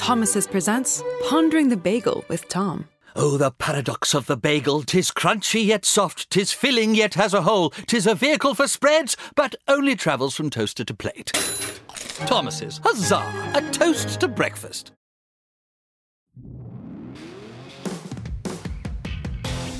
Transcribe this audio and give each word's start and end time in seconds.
Thomas's 0.00 0.46
presents 0.46 1.04
Pondering 1.28 1.68
the 1.68 1.76
Bagel 1.76 2.24
with 2.28 2.48
Tom. 2.48 2.88
Oh, 3.14 3.36
the 3.36 3.50
paradox 3.50 4.14
of 4.14 4.24
the 4.24 4.36
bagel! 4.36 4.82
Tis 4.82 5.10
crunchy 5.10 5.62
yet 5.66 5.84
soft, 5.84 6.30
tis 6.30 6.52
filling 6.52 6.94
yet 6.94 7.12
has 7.14 7.34
a 7.34 7.42
hole, 7.42 7.68
tis 7.86 8.06
a 8.06 8.14
vehicle 8.14 8.54
for 8.54 8.66
spreads, 8.66 9.14
but 9.36 9.56
only 9.68 9.94
travels 9.94 10.34
from 10.34 10.48
toaster 10.48 10.84
to 10.84 10.94
plate. 10.94 11.32
Thomas's, 12.26 12.80
huzzah! 12.82 13.52
A 13.54 13.60
toast 13.72 14.20
to 14.20 14.28
breakfast. 14.28 14.92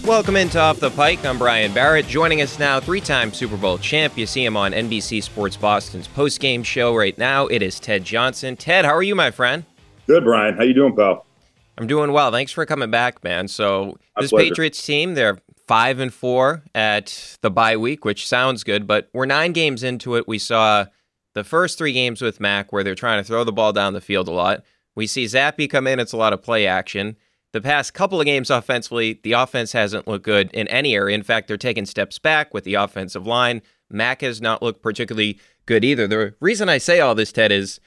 Welcome 0.04 0.36
into 0.36 0.58
Off 0.58 0.80
the 0.80 0.90
Pike. 0.90 1.24
I'm 1.24 1.38
Brian 1.38 1.72
Barrett. 1.72 2.06
Joining 2.06 2.42
us 2.42 2.58
now, 2.58 2.78
three-time 2.78 3.32
Super 3.32 3.56
Bowl 3.56 3.78
champ. 3.78 4.18
You 4.18 4.26
see 4.26 4.44
him 4.44 4.56
on 4.56 4.72
NBC 4.72 5.22
Sports 5.22 5.56
Boston's 5.56 6.08
post-game 6.08 6.62
show 6.62 6.94
right 6.94 7.16
now. 7.16 7.46
It 7.46 7.62
is 7.62 7.80
Ted 7.80 8.04
Johnson. 8.04 8.56
Ted, 8.56 8.84
how 8.84 8.94
are 8.94 9.02
you, 9.02 9.14
my 9.14 9.30
friend? 9.30 9.64
Good, 10.10 10.24
Brian. 10.24 10.56
How 10.56 10.64
you 10.64 10.74
doing, 10.74 10.96
pal? 10.96 11.24
I'm 11.78 11.86
doing 11.86 12.10
well. 12.10 12.32
Thanks 12.32 12.50
for 12.50 12.66
coming 12.66 12.90
back, 12.90 13.22
man. 13.22 13.46
So 13.46 13.96
My 14.16 14.22
this 14.22 14.30
pleasure. 14.30 14.48
Patriots 14.48 14.84
team, 14.84 15.14
they're 15.14 15.38
five 15.68 16.00
and 16.00 16.12
four 16.12 16.64
at 16.74 17.38
the 17.42 17.50
bye 17.50 17.76
week, 17.76 18.04
which 18.04 18.26
sounds 18.26 18.64
good, 18.64 18.88
but 18.88 19.08
we're 19.12 19.24
nine 19.24 19.52
games 19.52 19.84
into 19.84 20.16
it. 20.16 20.26
We 20.26 20.40
saw 20.40 20.86
the 21.34 21.44
first 21.44 21.78
three 21.78 21.92
games 21.92 22.20
with 22.20 22.40
Mac 22.40 22.72
where 22.72 22.82
they're 22.82 22.96
trying 22.96 23.20
to 23.20 23.24
throw 23.24 23.44
the 23.44 23.52
ball 23.52 23.72
down 23.72 23.92
the 23.92 24.00
field 24.00 24.26
a 24.26 24.32
lot. 24.32 24.64
We 24.96 25.06
see 25.06 25.26
Zappe 25.26 25.70
come 25.70 25.86
in, 25.86 26.00
it's 26.00 26.12
a 26.12 26.16
lot 26.16 26.32
of 26.32 26.42
play 26.42 26.66
action. 26.66 27.14
The 27.52 27.60
past 27.60 27.94
couple 27.94 28.18
of 28.18 28.26
games 28.26 28.50
offensively, 28.50 29.20
the 29.22 29.34
offense 29.34 29.70
hasn't 29.70 30.08
looked 30.08 30.24
good 30.24 30.50
in 30.52 30.66
any 30.66 30.96
area. 30.96 31.14
In 31.14 31.22
fact, 31.22 31.46
they're 31.46 31.56
taking 31.56 31.86
steps 31.86 32.18
back 32.18 32.52
with 32.52 32.64
the 32.64 32.74
offensive 32.74 33.28
line. 33.28 33.62
Mac 33.88 34.22
has 34.22 34.40
not 34.40 34.60
looked 34.60 34.82
particularly 34.82 35.38
good 35.66 35.84
either. 35.84 36.08
The 36.08 36.34
reason 36.40 36.68
I 36.68 36.78
say 36.78 36.98
all 36.98 37.14
this, 37.14 37.30
Ted, 37.30 37.52
is 37.52 37.78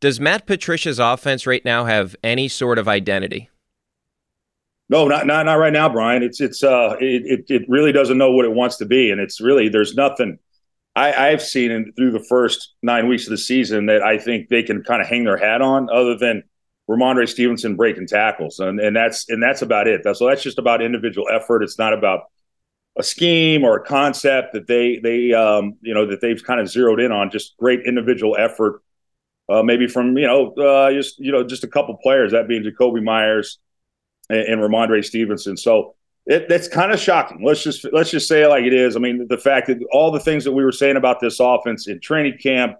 does 0.00 0.20
Matt 0.20 0.46
Patricia's 0.46 0.98
offense 0.98 1.46
right 1.46 1.64
now 1.64 1.84
have 1.84 2.16
any 2.22 2.48
sort 2.48 2.78
of 2.78 2.88
identity? 2.88 3.50
No, 4.88 5.06
not 5.06 5.26
not 5.26 5.44
not 5.44 5.54
right 5.54 5.72
now, 5.72 5.88
Brian. 5.88 6.22
It's 6.22 6.40
it's 6.40 6.64
uh 6.64 6.96
it, 6.98 7.22
it 7.26 7.44
it 7.50 7.68
really 7.68 7.92
doesn't 7.92 8.16
know 8.16 8.32
what 8.32 8.44
it 8.44 8.52
wants 8.52 8.76
to 8.78 8.86
be, 8.86 9.10
and 9.10 9.20
it's 9.20 9.40
really 9.40 9.68
there's 9.68 9.94
nothing 9.94 10.38
I, 10.96 11.28
I've 11.28 11.42
seen 11.42 11.70
in, 11.70 11.92
through 11.92 12.12
the 12.12 12.24
first 12.24 12.74
nine 12.82 13.06
weeks 13.06 13.24
of 13.26 13.30
the 13.30 13.38
season 13.38 13.86
that 13.86 14.02
I 14.02 14.18
think 14.18 14.48
they 14.48 14.62
can 14.62 14.82
kind 14.82 15.00
of 15.00 15.06
hang 15.06 15.24
their 15.24 15.36
hat 15.36 15.60
on, 15.60 15.88
other 15.90 16.16
than 16.16 16.42
Rhamondre 16.88 17.28
Stevenson 17.28 17.76
breaking 17.76 18.06
tackles, 18.06 18.58
and 18.60 18.80
and 18.80 18.96
that's 18.96 19.28
and 19.28 19.42
that's 19.42 19.60
about 19.60 19.86
it. 19.86 20.00
That's 20.02 20.18
so 20.18 20.26
that's 20.26 20.42
just 20.42 20.58
about 20.58 20.82
individual 20.82 21.28
effort. 21.30 21.62
It's 21.62 21.78
not 21.78 21.92
about 21.92 22.22
a 22.98 23.02
scheme 23.02 23.62
or 23.64 23.76
a 23.76 23.84
concept 23.84 24.54
that 24.54 24.66
they 24.66 24.98
they 25.02 25.32
um 25.34 25.74
you 25.82 25.92
know 25.92 26.06
that 26.06 26.20
they've 26.22 26.42
kind 26.42 26.60
of 26.60 26.68
zeroed 26.68 27.00
in 27.00 27.12
on. 27.12 27.30
Just 27.30 27.56
great 27.58 27.80
individual 27.86 28.36
effort, 28.38 28.82
uh, 29.48 29.62
maybe 29.62 29.86
from 29.86 30.16
you 30.16 30.26
know 30.26 30.52
uh, 30.54 30.92
just 30.92 31.18
you 31.18 31.32
know 31.32 31.44
just 31.44 31.64
a 31.64 31.68
couple 31.68 31.96
players, 31.96 32.32
that 32.32 32.48
being 32.48 32.62
Jakobi 32.62 33.02
Meyers 33.02 33.58
and, 34.28 34.40
and 34.40 34.60
Rhamondre 34.60 35.04
Stevenson. 35.04 35.56
So 35.56 35.94
it, 36.26 36.70
kind 36.70 36.92
of 36.92 37.00
shocking. 37.00 37.42
Let's 37.42 37.62
just 37.62 37.86
let's 37.92 38.10
just 38.10 38.28
say 38.28 38.42
it 38.42 38.48
like 38.48 38.64
it 38.64 38.74
is. 38.74 38.96
I 38.96 38.98
mean, 38.98 39.26
the 39.28 39.38
fact 39.38 39.68
that 39.68 39.78
all 39.92 40.10
the 40.10 40.20
things 40.20 40.44
that 40.44 40.52
we 40.52 40.62
were 40.62 40.72
saying 40.72 40.96
about 40.96 41.20
this 41.20 41.40
offense 41.40 41.88
in 41.88 42.00
training 42.00 42.38
camp 42.38 42.76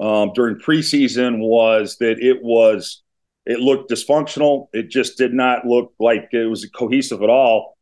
um, 0.00 0.32
during 0.34 0.56
preseason 0.56 1.38
was 1.38 1.96
that 1.98 2.18
it 2.18 2.42
was 2.42 3.02
it 3.46 3.60
looked 3.60 3.90
dysfunctional. 3.90 4.68
It 4.72 4.88
just 4.88 5.18
did 5.18 5.32
not 5.32 5.66
look 5.66 5.92
like 6.00 6.28
it 6.32 6.46
was 6.46 6.68
cohesive 6.74 7.22
at 7.22 7.30
all, 7.30 7.76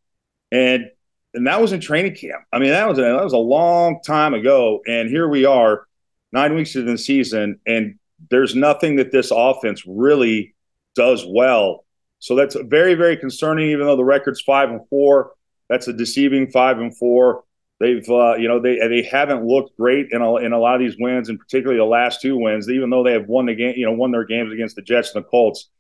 and 0.53 0.87
and 1.33 1.47
that 1.47 1.61
was 1.61 1.73
in 1.73 1.81
training 1.81 2.17
camp. 2.17 2.43
I 2.53 2.59
mean, 2.59 2.71
that 2.71 2.87
was 2.87 2.99
that 2.99 3.25
was 3.25 3.33
a 3.33 3.39
long 3.39 4.01
time 4.05 4.35
ago, 4.35 4.81
and 4.87 5.09
here 5.09 5.29
we 5.29 5.47
are, 5.47 5.87
nine 6.33 6.55
weeks 6.55 6.75
into 6.75 6.91
the 6.91 6.99
season, 6.99 7.61
and 7.67 7.99
there's 8.31 8.55
nothing 8.55 8.97
that 8.97 9.13
this 9.13 9.31
offense 9.35 9.85
really 9.87 10.55
does 10.95 11.25
well. 11.27 11.85
So 12.19 12.35
that's 12.35 12.55
very, 12.55 12.95
very 12.95 13.17
concerning. 13.17 13.71
Even 13.71 13.87
though 13.87 13.97
the 13.97 14.05
record's 14.05 14.43
five 14.43 14.71
and 14.71 14.87
four, 14.89 15.33
that's 15.69 15.89
a 15.89 15.93
deceiving 15.93 16.51
five 16.51 16.79
and 16.79 16.97
four. 16.97 17.45
They've, 17.79 18.07
uh, 18.11 18.35
you 18.37 18.47
know, 18.47 18.61
they 18.61 18.77
they 18.89 19.03
haven't 19.03 19.47
looked 19.47 19.75
great 19.79 20.09
in 20.11 20.21
a, 20.21 20.37
in 20.37 20.53
a 20.53 20.59
lot 20.59 20.75
of 20.75 20.81
these 20.81 20.99
wins, 20.99 21.31
and 21.31 21.39
particularly 21.39 21.79
the 21.79 21.85
last 21.87 22.21
two 22.21 22.37
wins. 22.37 22.69
Even 22.69 22.91
though 22.91 23.03
they 23.03 23.13
have 23.13 23.27
won 23.27 23.47
the 23.47 23.55
game, 23.55 23.75
you 23.77 23.87
know, 23.87 23.93
won 23.93 24.11
their 24.11 24.27
games 24.27 24.53
against 24.53 24.77
the 24.77 24.83
Jets 24.83 25.15
and 25.15 25.25
the 25.25 25.29
Colts, 25.29 25.71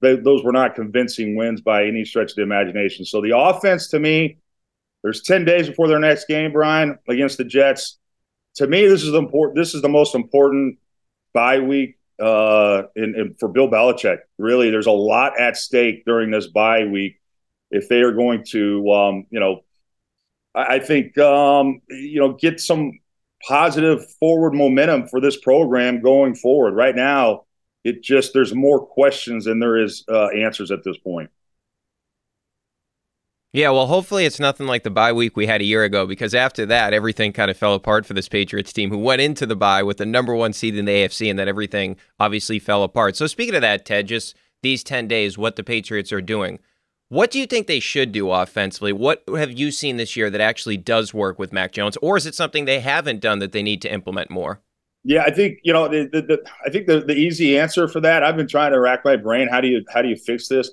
they, 0.00 0.16
those 0.16 0.42
were 0.42 0.50
not 0.50 0.74
convincing 0.74 1.36
wins 1.36 1.60
by 1.60 1.86
any 1.86 2.04
stretch 2.04 2.30
of 2.32 2.36
the 2.36 2.42
imagination. 2.42 3.04
So 3.04 3.20
the 3.20 3.38
offense, 3.38 3.88
to 3.90 4.00
me, 4.00 4.38
there's 5.04 5.22
ten 5.22 5.44
days 5.44 5.68
before 5.68 5.86
their 5.86 6.00
next 6.00 6.26
game, 6.26 6.50
Brian, 6.50 6.98
against 7.08 7.38
the 7.38 7.44
Jets. 7.44 7.98
To 8.56 8.66
me, 8.66 8.86
this 8.86 9.02
is 9.02 9.12
the 9.12 9.18
important. 9.18 9.56
This 9.56 9.74
is 9.74 9.82
the 9.82 9.88
most 9.88 10.14
important 10.14 10.78
bye 11.32 11.58
week 11.58 11.98
uh, 12.20 12.84
in, 12.94 13.14
in, 13.14 13.34
for 13.38 13.48
Bill 13.48 13.68
Belichick. 13.68 14.18
Really, 14.38 14.70
there's 14.70 14.86
a 14.86 14.92
lot 14.92 15.38
at 15.38 15.56
stake 15.56 16.04
during 16.04 16.30
this 16.30 16.46
bye 16.46 16.84
week 16.84 17.20
if 17.70 17.88
they 17.88 18.02
are 18.02 18.12
going 18.12 18.44
to, 18.44 18.92
um, 18.92 19.26
you 19.30 19.40
know, 19.40 19.64
I, 20.54 20.76
I 20.76 20.78
think 20.78 21.18
um, 21.18 21.82
you 21.90 22.20
know 22.20 22.32
get 22.32 22.60
some 22.60 23.00
positive 23.46 24.08
forward 24.12 24.54
momentum 24.54 25.08
for 25.08 25.20
this 25.20 25.36
program 25.36 26.00
going 26.00 26.34
forward. 26.34 26.74
Right 26.74 26.94
now, 26.94 27.44
it 27.82 28.02
just 28.02 28.32
there's 28.32 28.54
more 28.54 28.84
questions 28.86 29.44
than 29.44 29.58
there 29.58 29.76
is 29.76 30.04
uh, 30.08 30.28
answers 30.28 30.70
at 30.70 30.84
this 30.84 30.96
point. 30.98 31.30
Yeah, 33.54 33.70
well, 33.70 33.86
hopefully 33.86 34.24
it's 34.24 34.40
nothing 34.40 34.66
like 34.66 34.82
the 34.82 34.90
bye 34.90 35.12
week 35.12 35.36
we 35.36 35.46
had 35.46 35.60
a 35.60 35.64
year 35.64 35.84
ago 35.84 36.08
because 36.08 36.34
after 36.34 36.66
that, 36.66 36.92
everything 36.92 37.32
kind 37.32 37.52
of 37.52 37.56
fell 37.56 37.74
apart 37.74 38.04
for 38.04 38.12
this 38.12 38.28
Patriots 38.28 38.72
team 38.72 38.90
who 38.90 38.98
went 38.98 39.22
into 39.22 39.46
the 39.46 39.54
bye 39.54 39.84
with 39.84 39.98
the 39.98 40.04
number 40.04 40.34
one 40.34 40.52
seed 40.52 40.76
in 40.76 40.86
the 40.86 40.92
AFC 40.92 41.30
and 41.30 41.38
then 41.38 41.46
everything 41.46 41.94
obviously 42.18 42.58
fell 42.58 42.82
apart. 42.82 43.14
So, 43.14 43.28
speaking 43.28 43.54
of 43.54 43.60
that, 43.60 43.86
Ted, 43.86 44.08
just 44.08 44.34
these 44.62 44.82
10 44.82 45.06
days, 45.06 45.38
what 45.38 45.54
the 45.54 45.62
Patriots 45.62 46.12
are 46.12 46.20
doing, 46.20 46.58
what 47.10 47.30
do 47.30 47.38
you 47.38 47.46
think 47.46 47.68
they 47.68 47.78
should 47.78 48.10
do 48.10 48.28
offensively? 48.32 48.92
What 48.92 49.22
have 49.28 49.52
you 49.52 49.70
seen 49.70 49.98
this 49.98 50.16
year 50.16 50.30
that 50.30 50.40
actually 50.40 50.76
does 50.76 51.14
work 51.14 51.38
with 51.38 51.52
Mac 51.52 51.70
Jones? 51.70 51.96
Or 52.02 52.16
is 52.16 52.26
it 52.26 52.34
something 52.34 52.64
they 52.64 52.80
haven't 52.80 53.20
done 53.20 53.38
that 53.38 53.52
they 53.52 53.62
need 53.62 53.80
to 53.82 53.92
implement 53.92 54.30
more? 54.30 54.62
Yeah, 55.04 55.22
I 55.22 55.30
think 55.30 55.60
you 55.62 55.72
know. 55.72 55.86
The, 55.86 56.08
the, 56.12 56.22
the, 56.22 56.44
I 56.66 56.70
think 56.70 56.88
the, 56.88 57.02
the 57.02 57.14
easy 57.14 57.56
answer 57.56 57.86
for 57.86 58.00
that. 58.00 58.24
I've 58.24 58.36
been 58.36 58.48
trying 58.48 58.72
to 58.72 58.80
rack 58.80 59.04
my 59.04 59.14
brain. 59.14 59.46
How 59.46 59.60
do 59.60 59.68
you 59.68 59.84
how 59.92 60.02
do 60.02 60.08
you 60.08 60.16
fix 60.16 60.48
this? 60.48 60.72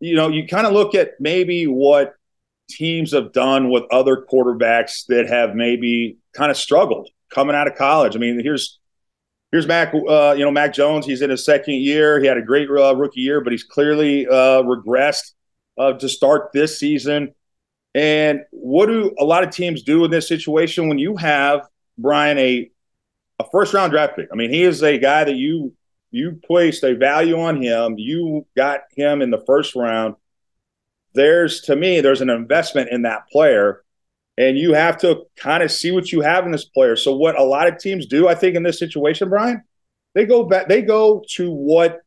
You 0.00 0.14
know, 0.14 0.28
you 0.28 0.46
kind 0.46 0.66
of 0.66 0.72
look 0.72 0.94
at 0.94 1.20
maybe 1.20 1.66
what 1.66 2.14
teams 2.68 3.12
have 3.12 3.32
done 3.32 3.70
with 3.70 3.84
other 3.90 4.24
quarterbacks 4.30 5.06
that 5.06 5.28
have 5.28 5.54
maybe 5.54 6.18
kind 6.34 6.50
of 6.50 6.56
struggled 6.56 7.08
coming 7.30 7.56
out 7.56 7.66
of 7.66 7.74
college. 7.74 8.14
I 8.14 8.18
mean, 8.18 8.40
here's 8.42 8.78
here's 9.50 9.66
Mac. 9.66 9.94
Uh, 9.94 10.34
you 10.36 10.44
know, 10.44 10.50
Mac 10.50 10.72
Jones. 10.72 11.06
He's 11.06 11.22
in 11.22 11.30
his 11.30 11.44
second 11.44 11.74
year. 11.74 12.20
He 12.20 12.26
had 12.26 12.36
a 12.36 12.42
great 12.42 12.68
uh, 12.70 12.94
rookie 12.94 13.20
year, 13.20 13.40
but 13.40 13.52
he's 13.52 13.64
clearly 13.64 14.26
uh, 14.26 14.62
regressed 14.62 15.32
uh, 15.78 15.94
to 15.94 16.08
start 16.08 16.50
this 16.52 16.78
season. 16.78 17.34
And 17.94 18.42
what 18.50 18.86
do 18.86 19.14
a 19.18 19.24
lot 19.24 19.42
of 19.42 19.50
teams 19.50 19.82
do 19.82 20.04
in 20.04 20.10
this 20.10 20.28
situation 20.28 20.88
when 20.88 20.98
you 20.98 21.16
have 21.16 21.66
Brian 21.96 22.38
a 22.38 22.70
a 23.40 23.44
first 23.50 23.72
round 23.72 23.92
draft 23.92 24.16
pick? 24.16 24.28
I 24.32 24.36
mean, 24.36 24.50
he 24.50 24.62
is 24.62 24.82
a 24.82 24.98
guy 24.98 25.24
that 25.24 25.34
you 25.34 25.72
you 26.10 26.40
placed 26.44 26.84
a 26.84 26.94
value 26.94 27.38
on 27.38 27.62
him. 27.62 27.96
You 27.98 28.46
got 28.56 28.80
him 28.96 29.22
in 29.22 29.30
the 29.30 29.42
first 29.46 29.74
round. 29.74 30.14
There's 31.14 31.62
to 31.62 31.76
me, 31.76 32.00
there's 32.00 32.20
an 32.20 32.30
investment 32.30 32.90
in 32.90 33.02
that 33.02 33.28
player 33.30 33.82
and 34.38 34.56
you 34.56 34.72
have 34.72 34.96
to 34.98 35.24
kind 35.36 35.64
of 35.64 35.72
see 35.72 35.90
what 35.90 36.12
you 36.12 36.20
have 36.20 36.46
in 36.46 36.52
this 36.52 36.64
player. 36.64 36.94
So 36.94 37.16
what 37.16 37.38
a 37.38 37.42
lot 37.42 37.66
of 37.66 37.78
teams 37.78 38.06
do, 38.06 38.28
I 38.28 38.36
think, 38.36 38.54
in 38.54 38.62
this 38.62 38.78
situation, 38.78 39.28
Brian, 39.28 39.64
they 40.14 40.24
go 40.26 40.44
back, 40.44 40.68
they 40.68 40.80
go 40.80 41.24
to 41.30 41.50
what 41.50 42.00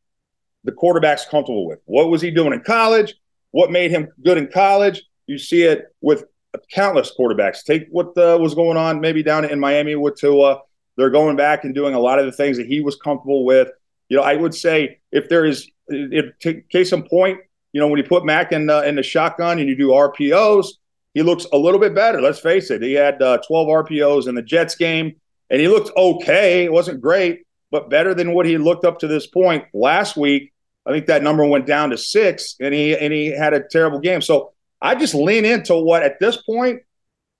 the 0.63 0.71
quarterback's 0.71 1.25
comfortable 1.25 1.67
with. 1.67 1.79
What 1.85 2.09
was 2.09 2.21
he 2.21 2.31
doing 2.31 2.53
in 2.53 2.61
college? 2.61 3.15
What 3.51 3.69
made 3.69 3.91
him 3.91 4.07
good 4.23 4.37
in 4.37 4.47
college? 4.47 5.03
You 5.27 5.37
see 5.37 5.63
it 5.63 5.93
with 5.99 6.23
countless 6.71 7.11
quarterbacks. 7.17 7.65
Take 7.65 7.87
what 7.89 8.17
uh, 8.17 8.37
was 8.39 8.55
going 8.55 8.77
on 8.77 9.01
maybe 9.01 9.23
down 9.23 9.43
in 9.43 9.59
Miami 9.59 9.95
with 9.95 10.15
Tua. 10.15 10.61
They're 10.95 11.09
going 11.09 11.35
back 11.35 11.65
and 11.65 11.75
doing 11.75 11.95
a 11.95 11.99
lot 11.99 12.19
of 12.19 12.25
the 12.25 12.31
things 12.31 12.55
that 12.57 12.65
he 12.65 12.79
was 12.79 12.95
comfortable 12.95 13.43
with. 13.43 13.69
You 14.11 14.17
know, 14.17 14.23
I 14.23 14.35
would 14.35 14.53
say 14.53 14.99
if 15.13 15.29
there 15.29 15.45
is, 15.45 15.71
if, 15.87 16.37
case 16.67 16.91
in 16.91 17.03
point, 17.03 17.39
you 17.71 17.79
know, 17.79 17.87
when 17.87 17.97
you 17.97 18.03
put 18.03 18.25
Mac 18.25 18.51
in, 18.51 18.69
uh, 18.69 18.81
in 18.81 18.95
the 18.95 19.03
shotgun 19.03 19.57
and 19.57 19.69
you 19.69 19.75
do 19.77 19.87
RPOs, 19.87 20.67
he 21.13 21.21
looks 21.21 21.47
a 21.53 21.57
little 21.57 21.79
bit 21.79 21.95
better. 21.95 22.19
Let's 22.19 22.41
face 22.41 22.71
it. 22.71 22.81
He 22.81 22.91
had 22.91 23.21
uh, 23.21 23.37
12 23.47 23.67
RPOs 23.69 24.27
in 24.27 24.35
the 24.35 24.41
Jets 24.41 24.75
game, 24.75 25.15
and 25.49 25.61
he 25.61 25.69
looked 25.69 25.95
okay. 25.95 26.65
It 26.65 26.73
wasn't 26.73 26.99
great, 26.99 27.43
but 27.71 27.89
better 27.89 28.13
than 28.13 28.33
what 28.33 28.45
he 28.45 28.57
looked 28.57 28.83
up 28.83 28.99
to 28.99 29.07
this 29.07 29.27
point. 29.27 29.63
Last 29.73 30.17
week, 30.17 30.51
I 30.85 30.91
think 30.91 31.05
that 31.05 31.23
number 31.23 31.45
went 31.45 31.65
down 31.65 31.91
to 31.91 31.97
six, 31.97 32.57
and 32.59 32.73
he 32.73 32.97
and 32.97 33.13
he 33.13 33.27
had 33.27 33.53
a 33.53 33.63
terrible 33.65 33.99
game. 33.99 34.21
So 34.21 34.51
I 34.81 34.95
just 34.95 35.15
lean 35.15 35.45
into 35.45 35.73
what 35.75 36.03
at 36.03 36.19
this 36.19 36.35
point 36.35 36.81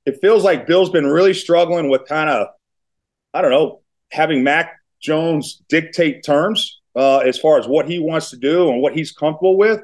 it 0.05 0.19
feels 0.21 0.45
like 0.45 0.67
Bill's 0.67 0.89
been 0.89 1.07
really 1.07 1.33
struggling 1.33 1.89
with 1.89 2.05
kind 2.07 2.29
of 2.29 2.47
I 3.33 3.41
don't 3.41 3.51
know 3.51 3.81
having 4.09 4.45
Mac 4.45 4.80
Jones 5.01 5.61
dictate 5.67 6.23
terms 6.23 6.79
uh, 6.95 7.19
as 7.19 7.37
far 7.37 7.59
as 7.59 7.67
what 7.67 7.89
he 7.89 7.99
wants 7.99 8.29
to 8.29 8.37
do 8.37 8.69
and 8.69 8.81
what 8.81 8.95
he's 8.95 9.11
comfortable 9.11 9.57
with. 9.57 9.81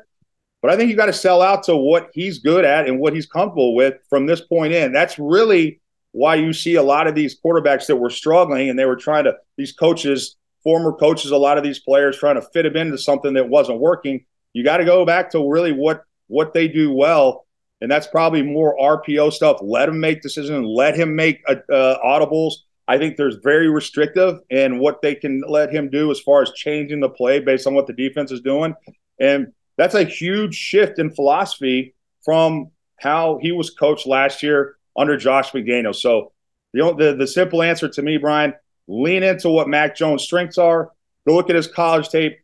But 0.62 0.72
I 0.72 0.78
think 0.78 0.90
you 0.90 0.96
got 0.96 1.06
to 1.08 1.14
sell 1.14 1.42
out 1.42 1.64
to 1.64 1.76
what 1.76 2.10
he's 2.14 2.40
good 2.40 2.66
at 2.66 2.88
and 2.88 3.00
what 3.00 3.14
he's 3.14 3.28
comfortable 3.28 3.76
with 3.76 3.96
from 4.10 4.26
this 4.26 4.42
point 4.42 4.74
in. 4.74 4.92
That's 4.92 5.20
really 5.20 5.80
why 6.12 6.36
you 6.36 6.52
see 6.52 6.76
a 6.76 6.84
lot 6.84 7.08
of 7.08 7.16
these 7.16 7.40
quarterbacks 7.40 7.86
that 7.88 7.96
were 7.96 8.10
struggling 8.10 8.70
and 8.70 8.78
they 8.78 8.86
were 8.86 8.96
trying 8.96 9.26
to, 9.26 9.36
these 9.56 9.72
coaches, 9.72 10.36
former 10.64 10.92
coaches, 10.94 11.32
a 11.32 11.38
lot 11.38 11.58
of 11.58 11.64
these 11.64 11.80
players 11.80 12.18
trying 12.18 12.36
to 12.36 12.42
fit 12.42 12.64
them 12.64 12.76
into 12.76 12.98
something 12.98 13.34
that 13.34 13.50
wasn't 13.50 13.80
working. 13.80 14.26
You 14.54 14.64
got 14.64 14.78
to 14.78 14.86
go 14.86 15.06
back 15.06 15.30
to 15.32 15.50
really 15.50 15.72
what 15.72 16.04
what 16.28 16.54
they 16.54 16.68
do 16.68 16.92
well. 16.92 17.46
And 17.80 17.92
that's 17.92 18.08
probably 18.08 18.42
more 18.42 18.76
RPO 18.78 19.32
stuff. 19.32 19.60
Let 19.62 19.88
him 19.88 20.00
make 20.00 20.22
decisions. 20.22 20.66
Let 20.68 20.96
him 20.96 21.16
make 21.16 21.42
uh, 21.48 21.56
uh, 21.72 22.00
audibles. 22.04 22.54
I 22.88 22.98
think 22.98 23.18
there's 23.18 23.36
very 23.44 23.70
restrictive 23.70 24.40
in 24.50 24.80
what 24.80 25.02
they 25.02 25.14
can 25.14 25.44
let 25.48 25.72
him 25.72 25.90
do 25.90 26.10
as 26.10 26.20
far 26.20 26.42
as 26.42 26.52
changing 26.52 27.02
the 27.02 27.10
play 27.10 27.40
based 27.40 27.68
on 27.68 27.74
what 27.74 27.88
the 27.88 27.94
defense 27.94 28.32
is 28.32 28.42
doing. 28.42 28.76
And 29.20 29.52
that's 29.78 29.96
a 29.96 30.04
huge 30.04 30.56
shift 30.56 30.98
in 30.98 31.12
philosophy 31.14 31.96
from 32.24 32.72
how 32.98 33.40
he 33.42 33.52
was 33.52 33.70
coached 33.70 34.08
last 34.08 34.42
year 34.42 34.78
under 34.98 35.18
Josh 35.18 35.52
McDaniels. 35.52 35.98
So 35.98 36.32
the, 36.74 36.94
the, 36.98 37.16
the 37.16 37.28
simple 37.28 37.62
answer 37.62 37.90
to 37.90 38.02
me, 38.02 38.18
Brian, 38.18 38.54
lean 38.88 39.24
into 39.24 39.50
what 39.50 39.68
Mac 39.68 39.96
Jones' 39.96 40.24
strengths 40.24 40.58
are. 40.58 40.92
Go 41.28 41.36
look 41.36 41.50
at 41.50 41.56
his 41.56 41.68
college 41.68 42.10
tape. 42.10 42.40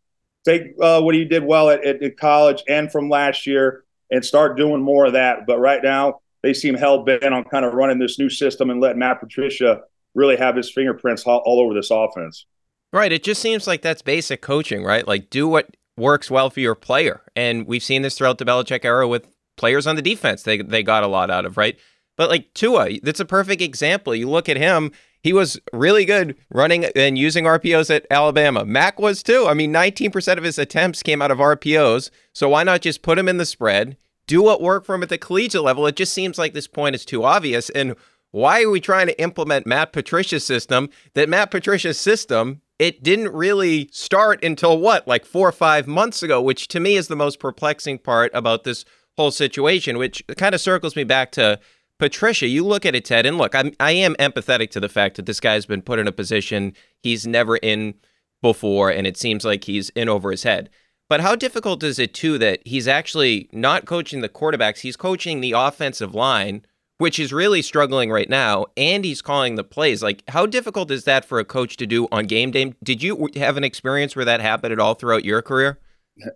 Take 0.46 0.74
uh, 0.82 1.02
what 1.02 1.16
he 1.16 1.24
did 1.24 1.44
well 1.44 1.70
at, 1.70 1.86
at, 1.86 2.04
at 2.04 2.18
college 2.18 2.64
and 2.68 2.92
from 2.92 3.10
last 3.10 3.48
year 3.48 3.86
and 4.12 4.26
start 4.26 4.58
doing 4.58 4.82
more 4.82 5.06
of 5.06 5.14
that. 5.14 5.48
But 5.48 5.60
right 5.60 5.82
now, 5.82 6.20
they 6.42 6.54
seem 6.54 6.76
hell 6.76 7.04
bent 7.04 7.24
on 7.24 7.46
kind 7.46 7.64
of 7.64 7.74
running 7.74 7.98
this 7.98 8.20
new 8.20 8.30
system 8.30 8.70
and 8.70 8.82
letting 8.82 9.00
Matt 9.00 9.22
Patricia 9.22 9.84
really 10.16 10.38
have 10.38 10.56
his 10.56 10.72
fingerprints 10.72 11.24
all, 11.24 11.42
all 11.46 11.60
over 11.60 11.74
this 11.74 11.92
offense. 11.92 12.46
Right. 12.92 13.12
It 13.12 13.24
just 13.24 13.42
seems 13.42 13.66
like 13.66 13.82
that's 13.82 14.02
basic 14.02 14.42
coaching, 14.42 14.84
right? 14.84 15.08
Like 15.08 15.30
do 15.30 15.48
what 15.48 15.76
works 15.98 16.30
well 16.30 16.50
for 16.50 16.60
your 16.60 16.76
player. 16.76 17.22
And 17.36 17.66
we've 17.66 17.84
seen 17.84 18.02
this 18.04 18.18
throughout 18.18 18.38
the 18.38 18.46
Belichick 18.46 18.86
era 18.86 19.08
with 19.08 19.28
players 19.56 19.86
on 19.86 19.96
the 19.96 20.02
defense 20.02 20.44
they, 20.44 20.58
they 20.58 20.82
got 20.82 21.04
a 21.04 21.08
lot 21.08 21.30
out 21.30 21.46
of, 21.46 21.58
right? 21.58 21.78
But 22.18 22.30
like 22.30 22.54
Tua, 22.54 23.00
that's 23.02 23.20
a 23.20 23.26
perfect 23.26 23.62
example. 23.62 24.14
You 24.14 24.30
look 24.30 24.48
at 24.48 24.58
him, 24.58 24.92
he 25.22 25.34
was 25.34 25.60
really 25.72 26.06
good 26.06 26.36
running 26.52 26.86
and 26.96 27.18
using 27.18 27.46
RPOs 27.46 27.94
at 27.94 28.06
Alabama. 28.12 28.66
Mac 28.66 29.00
was 29.00 29.24
too. 29.24 29.46
I 29.48 29.54
mean, 29.54 29.74
19% 29.74 30.38
of 30.38 30.44
his 30.44 30.60
attempts 30.60 31.02
came 31.02 31.22
out 31.22 31.32
of 31.32 31.38
RPOs. 31.38 32.12
So 32.34 32.50
why 32.50 32.64
not 32.64 32.82
just 32.82 33.02
put 33.02 33.18
him 33.18 33.30
in 33.30 33.38
the 33.38 33.46
spread, 33.46 33.98
do 34.28 34.44
what 34.44 34.62
worked 34.62 34.86
for 34.86 34.96
him 34.96 35.04
at 35.04 35.10
the 35.10 35.18
collegiate 35.18 35.64
level? 35.64 35.88
It 35.88 35.96
just 35.96 36.14
seems 36.14 36.38
like 36.38 36.54
this 36.54 36.68
point 36.68 36.96
is 36.96 37.06
too 37.06 37.24
obvious. 37.24 37.70
And 37.70 37.96
why 38.34 38.64
are 38.64 38.70
we 38.70 38.82
trying 38.82 39.06
to 39.06 39.22
implement 39.22 39.68
Matt 39.68 39.94
Patricia's 39.94 40.44
system? 40.44 40.90
That 41.14 41.30
Matt 41.30 41.52
Patricia's 41.52 42.00
system 42.00 42.62
it 42.80 43.04
didn't 43.04 43.32
really 43.32 43.88
start 43.92 44.44
until 44.44 44.80
what, 44.80 45.08
like 45.08 45.26
four 45.26 45.48
or 45.48 45.54
five 45.54 45.88
months 45.88 46.24
ago, 46.24 46.42
which 46.42 46.68
to 46.70 46.80
me 46.80 46.96
is 46.96 47.08
the 47.08 47.16
most 47.16 47.40
perplexing 47.40 48.00
part 48.00 48.32
about 48.34 48.64
this 48.64 48.84
whole 49.16 49.32
situation, 49.32 50.00
which 50.00 50.24
kind 50.38 50.56
of 50.56 50.62
circles 50.62 50.96
me 50.96 51.04
back 51.04 51.32
to 51.34 51.60
Patricia. 52.00 52.48
You 52.48 52.66
look 52.66 52.86
at 52.86 52.96
it, 52.96 53.06
Ted, 53.06 53.28
and 53.28 53.38
look, 53.38 53.54
I'm, 53.54 53.74
I 53.80 53.92
am 53.92 54.16
empathetic 54.16 54.72
to 54.72 54.80
the 54.80 54.90
fact 54.90 55.16
that 55.16 55.28
this 55.28 55.40
guy's 55.40 55.68
been 55.68 55.84
put 55.84 56.00
in 56.00 56.08
a 56.08 56.12
position 56.12 56.74
he's 56.98 57.28
never 57.28 57.58
in 57.58 57.94
before, 58.42 58.90
and 58.90 59.06
it 59.06 59.18
seems 59.18 59.46
like 59.46 59.66
he's 59.66 59.90
in 59.90 60.10
over 60.10 60.32
his 60.32 60.44
head. 60.44 60.72
But 61.08 61.22
how 61.22 61.36
difficult 61.36 61.84
is 61.84 62.00
it, 62.00 62.16
too, 62.16 62.40
that 62.40 62.62
he's 62.66 62.88
actually 62.88 63.50
not 63.54 63.86
coaching 63.86 64.22
the 64.22 64.30
quarterbacks, 64.30 64.80
he's 64.80 64.98
coaching 64.98 65.40
the 65.42 65.52
offensive 65.52 66.16
line 66.16 66.66
which 66.98 67.20
is 67.20 67.34
really 67.34 67.62
struggling 67.62 68.12
right 68.12 68.30
now, 68.30 68.66
and 68.78 69.04
he's 69.04 69.22
calling 69.22 69.56
the 69.56 69.64
plays. 69.64 70.04
Like, 70.04 70.24
how 70.28 70.46
difficult 70.46 70.92
is 70.92 71.06
that 71.06 71.26
for 71.26 71.40
a 71.40 71.46
coach 71.46 71.78
to 71.78 71.88
do 71.88 72.08
on 72.12 72.26
game 72.26 72.52
day? 72.52 72.74
Did 72.84 73.02
you 73.02 73.30
have 73.36 73.58
an 73.58 73.64
experience 73.64 74.16
where 74.16 74.26
that 74.26 74.42
happened 74.42 74.74
at 74.74 74.80
all 74.80 74.94
throughout 74.94 75.26
your 75.26 75.42
career? 75.42 75.80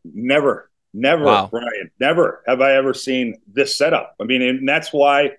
Never, 0.03 0.69
never, 0.93 1.25
wow. 1.25 1.47
Brian. 1.51 1.91
Never 1.99 2.43
have 2.47 2.61
I 2.61 2.73
ever 2.73 2.93
seen 2.93 3.39
this 3.51 3.77
setup. 3.77 4.15
I 4.19 4.23
mean, 4.23 4.41
and 4.41 4.67
that's 4.67 4.91
why 4.91 5.31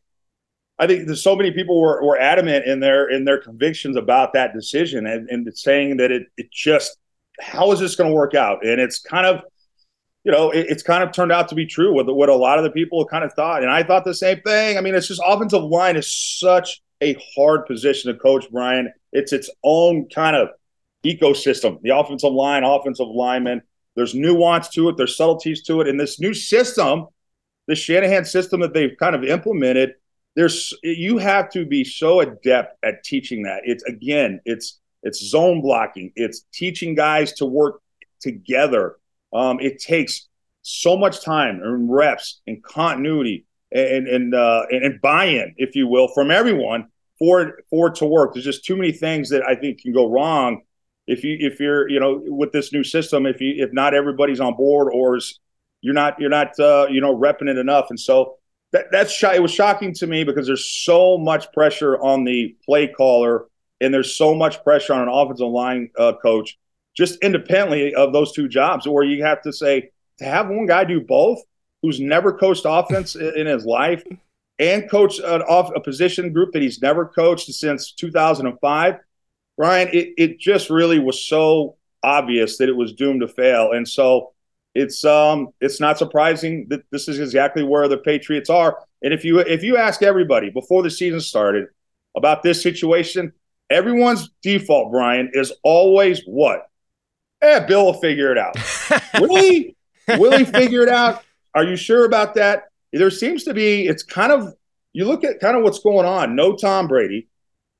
I 0.78 0.86
think 0.86 1.06
there's 1.06 1.22
so 1.22 1.34
many 1.34 1.50
people 1.50 1.80
were, 1.80 2.02
were 2.04 2.18
adamant 2.18 2.66
in 2.66 2.80
their 2.80 3.10
in 3.10 3.24
their 3.24 3.38
convictions 3.38 3.96
about 3.96 4.32
that 4.34 4.54
decision 4.54 5.06
and, 5.06 5.28
and 5.28 5.58
saying 5.58 5.96
that 5.96 6.12
it 6.12 6.28
it 6.36 6.52
just 6.52 6.96
how 7.40 7.72
is 7.72 7.80
this 7.80 7.96
going 7.96 8.10
to 8.10 8.14
work 8.14 8.34
out? 8.34 8.64
And 8.64 8.80
it's 8.80 8.98
kind 8.98 9.26
of 9.26 9.42
you 10.28 10.32
know, 10.32 10.50
it, 10.50 10.66
it's 10.68 10.82
kind 10.82 11.02
of 11.02 11.10
turned 11.10 11.32
out 11.32 11.48
to 11.48 11.54
be 11.54 11.64
true 11.64 11.94
with 11.94 12.06
what 12.06 12.28
a 12.28 12.34
lot 12.34 12.58
of 12.58 12.64
the 12.64 12.70
people 12.70 13.02
kind 13.06 13.24
of 13.24 13.32
thought. 13.32 13.62
And 13.62 13.72
I 13.72 13.82
thought 13.82 14.04
the 14.04 14.12
same 14.12 14.42
thing. 14.42 14.76
I 14.76 14.82
mean, 14.82 14.94
it's 14.94 15.08
just 15.08 15.22
offensive 15.24 15.62
line 15.62 15.96
is 15.96 16.14
such 16.38 16.82
a 17.00 17.16
hard 17.34 17.64
position 17.64 18.12
to 18.12 18.20
coach, 18.20 18.44
Brian. 18.52 18.92
It's 19.10 19.32
its 19.32 19.48
own 19.64 20.06
kind 20.14 20.36
of 20.36 20.50
ecosystem. 21.02 21.80
The 21.80 21.96
offensive 21.96 22.30
line, 22.30 22.62
offensive 22.62 23.08
lineman. 23.08 23.62
There's 23.96 24.14
nuance 24.14 24.68
to 24.70 24.90
it. 24.90 24.98
There's 24.98 25.16
subtleties 25.16 25.62
to 25.62 25.80
it. 25.80 25.88
And 25.88 25.98
this 25.98 26.20
new 26.20 26.34
system, 26.34 27.06
the 27.66 27.74
Shanahan 27.74 28.26
system 28.26 28.60
that 28.60 28.74
they've 28.74 28.96
kind 29.00 29.14
of 29.14 29.24
implemented, 29.24 29.94
there's 30.36 30.76
you 30.82 31.16
have 31.16 31.48
to 31.52 31.64
be 31.64 31.84
so 31.84 32.20
adept 32.20 32.76
at 32.84 33.02
teaching 33.02 33.44
that. 33.44 33.62
It's 33.64 33.82
again, 33.84 34.42
it's 34.44 34.78
it's 35.02 35.24
zone 35.24 35.62
blocking. 35.62 36.12
It's 36.16 36.44
teaching 36.52 36.94
guys 36.94 37.32
to 37.34 37.46
work 37.46 37.80
together 38.20 38.96
um, 39.32 39.60
it 39.60 39.78
takes 39.80 40.28
so 40.62 40.96
much 40.96 41.22
time 41.22 41.60
and 41.62 41.90
reps 41.90 42.40
and 42.46 42.62
continuity 42.62 43.46
and 43.72 44.08
and 44.08 44.34
uh, 44.34 44.62
and 44.70 45.00
buy-in, 45.00 45.54
if 45.56 45.74
you 45.76 45.86
will, 45.86 46.08
from 46.08 46.30
everyone 46.30 46.88
for 47.18 47.60
for 47.70 47.88
it 47.88 47.96
to 47.96 48.06
work. 48.06 48.34
There's 48.34 48.44
just 48.44 48.64
too 48.64 48.76
many 48.76 48.92
things 48.92 49.30
that 49.30 49.42
I 49.46 49.54
think 49.54 49.80
can 49.80 49.92
go 49.92 50.10
wrong 50.10 50.62
if 51.06 51.24
you 51.24 51.36
if 51.40 51.60
you're 51.60 51.88
you 51.88 52.00
know 52.00 52.20
with 52.24 52.52
this 52.52 52.72
new 52.72 52.84
system. 52.84 53.26
If 53.26 53.40
you 53.40 53.62
if 53.62 53.72
not 53.72 53.94
everybody's 53.94 54.40
on 54.40 54.54
board 54.54 54.92
or 54.92 55.18
you're 55.80 55.94
not 55.94 56.18
you're 56.20 56.30
not 56.30 56.58
uh, 56.58 56.86
you 56.90 57.00
know 57.00 57.16
repping 57.16 57.48
it 57.48 57.58
enough, 57.58 57.86
and 57.90 58.00
so 58.00 58.36
that, 58.72 58.86
that's 58.90 59.22
it 59.22 59.42
was 59.42 59.52
shocking 59.52 59.94
to 59.94 60.06
me 60.06 60.24
because 60.24 60.46
there's 60.46 60.64
so 60.64 61.18
much 61.18 61.52
pressure 61.52 61.98
on 62.00 62.24
the 62.24 62.56
play 62.64 62.86
caller 62.86 63.46
and 63.80 63.94
there's 63.94 64.14
so 64.14 64.34
much 64.34 64.62
pressure 64.64 64.92
on 64.92 65.02
an 65.02 65.08
offensive 65.08 65.48
line 65.48 65.90
uh, 65.98 66.12
coach 66.20 66.58
just 66.98 67.22
independently 67.22 67.94
of 67.94 68.12
those 68.12 68.32
two 68.32 68.48
jobs, 68.48 68.84
or 68.84 69.04
you 69.04 69.22
have 69.22 69.40
to 69.42 69.52
say 69.52 69.90
to 70.18 70.24
have 70.24 70.48
one 70.48 70.66
guy 70.66 70.82
do 70.82 71.00
both, 71.00 71.40
who's 71.80 72.00
never 72.00 72.32
coached 72.32 72.64
offense 72.66 73.14
in 73.14 73.46
his 73.46 73.64
life, 73.64 74.02
and 74.58 74.90
coach 74.90 75.20
an 75.20 75.42
off 75.42 75.70
a 75.76 75.80
position 75.80 76.32
group 76.32 76.52
that 76.52 76.60
he's 76.60 76.82
never 76.82 77.06
coached 77.06 77.46
since 77.52 77.92
2005. 77.92 78.96
Brian, 79.56 79.88
it, 79.92 80.12
it 80.18 80.40
just 80.40 80.70
really 80.70 80.98
was 80.98 81.22
so 81.22 81.76
obvious 82.02 82.58
that 82.58 82.68
it 82.68 82.76
was 82.76 82.92
doomed 82.94 83.20
to 83.20 83.28
fail, 83.28 83.72
and 83.72 83.88
so 83.88 84.32
it's 84.74 85.04
um 85.04 85.48
it's 85.60 85.80
not 85.80 85.98
surprising 85.98 86.66
that 86.68 86.82
this 86.90 87.06
is 87.06 87.20
exactly 87.20 87.62
where 87.62 87.86
the 87.86 87.98
Patriots 87.98 88.50
are. 88.50 88.76
And 89.02 89.14
if 89.14 89.24
you 89.24 89.38
if 89.38 89.62
you 89.62 89.76
ask 89.76 90.02
everybody 90.02 90.50
before 90.50 90.82
the 90.82 90.90
season 90.90 91.20
started 91.20 91.66
about 92.16 92.42
this 92.42 92.60
situation, 92.60 93.32
everyone's 93.70 94.30
default, 94.42 94.90
Brian, 94.90 95.30
is 95.32 95.52
always 95.62 96.22
what? 96.26 96.68
Eh, 97.40 97.60
Bill 97.60 97.84
will 97.84 98.00
figure 98.00 98.32
it 98.32 98.38
out. 98.38 98.56
really? 99.20 99.76
Will 100.08 100.36
he 100.36 100.44
figure 100.44 100.82
it 100.82 100.88
out? 100.88 101.22
Are 101.54 101.64
you 101.64 101.76
sure 101.76 102.04
about 102.04 102.34
that? 102.34 102.64
There 102.92 103.10
seems 103.10 103.44
to 103.44 103.54
be, 103.54 103.86
it's 103.86 104.02
kind 104.02 104.32
of, 104.32 104.54
you 104.92 105.04
look 105.04 105.24
at 105.24 105.40
kind 105.40 105.56
of 105.56 105.62
what's 105.62 105.78
going 105.78 106.06
on. 106.06 106.34
No 106.34 106.56
Tom 106.56 106.88
Brady, 106.88 107.28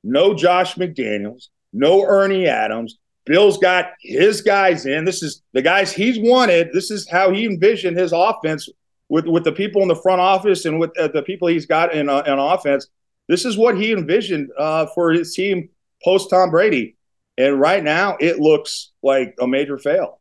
no 0.03 0.33
Josh 0.33 0.75
McDaniels, 0.75 1.47
no 1.73 2.03
Ernie 2.03 2.47
Adams. 2.47 2.97
Bill's 3.25 3.57
got 3.57 3.91
his 4.01 4.41
guys 4.41 4.85
in. 4.85 5.05
This 5.05 5.21
is 5.21 5.43
the 5.53 5.61
guys 5.61 5.91
he's 5.91 6.17
wanted. 6.19 6.69
This 6.73 6.89
is 6.89 7.07
how 7.09 7.31
he 7.31 7.45
envisioned 7.45 7.97
his 7.97 8.11
offense 8.13 8.69
with, 9.07 9.27
with 9.27 9.43
the 9.43 9.51
people 9.51 9.81
in 9.81 9.87
the 9.87 9.95
front 9.95 10.21
office 10.21 10.65
and 10.65 10.79
with 10.79 10.97
uh, 10.97 11.09
the 11.09 11.23
people 11.23 11.47
he's 11.47 11.65
got 11.65 11.93
in, 11.93 12.09
uh, 12.09 12.23
in 12.25 12.39
offense. 12.39 12.87
This 13.27 13.45
is 13.45 13.57
what 13.57 13.77
he 13.77 13.91
envisioned 13.91 14.49
uh, 14.57 14.87
for 14.95 15.11
his 15.11 15.33
team 15.35 15.69
post 16.03 16.29
Tom 16.29 16.49
Brady. 16.49 16.95
And 17.37 17.59
right 17.59 17.83
now, 17.83 18.17
it 18.19 18.39
looks 18.39 18.88
like 19.03 19.35
a 19.39 19.47
major 19.47 19.77
fail. 19.77 20.19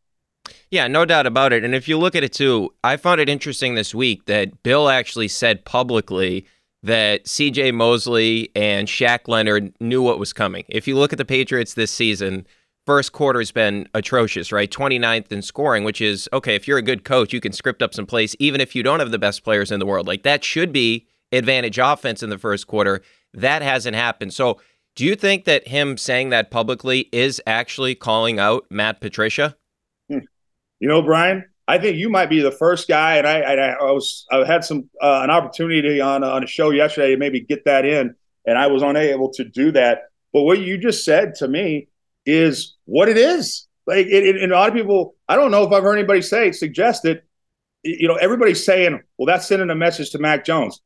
Yeah, 0.70 0.86
no 0.86 1.04
doubt 1.04 1.26
about 1.26 1.52
it. 1.52 1.64
And 1.64 1.74
if 1.74 1.88
you 1.88 1.98
look 1.98 2.14
at 2.14 2.24
it 2.24 2.32
too, 2.32 2.74
I 2.84 2.96
found 2.96 3.20
it 3.20 3.28
interesting 3.28 3.74
this 3.74 3.94
week 3.94 4.26
that 4.26 4.62
Bill 4.62 4.88
actually 4.88 5.28
said 5.28 5.64
publicly 5.64 6.46
that 6.82 7.24
CJ 7.24 7.74
Mosley 7.74 8.50
and 8.54 8.86
Shaq 8.86 9.26
Leonard 9.26 9.74
knew 9.80 10.02
what 10.02 10.18
was 10.18 10.32
coming. 10.32 10.64
If 10.68 10.86
you 10.86 10.96
look 10.96 11.12
at 11.12 11.18
the 11.18 11.24
Patriots 11.24 11.74
this 11.74 11.90
season, 11.90 12.46
first 12.86 13.12
quarter's 13.12 13.50
been 13.50 13.88
atrocious, 13.94 14.52
right? 14.52 14.70
29th 14.70 15.32
in 15.32 15.42
scoring, 15.42 15.84
which 15.84 16.00
is 16.00 16.28
okay, 16.32 16.54
if 16.54 16.68
you're 16.68 16.78
a 16.78 16.82
good 16.82 17.04
coach, 17.04 17.32
you 17.32 17.40
can 17.40 17.52
script 17.52 17.82
up 17.82 17.94
some 17.94 18.06
plays 18.06 18.36
even 18.38 18.60
if 18.60 18.74
you 18.74 18.82
don't 18.82 19.00
have 19.00 19.10
the 19.10 19.18
best 19.18 19.42
players 19.42 19.72
in 19.72 19.80
the 19.80 19.86
world. 19.86 20.06
Like 20.06 20.22
that 20.22 20.44
should 20.44 20.72
be 20.72 21.06
advantage 21.32 21.78
offense 21.78 22.22
in 22.22 22.30
the 22.30 22.38
first 22.38 22.66
quarter. 22.66 23.02
That 23.34 23.62
hasn't 23.62 23.96
happened. 23.96 24.32
So, 24.32 24.60
do 24.98 25.04
you 25.04 25.14
think 25.14 25.44
that 25.44 25.68
him 25.68 25.96
saying 25.96 26.30
that 26.30 26.50
publicly 26.50 27.08
is 27.12 27.40
actually 27.46 27.94
calling 27.94 28.40
out 28.40 28.66
Matt 28.68 29.00
Patricia? 29.00 29.56
Hmm. 30.10 30.18
You 30.80 30.88
know, 30.88 31.02
Brian, 31.02 31.44
I 31.68 31.78
think 31.78 31.98
you 31.98 32.10
might 32.10 32.28
be 32.28 32.40
the 32.40 32.50
first 32.50 32.88
guy, 32.88 33.18
and 33.18 33.24
I, 33.24 33.42
I, 33.42 33.54
I 33.74 33.92
was 33.92 34.26
I 34.32 34.44
had 34.44 34.64
some 34.64 34.90
uh, 35.00 35.20
an 35.22 35.30
opportunity 35.30 36.00
on 36.00 36.24
on 36.24 36.42
a 36.42 36.48
show 36.48 36.70
yesterday 36.70 37.12
to 37.12 37.16
maybe 37.16 37.38
get 37.38 37.64
that 37.64 37.84
in, 37.84 38.16
and 38.44 38.58
I 38.58 38.66
was 38.66 38.82
unable 38.82 39.30
to 39.34 39.44
do 39.44 39.70
that. 39.70 40.00
But 40.32 40.42
what 40.42 40.58
you 40.58 40.76
just 40.76 41.04
said 41.04 41.36
to 41.36 41.46
me 41.46 41.86
is 42.26 42.74
what 42.86 43.08
it 43.08 43.16
is. 43.16 43.68
Like, 43.86 44.06
it, 44.06 44.26
it, 44.26 44.42
and 44.42 44.50
a 44.50 44.56
lot 44.56 44.68
of 44.68 44.74
people, 44.74 45.14
I 45.28 45.36
don't 45.36 45.52
know 45.52 45.62
if 45.62 45.72
I've 45.72 45.84
heard 45.84 45.96
anybody 45.96 46.22
say 46.22 46.50
suggest 46.50 47.04
it. 47.04 47.22
You 47.84 48.08
know, 48.08 48.16
everybody's 48.16 48.64
saying, 48.64 49.00
"Well, 49.16 49.26
that's 49.26 49.46
sending 49.46 49.70
a 49.70 49.76
message 49.76 50.10
to 50.10 50.18
Mac 50.18 50.44
Jones." 50.44 50.80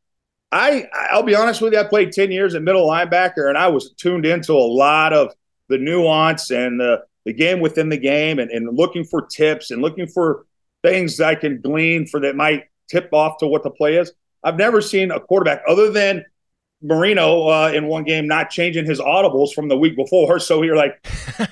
I 0.52 0.86
I'll 1.10 1.22
be 1.22 1.34
honest 1.34 1.60
with 1.62 1.72
you, 1.72 1.80
I 1.80 1.84
played 1.84 2.12
10 2.12 2.30
years 2.30 2.54
at 2.54 2.62
middle 2.62 2.86
linebacker 2.86 3.48
and 3.48 3.56
I 3.56 3.68
was 3.68 3.92
tuned 3.92 4.26
into 4.26 4.52
a 4.52 4.54
lot 4.54 5.12
of 5.12 5.34
the 5.68 5.78
nuance 5.78 6.50
and 6.50 6.78
the, 6.78 7.02
the 7.24 7.32
game 7.32 7.60
within 7.60 7.88
the 7.88 7.96
game 7.96 8.38
and, 8.38 8.50
and 8.50 8.76
looking 8.76 9.04
for 9.04 9.26
tips 9.26 9.70
and 9.70 9.80
looking 9.80 10.06
for 10.06 10.44
things 10.82 11.20
I 11.20 11.34
can 11.34 11.60
glean 11.60 12.06
for 12.06 12.20
that 12.20 12.36
might 12.36 12.64
tip 12.90 13.08
off 13.12 13.38
to 13.38 13.46
what 13.46 13.62
the 13.62 13.70
play 13.70 13.96
is. 13.96 14.12
I've 14.44 14.56
never 14.56 14.80
seen 14.80 15.10
a 15.10 15.20
quarterback 15.20 15.62
other 15.66 15.90
than 15.90 16.24
Marino 16.82 17.48
uh, 17.48 17.70
in 17.72 17.86
one 17.86 18.02
game 18.02 18.26
not 18.26 18.50
changing 18.50 18.84
his 18.84 19.00
audibles 19.00 19.52
from 19.52 19.68
the 19.68 19.78
week 19.78 19.96
before. 19.96 20.38
So 20.42 20.62
you're 20.62 20.76
like, 20.76 21.06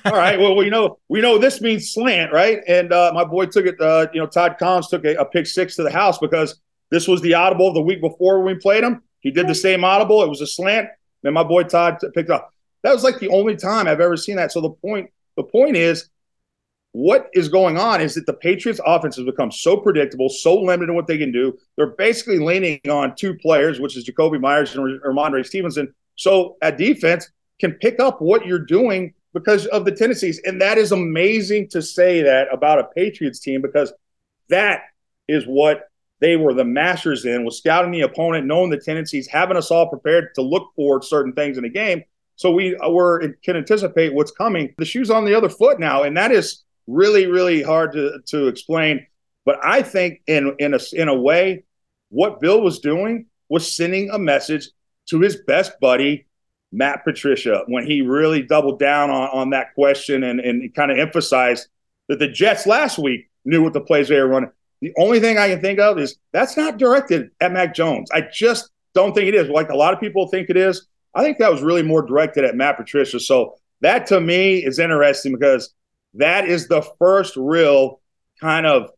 all 0.04 0.12
right, 0.12 0.38
well, 0.38 0.56
we 0.56 0.68
know 0.68 0.98
we 1.08 1.20
know 1.20 1.38
this 1.38 1.60
means 1.60 1.92
slant, 1.92 2.32
right? 2.32 2.58
And 2.66 2.92
uh, 2.92 3.12
my 3.14 3.24
boy 3.24 3.46
took 3.46 3.64
it. 3.66 3.80
Uh, 3.80 4.08
you 4.12 4.20
know, 4.20 4.26
Todd 4.26 4.56
Collins 4.58 4.88
took 4.88 5.04
a, 5.04 5.14
a 5.14 5.24
pick 5.24 5.46
six 5.46 5.76
to 5.76 5.84
the 5.84 5.92
house 5.92 6.18
because 6.18 6.60
this 6.90 7.08
was 7.08 7.20
the 7.20 7.34
audible 7.34 7.68
of 7.68 7.74
the 7.74 7.80
week 7.80 8.00
before 8.00 8.42
when 8.42 8.54
we 8.54 8.60
played 8.60 8.84
him. 8.84 9.02
He 9.20 9.30
did 9.30 9.48
the 9.48 9.54
same 9.54 9.84
audible. 9.84 10.22
It 10.22 10.28
was 10.28 10.40
a 10.40 10.46
slant. 10.46 10.88
And 11.24 11.34
my 11.34 11.42
boy 11.42 11.64
Todd 11.64 11.98
picked 12.14 12.30
up. 12.30 12.52
That 12.82 12.94
was 12.94 13.04
like 13.04 13.18
the 13.18 13.28
only 13.28 13.56
time 13.56 13.86
I've 13.86 14.00
ever 14.00 14.16
seen 14.16 14.36
that. 14.36 14.52
So 14.52 14.60
the 14.60 14.70
point, 14.70 15.10
the 15.36 15.42
point 15.42 15.76
is, 15.76 16.08
what 16.92 17.28
is 17.34 17.48
going 17.48 17.78
on 17.78 18.00
is 18.00 18.14
that 18.14 18.26
the 18.26 18.32
Patriots 18.32 18.80
offense 18.84 19.16
has 19.16 19.24
become 19.24 19.52
so 19.52 19.76
predictable, 19.76 20.28
so 20.28 20.60
limited 20.60 20.88
in 20.90 20.96
what 20.96 21.06
they 21.06 21.18
can 21.18 21.30
do. 21.30 21.56
They're 21.76 21.94
basically 21.94 22.40
leaning 22.40 22.80
on 22.90 23.14
two 23.14 23.36
players, 23.36 23.78
which 23.78 23.96
is 23.96 24.08
Jakobi 24.08 24.40
Meyers 24.40 24.74
and 24.74 25.00
Rhamondre 25.02 25.46
Stevenson. 25.46 25.94
So 26.16 26.56
at 26.62 26.78
defense 26.78 27.30
can 27.60 27.72
pick 27.74 28.00
up 28.00 28.20
what 28.20 28.44
you're 28.44 28.58
doing 28.58 29.14
because 29.32 29.66
of 29.66 29.84
the 29.84 29.92
tendencies. 29.92 30.40
And 30.44 30.60
that 30.60 30.78
is 30.78 30.90
amazing 30.90 31.68
to 31.68 31.82
say 31.82 32.22
that 32.22 32.48
about 32.52 32.80
a 32.80 32.84
Patriots 32.84 33.38
team 33.38 33.62
because 33.62 33.92
that 34.48 34.82
is 35.28 35.44
what 35.44 35.89
they 36.20 36.36
were 36.36 36.54
the 36.54 36.64
masters 36.64 37.24
in 37.24 37.44
was 37.44 37.58
scouting 37.58 37.90
the 37.90 38.02
opponent, 38.02 38.46
knowing 38.46 38.70
the 38.70 38.78
tendencies, 38.78 39.26
having 39.26 39.56
us 39.56 39.70
all 39.70 39.88
prepared 39.88 40.34
to 40.34 40.42
look 40.42 40.70
for 40.76 41.02
certain 41.02 41.32
things 41.32 41.56
in 41.56 41.62
the 41.62 41.70
game. 41.70 42.04
So 42.36 42.50
we 42.50 42.76
uh, 42.76 42.88
were 42.88 43.34
can 43.42 43.56
anticipate 43.56 44.14
what's 44.14 44.30
coming. 44.30 44.74
The 44.78 44.84
shoe's 44.84 45.10
on 45.10 45.24
the 45.24 45.34
other 45.34 45.48
foot 45.48 45.80
now, 45.80 46.04
and 46.04 46.16
that 46.16 46.32
is 46.32 46.64
really, 46.86 47.26
really 47.26 47.62
hard 47.62 47.92
to, 47.92 48.18
to 48.26 48.48
explain. 48.48 49.06
But 49.44 49.58
I 49.64 49.82
think 49.82 50.22
in 50.26 50.54
in 50.58 50.74
a 50.74 50.80
in 50.92 51.08
a 51.08 51.14
way, 51.14 51.64
what 52.10 52.40
Bill 52.40 52.60
was 52.60 52.78
doing 52.78 53.26
was 53.48 53.70
sending 53.74 54.10
a 54.10 54.18
message 54.18 54.68
to 55.08 55.20
his 55.20 55.36
best 55.46 55.72
buddy, 55.80 56.26
Matt 56.72 57.04
Patricia, 57.04 57.64
when 57.66 57.86
he 57.86 58.00
really 58.00 58.42
doubled 58.42 58.78
down 58.78 59.10
on, 59.10 59.28
on 59.30 59.50
that 59.50 59.74
question 59.74 60.22
and, 60.22 60.38
and 60.40 60.72
kind 60.74 60.90
of 60.90 60.98
emphasized 60.98 61.66
that 62.08 62.18
the 62.18 62.28
Jets 62.28 62.66
last 62.66 62.98
week 62.98 63.28
knew 63.44 63.62
what 63.62 63.72
the 63.72 63.80
plays 63.80 64.08
they 64.08 64.20
were 64.20 64.28
running. 64.28 64.50
The 64.80 64.92
only 64.98 65.20
thing 65.20 65.38
I 65.38 65.48
can 65.48 65.60
think 65.60 65.78
of 65.78 65.98
is 65.98 66.16
that's 66.32 66.56
not 66.56 66.78
directed 66.78 67.30
at 67.40 67.52
Mac 67.52 67.74
Jones. 67.74 68.10
I 68.12 68.22
just 68.22 68.70
don't 68.94 69.14
think 69.14 69.28
it 69.28 69.34
is. 69.34 69.48
Like 69.48 69.70
a 69.70 69.76
lot 69.76 69.94
of 69.94 70.00
people 70.00 70.28
think 70.28 70.50
it 70.50 70.56
is. 70.56 70.86
I 71.14 71.22
think 71.22 71.38
that 71.38 71.50
was 71.50 71.62
really 71.62 71.82
more 71.82 72.02
directed 72.02 72.44
at 72.44 72.54
Matt 72.54 72.76
Patricia. 72.76 73.20
So 73.20 73.56
that 73.80 74.06
to 74.06 74.20
me 74.20 74.64
is 74.64 74.78
interesting 74.78 75.32
because 75.32 75.74
that 76.14 76.48
is 76.48 76.68
the 76.68 76.82
first 76.98 77.36
real 77.36 78.00
kind 78.40 78.66
of 78.66 78.90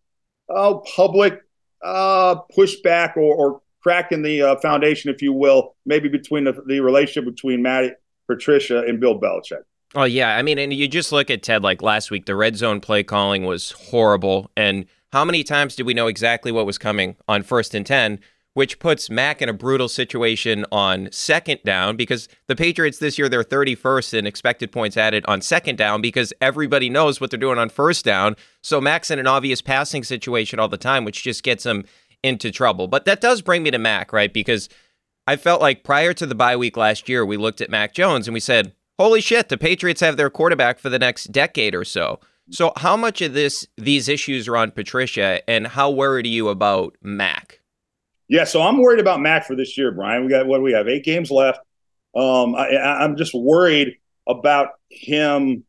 uh, 0.49 0.75
public 0.97 1.41
uh, 1.83 2.37
pushback 2.57 3.17
or, 3.17 3.35
or 3.35 3.61
crack 3.83 4.13
in 4.13 4.23
the 4.23 4.43
uh, 4.43 4.57
foundation, 4.61 5.13
if 5.13 5.21
you 5.21 5.33
will, 5.33 5.75
maybe 5.85 6.09
between 6.09 6.45
the, 6.45 6.53
the 6.67 6.81
relationship 6.81 7.25
between 7.25 7.63
Matt 7.63 7.97
Patricia 8.29 8.81
and 8.81 9.01
Bill 9.01 9.19
Belichick. 9.19 9.63
Oh 9.95 10.05
yeah, 10.05 10.37
I 10.37 10.43
mean, 10.43 10.59
and 10.59 10.73
you 10.73 10.89
just 10.89 11.13
look 11.13 11.31
at 11.31 11.43
Ted 11.43 11.63
like 11.63 11.83
last 11.83 12.11
week. 12.11 12.25
The 12.25 12.37
red 12.37 12.57
zone 12.57 12.81
play 12.81 13.03
calling 13.03 13.45
was 13.45 13.73
horrible, 13.73 14.51
and 14.57 14.87
how 15.13 15.25
many 15.25 15.45
times 15.45 15.77
did 15.77 15.87
we 15.87 15.95
know 15.95 16.07
exactly 16.07 16.51
what 16.51 16.67
was 16.67 16.79
coming 16.79 17.17
on 17.29 17.43
first 17.43 17.75
and 17.75 17.85
10, 17.85 18.19
which 18.55 18.79
puts 18.79 19.11
Mac 19.11 19.41
in 19.43 19.49
a 19.49 19.53
brutal 19.53 19.89
situation 19.89 20.65
on 20.73 21.09
second 21.13 21.61
down 21.65 21.97
because 21.97 22.29
the 22.49 22.57
Patriots 22.57 22.99
this 22.99 23.19
year, 23.19 23.29
they're 23.29 23.45
31st 23.45 24.15
in 24.15 24.27
expected 24.27 24.73
points 24.73 24.97
added 24.97 25.25
on 25.27 25.41
second 25.41 25.77
down 25.77 26.01
because 26.01 26.33
everybody 26.41 26.89
knows 26.89 27.21
what 27.21 27.31
they're 27.31 27.41
doing 27.41 27.59
on 27.59 27.69
first 27.69 28.05
down. 28.05 28.37
So 28.63 28.81
Mac's 28.81 29.11
in 29.11 29.19
an 29.19 29.27
obvious 29.27 29.63
passing 29.63 30.05
situation 30.05 30.59
all 30.59 30.69
the 30.69 30.77
time, 30.77 31.05
which 31.05 31.23
just 31.23 31.43
gets 31.43 31.65
him 31.65 31.85
into 32.23 32.51
trouble. 32.51 32.89
But 32.89 33.05
that 33.05 33.21
does 33.21 33.43
bring 33.43 33.63
me 33.63 33.71
to 33.71 33.79
Mac, 33.79 34.13
right? 34.13 34.33
Because 34.33 34.69
I 35.27 35.37
felt 35.37 35.61
like 35.61 35.85
prior 35.85 36.13
to 36.15 36.27
the 36.27 36.35
bye 36.35 36.57
week 36.57 36.77
last 36.77 37.09
year, 37.09 37.25
we 37.25 37.37
looked 37.37 37.61
at 37.61 37.71
Mac 37.71 37.95
Jones 37.95 38.27
and 38.27 38.35
we 38.35 38.41
said, 38.41 38.75
holy 38.99 39.21
shit, 39.21 39.49
the 39.49 39.59
Patriots 39.59 40.01
have 40.01 40.17
their 40.17 40.31
quarterback 40.31 40.79
for 40.79 40.89
the 40.89 40.99
next 40.99 41.33
decade 41.33 41.75
or 41.75 41.85
so. 41.85 42.19
So, 42.51 42.73
how 42.77 42.97
much 42.97 43.21
of 43.23 43.35
this 43.35 43.67
these 43.77 44.09
issues 44.09 44.49
are 44.49 44.57
on 44.57 44.73
Patricia, 44.73 45.49
and 45.49 45.67
how 45.67 45.91
worried 45.91 46.27
are 46.27 46.31
you 46.31 46.49
about 46.49 46.97
Mac? 47.03 47.61
Yeah, 48.29 48.45
so 48.45 48.63
I'm 48.63 48.79
worried 48.79 49.01
about 49.01 49.21
Mac 49.21 49.47
for 49.47 49.55
this 49.55 49.77
year, 49.77 49.93
Brian. 49.93 50.25
We 50.25 50.31
got 50.31 50.47
what 50.47 50.59
do 50.59 50.63
we 50.63 50.73
have 50.73 50.89
eight 50.89 51.05
games 51.05 51.31
left. 51.31 51.61
Um, 52.15 52.55
I, 52.55 52.77
I'm 52.77 53.17
just 53.17 53.35
worried 53.35 53.97
about 54.27 54.71
him 54.91 55.65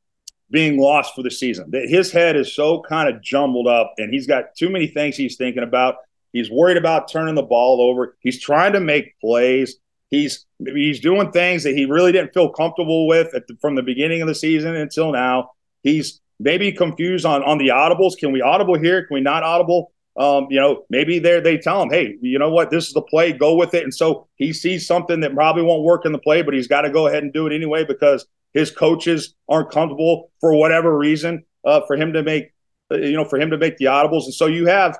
being 0.49 0.79
lost 0.79 1.15
for 1.15 1.23
the 1.23 1.31
season. 1.31 1.71
His 1.73 2.11
head 2.11 2.35
is 2.35 2.55
so 2.55 2.81
kind 2.87 3.13
of 3.13 3.21
jumbled 3.21 3.67
up, 3.67 3.93
and 3.97 4.13
he's 4.13 4.27
got 4.27 4.55
too 4.55 4.69
many 4.69 4.87
things 4.87 5.15
he's 5.15 5.35
thinking 5.35 5.63
about. 5.63 5.95
He's 6.31 6.49
worried 6.49 6.77
about 6.77 7.09
turning 7.11 7.35
the 7.35 7.43
ball 7.43 7.81
over. 7.81 8.17
He's 8.19 8.39
trying 8.39 8.73
to 8.73 8.79
make 8.79 9.19
plays. 9.19 9.77
He's 10.09 10.45
he's 10.59 10.99
doing 10.99 11.31
things 11.31 11.63
that 11.63 11.75
he 11.75 11.85
really 11.85 12.11
didn't 12.11 12.33
feel 12.33 12.49
comfortable 12.49 13.07
with 13.07 13.31
the, 13.31 13.57
from 13.61 13.75
the 13.75 13.83
beginning 13.83 14.21
of 14.21 14.27
the 14.27 14.35
season 14.35 14.75
until 14.75 15.11
now. 15.11 15.51
He's 15.81 16.21
maybe 16.39 16.71
confused 16.71 17.25
on 17.25 17.43
on 17.43 17.57
the 17.57 17.69
audibles. 17.69 18.17
Can 18.17 18.31
we 18.31 18.41
audible 18.41 18.77
here? 18.77 19.05
Can 19.05 19.15
we 19.15 19.21
not 19.21 19.43
audible? 19.43 19.91
Um, 20.15 20.47
you 20.49 20.59
know, 20.59 20.85
maybe 20.89 21.19
they 21.19 21.39
they 21.39 21.57
tell 21.57 21.81
him, 21.81 21.89
hey, 21.89 22.15
you 22.21 22.37
know 22.37 22.49
what, 22.49 22.69
this 22.69 22.87
is 22.87 22.93
the 22.93 23.01
play, 23.01 23.33
go 23.33 23.55
with 23.55 23.73
it. 23.73 23.83
And 23.83 23.93
so 23.93 24.27
he 24.35 24.53
sees 24.53 24.85
something 24.85 25.21
that 25.21 25.33
probably 25.33 25.63
won't 25.63 25.83
work 25.83 26.05
in 26.05 26.11
the 26.11 26.19
play, 26.19 26.41
but 26.43 26.53
he's 26.53 26.67
got 26.67 26.81
to 26.81 26.91
go 26.91 27.07
ahead 27.07 27.23
and 27.23 27.33
do 27.33 27.47
it 27.47 27.53
anyway 27.53 27.83
because 27.83 28.27
his 28.53 28.69
coaches 28.69 29.33
aren't 29.49 29.71
comfortable 29.71 30.31
for 30.39 30.53
whatever 30.53 30.95
reason 30.95 31.43
uh, 31.65 31.81
for 31.87 31.95
him 31.95 32.13
to 32.13 32.21
make, 32.21 32.53
uh, 32.91 32.97
you 32.97 33.13
know, 33.13 33.25
for 33.25 33.39
him 33.39 33.49
to 33.49 33.57
make 33.57 33.77
the 33.77 33.85
audibles. 33.85 34.25
And 34.25 34.33
so 34.33 34.45
you 34.45 34.67
have 34.67 34.99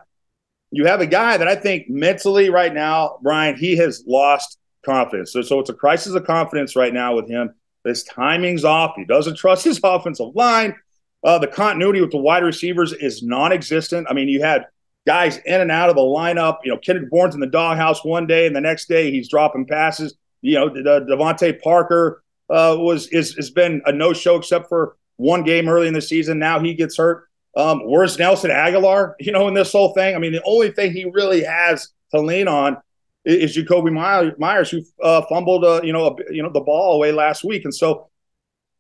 you 0.72 0.86
have 0.86 1.02
a 1.02 1.06
guy 1.06 1.38
that 1.38 1.48
I 1.48 1.56
think 1.56 1.88
mentally 1.88 2.50
right 2.50 2.74
now, 2.74 3.20
Brian, 3.22 3.56
he 3.56 3.78
has 3.78 4.04
lost 4.08 4.58
confidence. 4.84 5.32
So, 5.32 5.44
so 5.44 5.60
it's 5.60 5.70
a 5.70 5.74
crisis 5.74 6.16
of 6.16 6.26
confidence 6.26 6.76
right 6.76 6.94
now 6.94 7.16
with 7.16 7.30
him. 7.30 7.54
His 7.86 8.04
timing's 8.04 8.66
off. 8.66 8.94
He 8.96 9.06
doesn't 9.06 9.38
trust 9.38 9.64
his 9.66 9.80
offensive 9.84 10.36
line. 10.36 10.76
Uh, 11.24 11.40
the 11.40 11.48
continuity 11.48 12.02
with 12.02 12.12
the 12.12 12.18
wide 12.18 12.44
receivers 12.44 12.92
is 12.94 13.24
non-existent. 13.24 14.08
I 14.10 14.14
mean, 14.14 14.28
you 14.28 14.42
had 14.42 14.66
guys 15.06 15.38
in 15.38 15.62
and 15.62 15.72
out 15.72 15.90
of 15.90 15.96
the 15.96 16.02
lineup. 16.02 16.58
You 16.64 16.72
know, 16.72 16.78
Kendrick 16.78 17.10
Bourne's 17.10 17.36
in 17.36 17.42
the 17.42 17.48
doghouse 17.48 18.04
one 18.04 18.28
day, 18.28 18.46
and 18.46 18.56
the 18.56 18.62
next 18.62 18.88
day 18.88 19.12
he's 19.12 19.30
dropping 19.30 19.66
passes. 19.66 20.16
You 20.42 20.56
know, 20.56 20.70
the, 20.70 21.06
DeVante 21.10 21.62
Parker 21.62 22.24
uh, 22.50 22.76
was 22.78 23.08
is 23.08 23.36
has 23.36 23.52
been 23.52 23.82
a 23.86 23.92
no 23.92 24.14
show 24.14 24.36
except 24.36 24.68
for 24.68 24.98
one 25.18 25.44
game 25.44 25.70
early 25.70 25.88
in 25.88 25.94
the 25.94 26.02
season. 26.02 26.40
Now 26.40 26.60
he 26.60 26.74
gets 26.74 26.98
hurt. 26.98 27.28
Um, 27.56 27.82
where's 27.86 28.18
Nelson 28.18 28.52
Agholor? 28.52 29.14
You 29.20 29.32
know, 29.32 29.48
in 29.48 29.54
this 29.54 29.72
whole 29.72 29.94
thing. 29.94 30.16
I 30.16 30.20
mean, 30.20 30.34
the 30.34 30.44
only 30.44 30.72
thing 30.72 30.92
he 30.92 31.06
really 31.06 31.44
has 31.44 31.90
to 32.12 32.20
lean 32.20 32.48
on 32.48 32.78
is, 33.24 33.56
is 33.56 33.66
Jakobi 33.66 34.38
Meyers, 34.38 34.70
who 34.70 34.82
uh, 35.02 35.22
fumbled, 35.24 35.64
uh, 35.64 35.82
you 35.84 35.94
know, 35.94 36.08
a, 36.08 36.34
you 36.34 36.44
know, 36.44 36.52
the 36.52 36.62
ball 36.62 36.96
away 36.96 37.12
last 37.12 37.44
week, 37.44 37.64
and 37.64 37.74
so 37.74 38.10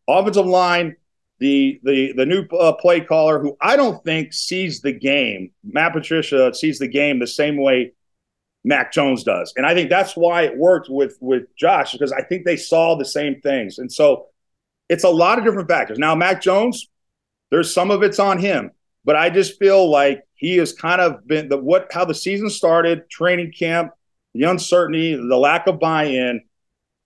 offensive 0.08 0.46
line. 0.46 0.96
The, 1.44 1.82
the 1.84 2.14
the 2.14 2.26
new 2.26 2.46
uh, 2.58 2.72
play 2.72 3.02
caller 3.02 3.42
who 3.42 3.58
I 3.60 3.76
don't 3.76 4.02
think 4.06 4.32
sees 4.32 4.80
the 4.80 4.94
game. 4.94 5.52
Matt 5.62 5.92
Patricia 5.92 6.54
sees 6.54 6.80
the 6.80 6.88
game 6.88 7.20
the 7.20 7.28
same 7.28 7.58
way 7.58 7.92
Mac 8.64 8.94
Jones 8.94 9.26
does. 9.26 9.52
And 9.58 9.66
I 9.66 9.74
think 9.74 9.90
that's 9.90 10.16
why 10.16 10.44
it 10.44 10.58
worked 10.58 10.88
with 10.90 11.18
with 11.20 11.54
Josh 11.58 11.92
because 11.92 12.14
I 12.14 12.22
think 12.24 12.46
they 12.46 12.56
saw 12.56 12.96
the 12.96 13.04
same 13.04 13.42
things. 13.42 13.78
And 13.78 13.92
so 13.92 14.28
it's 14.88 15.04
a 15.04 15.10
lot 15.10 15.38
of 15.38 15.44
different 15.44 15.68
factors. 15.68 16.00
Now 16.00 16.16
Mac 16.16 16.42
Jones, 16.42 16.88
there's 17.52 17.74
some 17.74 17.92
of 17.92 18.04
it's 18.04 18.20
on 18.20 18.40
him, 18.40 18.72
but 19.04 19.18
I 19.18 19.30
just 19.30 19.60
feel 19.60 19.92
like 19.92 20.24
he 20.36 20.56
has 20.60 20.72
kind 20.72 21.02
of 21.02 21.28
been 21.28 21.50
the 21.50 21.58
what 21.58 21.92
how 21.92 22.06
the 22.06 22.16
season 22.16 22.50
started, 22.50 23.10
training 23.10 23.52
camp, 23.52 23.92
the 24.34 24.44
uncertainty, 24.44 25.14
the 25.14 25.38
lack 25.38 25.68
of 25.68 25.78
buy-in 25.78 26.40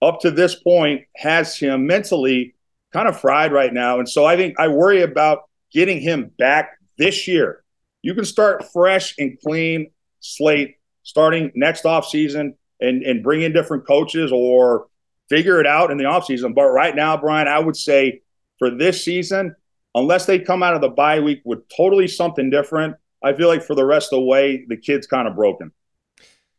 up 0.00 0.20
to 0.20 0.30
this 0.30 0.54
point 0.54 1.06
has 1.16 1.56
him 1.56 1.88
mentally 1.88 2.54
kind 2.92 3.08
of 3.08 3.20
fried 3.20 3.52
right 3.52 3.72
now. 3.72 3.98
And 3.98 4.08
so 4.08 4.24
I 4.24 4.36
think 4.36 4.58
I 4.58 4.68
worry 4.68 5.02
about 5.02 5.42
getting 5.72 6.00
him 6.00 6.30
back 6.38 6.78
this 6.96 7.28
year. 7.28 7.62
You 8.02 8.14
can 8.14 8.24
start 8.24 8.64
fresh 8.72 9.14
and 9.18 9.38
clean 9.40 9.90
slate 10.20 10.76
starting 11.02 11.52
next 11.54 11.84
offseason 11.84 12.54
and, 12.80 13.02
and 13.02 13.22
bring 13.22 13.42
in 13.42 13.52
different 13.52 13.86
coaches 13.86 14.30
or 14.32 14.86
figure 15.28 15.60
it 15.60 15.66
out 15.66 15.90
in 15.90 15.98
the 15.98 16.04
offseason. 16.04 16.54
But 16.54 16.68
right 16.68 16.94
now, 16.94 17.16
Brian, 17.16 17.48
I 17.48 17.58
would 17.58 17.76
say 17.76 18.22
for 18.58 18.70
this 18.70 19.04
season, 19.04 19.54
unless 19.94 20.26
they 20.26 20.38
come 20.38 20.62
out 20.62 20.74
of 20.74 20.80
the 20.80 20.88
bye 20.88 21.20
week 21.20 21.40
with 21.44 21.60
totally 21.74 22.08
something 22.08 22.50
different, 22.50 22.96
I 23.22 23.32
feel 23.32 23.48
like 23.48 23.62
for 23.62 23.74
the 23.74 23.84
rest 23.84 24.12
of 24.12 24.20
the 24.20 24.24
way, 24.24 24.64
the 24.68 24.76
kid's 24.76 25.06
kind 25.06 25.26
of 25.26 25.34
broken. 25.34 25.72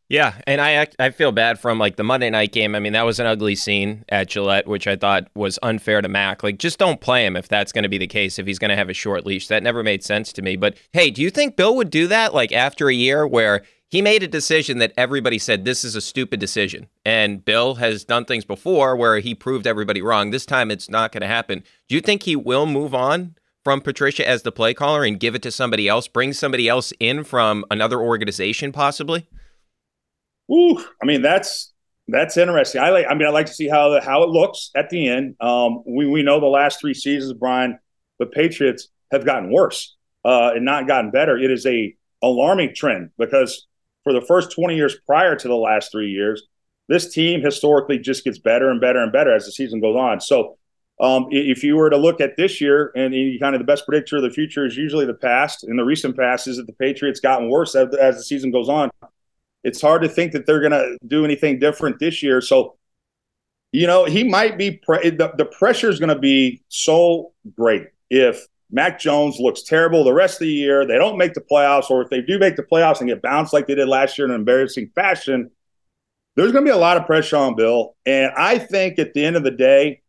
Yeah, 0.09 0.41
and 0.47 0.59
I 0.59 0.87
I 0.97 1.11
feel 1.11 1.31
bad 1.31 1.59
from 1.59 1.77
like 1.77 1.95
the 1.95 2.03
Monday 2.03 2.31
night 2.31 2.51
game. 2.51 2.73
I 2.73 2.79
mean, 2.79 2.93
that 2.93 3.05
was 3.05 3.19
an 3.19 3.27
ugly 3.27 3.53
scene 3.53 4.05
at 4.09 4.27
Gillette, 4.27 4.67
which 4.67 4.87
I 4.87 4.95
thought 4.95 5.27
was 5.35 5.59
unfair 5.61 6.01
to 6.01 6.09
Mac. 6.09 6.41
Like, 6.41 6.57
just 6.57 6.79
don't 6.79 6.99
play 6.99 7.23
him 7.23 7.37
if 7.37 7.47
that's 7.47 7.71
going 7.71 7.83
to 7.83 7.89
be 7.89 7.99
the 7.99 8.07
case. 8.07 8.39
If 8.39 8.47
he's 8.47 8.57
going 8.57 8.69
to 8.69 8.75
have 8.75 8.89
a 8.89 8.93
short 8.93 9.23
leash, 9.23 9.47
that 9.47 9.61
never 9.61 9.83
made 9.83 10.03
sense 10.03 10.33
to 10.33 10.41
me. 10.41 10.55
But 10.55 10.77
hey, 10.93 11.11
do 11.11 11.21
you 11.21 11.29
think 11.29 11.55
Bill 11.55 11.75
would 11.75 11.91
do 11.91 12.07
that? 12.07 12.33
Like 12.33 12.51
after 12.51 12.89
a 12.89 12.93
year 12.93 13.27
where 13.27 13.61
he 13.87 14.01
made 14.01 14.23
a 14.23 14.27
decision 14.27 14.79
that 14.79 14.93
everybody 14.97 15.37
said 15.37 15.63
this 15.63 15.83
is 15.83 15.95
a 15.95 16.01
stupid 16.01 16.39
decision. 16.39 16.87
And 17.05 17.45
Bill 17.45 17.75
has 17.75 18.03
done 18.03 18.25
things 18.25 18.45
before 18.45 18.95
where 18.95 19.19
he 19.19 19.35
proved 19.35 19.67
everybody 19.67 20.01
wrong. 20.01 20.31
This 20.31 20.45
time 20.45 20.71
it's 20.71 20.89
not 20.89 21.11
going 21.11 21.21
to 21.21 21.27
happen. 21.27 21.63
Do 21.87 21.93
you 21.93 22.01
think 22.01 22.23
he 22.23 22.35
will 22.35 22.65
move 22.65 22.95
on 22.95 23.35
from 23.63 23.81
Patricia 23.81 24.27
as 24.27 24.41
the 24.41 24.51
play 24.51 24.73
caller 24.73 25.03
and 25.03 25.19
give 25.19 25.35
it 25.35 25.43
to 25.43 25.51
somebody 25.51 25.87
else, 25.87 26.07
bring 26.07 26.33
somebody 26.33 26.67
else 26.67 26.93
in 26.99 27.23
from 27.23 27.63
another 27.69 27.99
organization 27.99 28.71
possibly? 28.71 29.27
Ooh, 30.51 30.83
I 31.01 31.05
mean 31.05 31.21
that's 31.21 31.73
that's 32.07 32.37
interesting. 32.37 32.81
I 32.81 32.89
like 32.89 33.05
I 33.09 33.13
mean 33.13 33.27
I 33.27 33.31
like 33.31 33.45
to 33.47 33.53
see 33.53 33.67
how 33.67 33.89
the, 33.89 34.01
how 34.01 34.23
it 34.23 34.29
looks 34.29 34.71
at 34.75 34.89
the 34.89 35.07
end. 35.07 35.35
Um, 35.39 35.83
we 35.85 36.07
we 36.07 36.23
know 36.23 36.39
the 36.39 36.47
last 36.47 36.79
3 36.81 36.93
seasons 36.93 37.33
Brian 37.33 37.79
the 38.19 38.25
Patriots 38.25 38.89
have 39.11 39.25
gotten 39.25 39.51
worse 39.51 39.95
uh, 40.25 40.51
and 40.55 40.65
not 40.65 40.87
gotten 40.87 41.11
better. 41.11 41.37
It 41.37 41.51
is 41.51 41.65
a 41.65 41.95
alarming 42.21 42.75
trend 42.75 43.11
because 43.17 43.67
for 44.03 44.13
the 44.13 44.21
first 44.21 44.51
20 44.51 44.75
years 44.75 44.97
prior 45.05 45.35
to 45.35 45.47
the 45.47 45.55
last 45.55 45.91
three 45.91 46.09
years, 46.09 46.43
this 46.87 47.13
team 47.13 47.41
historically 47.41 47.99
just 47.99 48.23
gets 48.23 48.39
better 48.39 48.69
and 48.69 48.81
better 48.81 48.99
and 48.99 49.11
better 49.11 49.33
as 49.33 49.45
the 49.45 49.51
season 49.51 49.79
goes 49.79 49.95
on. 49.95 50.19
So, 50.19 50.57
um, 50.99 51.27
if 51.29 51.63
you 51.63 51.77
were 51.77 51.89
to 51.89 51.97
look 51.97 52.19
at 52.19 52.35
this 52.35 52.59
year, 52.59 52.91
and 52.93 53.13
kind 53.39 53.55
of 53.55 53.59
the 53.59 53.65
best 53.65 53.85
predictor 53.85 54.17
of 54.17 54.23
the 54.23 54.31
future 54.31 54.65
is 54.65 54.75
usually 54.75 55.05
the 55.05 55.13
past, 55.13 55.63
and 55.63 55.79
the 55.79 55.85
recent 55.85 56.17
past 56.17 56.47
is 56.47 56.57
that 56.57 56.67
the 56.67 56.73
Patriots 56.73 57.21
gotten 57.21 57.49
worse 57.49 57.73
as, 57.73 57.95
as 57.95 58.17
the 58.17 58.23
season 58.23 58.51
goes 58.51 58.67
on. 58.67 58.89
It's 59.63 59.81
hard 59.81 60.01
to 60.03 60.09
think 60.09 60.31
that 60.33 60.45
they're 60.45 60.61
going 60.61 60.71
to 60.71 60.97
do 61.05 61.25
anything 61.25 61.59
different 61.59 61.99
this 61.99 62.23
year. 62.23 62.41
So, 62.41 62.77
you 63.71 63.87
know, 63.87 64.05
he 64.05 64.23
might 64.23 64.57
be 64.57 64.81
pre- 64.83 65.09
the, 65.09 65.33
the 65.37 65.45
pressure 65.45 65.89
is 65.89 65.99
going 65.99 66.13
to 66.13 66.19
be 66.19 66.63
so 66.69 67.33
great 67.55 67.87
if 68.09 68.47
Mac 68.71 68.99
Jones 68.99 69.37
looks 69.39 69.63
terrible 69.63 70.03
the 70.03 70.13
rest 70.13 70.35
of 70.35 70.47
the 70.47 70.53
year. 70.53 70.85
They 70.85 70.97
don't 70.97 71.17
make 71.17 71.33
the 71.33 71.41
playoffs, 71.41 71.89
or 71.89 72.01
if 72.01 72.09
they 72.09 72.21
do 72.21 72.39
make 72.39 72.55
the 72.55 72.63
playoffs 72.63 72.99
and 72.99 73.09
get 73.09 73.21
bounced 73.21 73.51
like 73.51 73.67
they 73.67 73.75
did 73.75 73.87
last 73.87 74.17
year 74.17 74.25
in 74.25 74.31
an 74.31 74.39
embarrassing 74.39 74.91
fashion, 74.95 75.51
there's 76.35 76.51
going 76.51 76.63
to 76.63 76.71
be 76.71 76.75
a 76.75 76.79
lot 76.79 76.97
of 76.97 77.05
pressure 77.05 77.37
on 77.37 77.55
Bill. 77.55 77.95
And 78.05 78.31
I 78.37 78.59
think 78.59 78.97
at 78.99 79.13
the 79.13 79.25
end 79.25 79.35
of 79.35 79.43
the 79.43 79.51
day, 79.51 80.01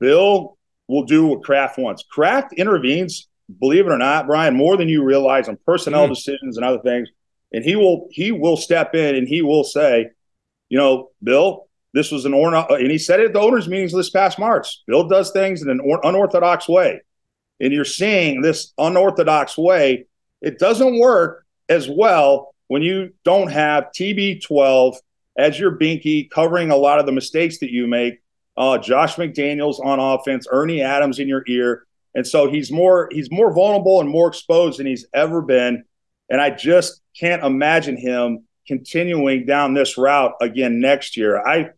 Bill 0.00 0.58
will 0.88 1.04
do 1.04 1.26
what 1.26 1.44
Kraft 1.44 1.78
wants. 1.78 2.02
Kraft 2.02 2.52
intervenes, 2.52 3.28
believe 3.60 3.86
it 3.86 3.92
or 3.92 3.98
not, 3.98 4.26
Brian, 4.26 4.54
more 4.54 4.76
than 4.76 4.88
you 4.88 5.02
realize 5.02 5.48
on 5.48 5.56
personnel 5.64 6.06
mm. 6.06 6.10
decisions 6.10 6.56
and 6.56 6.66
other 6.66 6.80
things. 6.80 7.08
And 7.52 7.64
he 7.64 7.76
will 7.76 8.08
he 8.10 8.32
will 8.32 8.56
step 8.56 8.94
in 8.94 9.14
and 9.14 9.28
he 9.28 9.42
will 9.42 9.64
say, 9.64 10.10
you 10.68 10.78
know, 10.78 11.10
Bill, 11.22 11.68
this 11.92 12.10
was 12.10 12.24
an 12.24 12.34
or 12.34 12.54
and 12.54 12.90
he 12.90 12.98
said 12.98 13.20
it 13.20 13.26
at 13.26 13.32
the 13.34 13.40
owners' 13.40 13.68
meetings 13.68 13.92
this 13.92 14.10
past 14.10 14.38
March. 14.38 14.78
Bill 14.86 15.06
does 15.06 15.30
things 15.32 15.62
in 15.62 15.68
an 15.68 15.80
unorthodox 16.02 16.68
way 16.68 17.00
and 17.62 17.72
you're 17.72 17.84
seeing 17.84 18.42
this 18.42 18.72
unorthodox 18.76 19.56
way, 19.56 20.06
it 20.42 20.58
doesn't 20.58 20.98
work 20.98 21.46
as 21.68 21.88
well 21.88 22.54
when 22.66 22.82
you 22.82 23.14
don't 23.24 23.48
have 23.48 23.84
TB12 23.96 24.96
as 25.38 25.58
your 25.58 25.78
binky 25.78 26.28
covering 26.28 26.70
a 26.70 26.76
lot 26.76 26.98
of 26.98 27.06
the 27.06 27.12
mistakes 27.12 27.58
that 27.58 27.70
you 27.70 27.86
make. 27.86 28.20
Uh, 28.56 28.76
Josh 28.76 29.14
McDaniels 29.14 29.82
on 29.82 29.98
offense, 29.98 30.46
Ernie 30.50 30.82
Adams 30.82 31.20
in 31.20 31.28
your 31.28 31.44
ear, 31.46 31.86
and 32.14 32.26
so 32.26 32.50
he's 32.50 32.70
more 32.70 33.08
he's 33.12 33.30
more 33.30 33.54
vulnerable 33.54 34.00
and 34.00 34.10
more 34.10 34.28
exposed 34.28 34.78
than 34.78 34.86
he's 34.86 35.06
ever 35.14 35.40
been. 35.40 35.84
And 36.30 36.40
I 36.40 36.50
just 36.50 37.00
can't 37.18 37.44
imagine 37.44 37.96
him 37.96 38.44
continuing 38.66 39.44
down 39.46 39.74
this 39.74 39.98
route 39.98 40.32
again 40.40 40.80
next 40.80 41.16
year. 41.16 41.40
I 41.44 41.70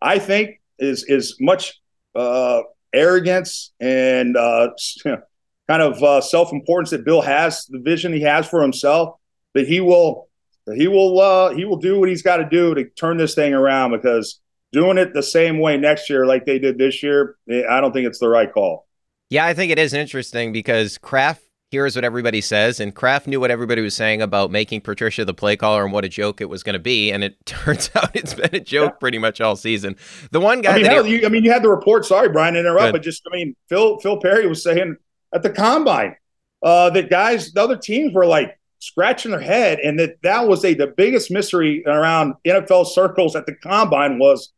I 0.00 0.18
think 0.18 0.60
is 0.78 1.04
is 1.04 1.36
much 1.40 1.80
uh, 2.14 2.62
arrogance 2.92 3.72
and 3.80 4.36
uh, 4.36 4.70
kind 5.04 5.82
of 5.82 6.02
uh, 6.02 6.20
self 6.20 6.52
importance 6.52 6.90
that 6.90 7.04
Bill 7.04 7.22
has, 7.22 7.66
the 7.66 7.78
vision 7.78 8.12
he 8.12 8.22
has 8.22 8.46
for 8.46 8.60
himself, 8.60 9.16
that 9.54 9.66
he 9.66 9.80
will 9.80 10.28
he 10.74 10.88
will 10.88 11.20
uh, 11.20 11.54
he 11.54 11.64
will 11.64 11.76
do 11.78 11.98
what 11.98 12.08
he's 12.08 12.22
got 12.22 12.36
to 12.36 12.48
do 12.48 12.74
to 12.74 12.84
turn 12.90 13.16
this 13.16 13.34
thing 13.34 13.54
around 13.54 13.92
because 13.92 14.40
doing 14.72 14.98
it 14.98 15.12
the 15.14 15.22
same 15.22 15.58
way 15.58 15.76
next 15.76 16.08
year 16.08 16.26
like 16.26 16.46
they 16.46 16.58
did 16.58 16.78
this 16.78 17.02
year, 17.02 17.36
eh, 17.50 17.62
I 17.68 17.80
don't 17.80 17.92
think 17.92 18.06
it's 18.06 18.18
the 18.18 18.28
right 18.28 18.52
call. 18.52 18.86
Yeah, 19.28 19.46
I 19.46 19.54
think 19.54 19.72
it 19.72 19.78
is 19.78 19.94
interesting 19.94 20.52
because 20.52 20.98
Kraft 20.98 21.42
hears 21.72 21.96
what 21.96 22.04
everybody 22.04 22.42
says, 22.42 22.80
and 22.80 22.94
Kraft 22.94 23.26
knew 23.26 23.40
what 23.40 23.50
everybody 23.50 23.80
was 23.80 23.96
saying 23.96 24.20
about 24.20 24.50
making 24.50 24.82
Patricia 24.82 25.24
the 25.24 25.32
play 25.32 25.56
caller 25.56 25.82
and 25.82 25.92
what 25.92 26.04
a 26.04 26.08
joke 26.08 26.42
it 26.42 26.50
was 26.50 26.62
going 26.62 26.74
to 26.74 26.78
be, 26.78 27.10
and 27.10 27.24
it 27.24 27.34
turns 27.46 27.90
out 27.96 28.14
it's 28.14 28.34
been 28.34 28.54
a 28.54 28.60
joke 28.60 28.92
yeah. 28.92 28.98
pretty 29.00 29.18
much 29.18 29.40
all 29.40 29.56
season. 29.56 29.96
The 30.30 30.38
one 30.38 30.60
guy, 30.60 30.74
I 30.74 30.76
mean, 30.76 30.84
hell, 30.84 31.06
you, 31.06 31.26
I 31.26 31.30
mean, 31.30 31.42
you 31.42 31.50
had 31.50 31.62
the 31.62 31.70
report. 31.70 32.04
Sorry, 32.04 32.28
Brian, 32.28 32.54
interrupt, 32.54 32.92
but 32.92 33.02
just 33.02 33.22
I 33.26 33.34
mean, 33.34 33.56
Phil 33.68 33.98
Phil 33.98 34.20
Perry 34.20 34.46
was 34.46 34.62
saying 34.62 34.96
at 35.34 35.42
the 35.42 35.50
combine 35.50 36.14
uh, 36.62 36.90
that 36.90 37.10
guys, 37.10 37.52
the 37.52 37.62
other 37.62 37.78
teams 37.78 38.12
were 38.12 38.26
like 38.26 38.58
scratching 38.78 39.30
their 39.30 39.40
head, 39.40 39.78
and 39.80 39.98
that 39.98 40.16
that 40.22 40.46
was 40.46 40.64
a 40.64 40.74
the 40.74 40.88
biggest 40.88 41.30
mystery 41.30 41.82
around 41.86 42.34
NFL 42.46 42.86
circles 42.86 43.34
at 43.34 43.46
the 43.46 43.54
combine 43.54 44.18
was 44.18 44.52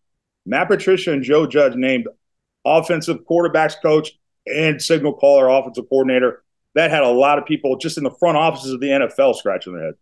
Matt 0.45 0.69
Patricia 0.69 1.13
and 1.13 1.23
Joe 1.23 1.47
Judge 1.47 1.77
named 1.77 2.09
offensive 2.65 3.19
quarterbacks 3.31 3.75
coach 3.81 4.13
and 4.47 4.81
signal 4.81 5.15
caller 5.15 5.49
offensive 5.49 5.89
coordinator. 5.89 6.44
That 6.75 6.91
had 6.91 7.03
a 7.03 7.11
lot 7.11 7.39
of 7.39 7.47
people 7.47 7.77
just 7.77 7.99
in 7.99 8.05
the 8.05 8.11
front 8.11 8.37
offices 8.37 8.73
of 8.73 8.81
the 8.81 8.89
NFL 8.89 9.37
scratching 9.37 9.75
their 9.75 9.85
head. 9.85 9.95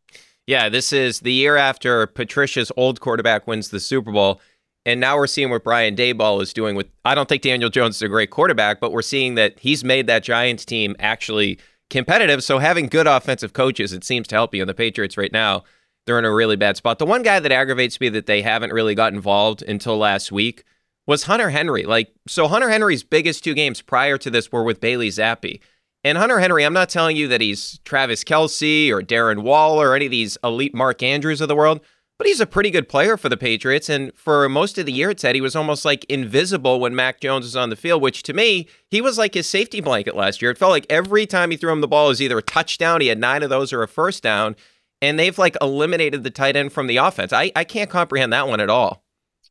Yeah, 0.47 0.69
this 0.69 0.93
is 0.93 1.21
the 1.21 1.33
year 1.33 1.57
after 1.57 2.07
Patricia's 2.07 2.73
old 2.77 3.01
quarterback 3.01 3.47
wins 3.47 3.69
the 3.69 3.81
Super 3.81 4.11
Bowl. 4.11 4.41
And 4.85 5.01
now 5.01 5.17
we're 5.17 5.29
seeing 5.29 5.51
what 5.51 5.63
Brian 5.63 5.95
Daboll 5.95 6.43
is 6.43 6.53
doing 6.53 6.75
with. 6.75 6.89
I 7.05 7.15
don't 7.15 7.29
think 7.29 7.43
Daniel 7.43 7.71
Jones 7.71 7.97
is 7.97 8.03
a 8.03 8.09
great 8.09 8.31
quarterback, 8.31 8.81
but 8.81 8.91
we're 8.91 9.03
seeing 9.03 9.37
that 9.37 9.59
he's 9.61 9.85
made 9.85 10.09
that 10.09 10.25
Giants 10.25 10.65
team 10.65 10.97
actually 10.99 11.61
competitive. 11.89 12.43
So 12.43 12.59
having 12.59 12.87
good 12.89 13.07
offensive 13.07 13.53
coaches, 13.53 13.93
it 13.93 14.03
seems 14.03 14.27
to 14.29 14.35
help 14.35 14.55
you. 14.55 14.63
And 14.63 14.69
the 14.69 14.75
Patriots 14.75 15.17
right 15.17 15.33
now, 15.33 15.63
they're 16.05 16.19
in 16.19 16.25
a 16.25 16.33
really 16.33 16.57
bad 16.57 16.77
spot. 16.77 16.99
The 16.99 17.07
one 17.07 17.23
guy 17.23 17.39
that 17.39 17.53
aggravates 17.53 18.01
me 18.01 18.09
that 18.09 18.27
they 18.27 18.43
haven't 18.43 18.73
really 18.73 18.97
got 18.97 19.13
involved 19.13 19.63
until 19.63 19.97
last 19.99 20.33
week 20.33 20.65
was 21.07 21.25
Hunter 21.25 21.51
Henry. 21.51 21.85
Like, 21.85 22.13
so 22.27 22.49
Hunter 22.49 22.71
Henry's 22.71 23.05
biggest 23.05 23.45
two 23.45 23.55
games 23.55 23.81
prior 23.81 24.19
to 24.19 24.31
this 24.31 24.51
were 24.51 24.65
with 24.65 24.81
Bailey 24.81 25.11
Zappe. 25.11 25.61
And 26.05 26.19
Hunter 26.19 26.41
Henry, 26.41 26.65
I'm 26.65 26.73
not 26.73 26.89
telling 26.89 27.17
you 27.17 27.29
that 27.29 27.41
he's 27.41 27.79
Travis 27.85 28.25
Kelce 28.25 28.91
or 28.91 29.03
Darren 29.03 29.43
Wall 29.43 29.81
or 29.81 29.95
any 29.95 30.07
of 30.07 30.11
these 30.11 30.37
elite 30.43 30.75
Mark 30.75 31.03
Andrews 31.03 31.41
of 31.41 31.49
the 31.49 31.57
world 31.57 31.81
but 32.23 32.29
he's 32.29 32.41
a 32.41 32.47
pretty 32.47 32.71
good 32.71 32.89
player 32.89 33.17
for 33.17 33.29
the 33.29 33.37
Patriots. 33.37 33.89
And 33.89 34.15
for 34.15 34.49
most 34.49 34.79
of 34.79 34.87
the 34.87 34.93
year, 34.93 35.11
it 35.11 35.19
said 35.19 35.35
he 35.35 35.41
was 35.41 35.57
almost 35.57 35.85
like 35.85 36.05
invisible 36.05 36.79
when 36.79 36.95
Mac 36.95 37.21
Jones 37.21 37.45
was 37.45 37.57
on 37.57 37.69
the 37.69 37.75
field, 37.75 38.01
which 38.01 38.23
to 38.23 38.33
me, 38.33 38.69
he 38.89 39.01
was 39.01 39.19
like 39.19 39.35
his 39.35 39.49
safety 39.49 39.81
blanket 39.81 40.15
last 40.15 40.41
year. 40.41 40.53
It 40.53 40.59
felt 40.59 40.71
like 40.71 40.87
every 40.89 41.27
time 41.27 41.51
he 41.51 41.57
threw 41.57 41.73
him 41.73 41.81
the 41.81 41.89
ball 41.89 42.07
was 42.07 42.23
either 42.23 42.39
a 42.39 42.43
touchdown, 42.43 43.01
he 43.01 43.09
had 43.09 43.19
nine 43.19 43.43
of 43.43 43.51
those, 43.51 43.73
or 43.73 43.83
a 43.83 43.89
first 43.89 44.23
down. 44.23 44.55
And 45.01 45.19
they've 45.19 45.37
like 45.37 45.57
eliminated 45.61 46.23
the 46.23 46.31
tight 46.31 46.55
end 46.55 46.73
from 46.73 46.87
the 46.87 46.99
offense. 46.99 47.33
I, 47.33 47.51
I 47.57 47.65
can't 47.65 47.91
comprehend 47.91 48.33
that 48.33 48.47
one 48.47 48.61
at 48.61 48.71
all. 48.71 49.03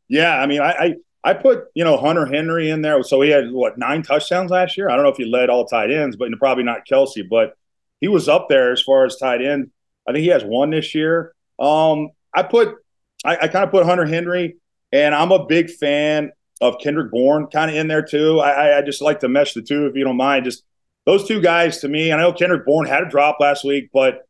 Yeah, 0.07 0.37
I 0.37 0.45
mean, 0.45 0.61
I, 0.61 0.71
I 0.71 0.95
I 1.23 1.33
put 1.33 1.65
you 1.75 1.83
know 1.83 1.97
Hunter 1.97 2.25
Henry 2.25 2.69
in 2.69 2.81
there, 2.81 3.01
so 3.03 3.21
he 3.21 3.29
had 3.29 3.51
what 3.51 3.77
nine 3.77 4.03
touchdowns 4.03 4.51
last 4.51 4.77
year. 4.77 4.89
I 4.89 4.95
don't 4.95 5.03
know 5.03 5.11
if 5.11 5.17
he 5.17 5.25
led 5.25 5.49
all 5.49 5.65
tight 5.65 5.91
ends, 5.91 6.15
but 6.15 6.29
probably 6.39 6.63
not 6.63 6.87
Kelce, 6.87 7.27
but 7.27 7.55
he 7.99 8.07
was 8.07 8.27
up 8.27 8.49
there 8.49 8.71
as 8.71 8.81
far 8.81 9.05
as 9.05 9.17
tight 9.17 9.41
end. 9.41 9.71
I 10.07 10.13
think 10.13 10.23
he 10.23 10.29
has 10.29 10.43
one 10.43 10.71
this 10.71 10.95
year. 10.95 11.33
Um, 11.59 12.09
I 12.33 12.43
put 12.43 12.75
I, 13.23 13.37
I 13.37 13.47
kind 13.47 13.63
of 13.63 13.71
put 13.71 13.85
Hunter 13.85 14.05
Henry, 14.05 14.57
and 14.91 15.13
I'm 15.13 15.31
a 15.31 15.45
big 15.45 15.69
fan 15.69 16.31
of 16.59 16.79
Kendrick 16.79 17.11
Bourne 17.11 17.47
kind 17.47 17.71
of 17.71 17.77
in 17.77 17.87
there 17.87 18.03
too. 18.03 18.39
I, 18.39 18.77
I 18.77 18.81
just 18.81 19.01
like 19.01 19.19
to 19.21 19.29
mesh 19.29 19.53
the 19.53 19.61
two, 19.61 19.87
if 19.87 19.95
you 19.95 20.03
don't 20.03 20.17
mind. 20.17 20.45
Just 20.45 20.63
those 21.05 21.27
two 21.27 21.41
guys 21.41 21.79
to 21.79 21.87
me. 21.87 22.11
I 22.11 22.17
know 22.17 22.33
Kendrick 22.33 22.65
Bourne 22.65 22.87
had 22.87 23.03
a 23.03 23.09
drop 23.09 23.37
last 23.39 23.63
week, 23.63 23.89
but 23.93 24.27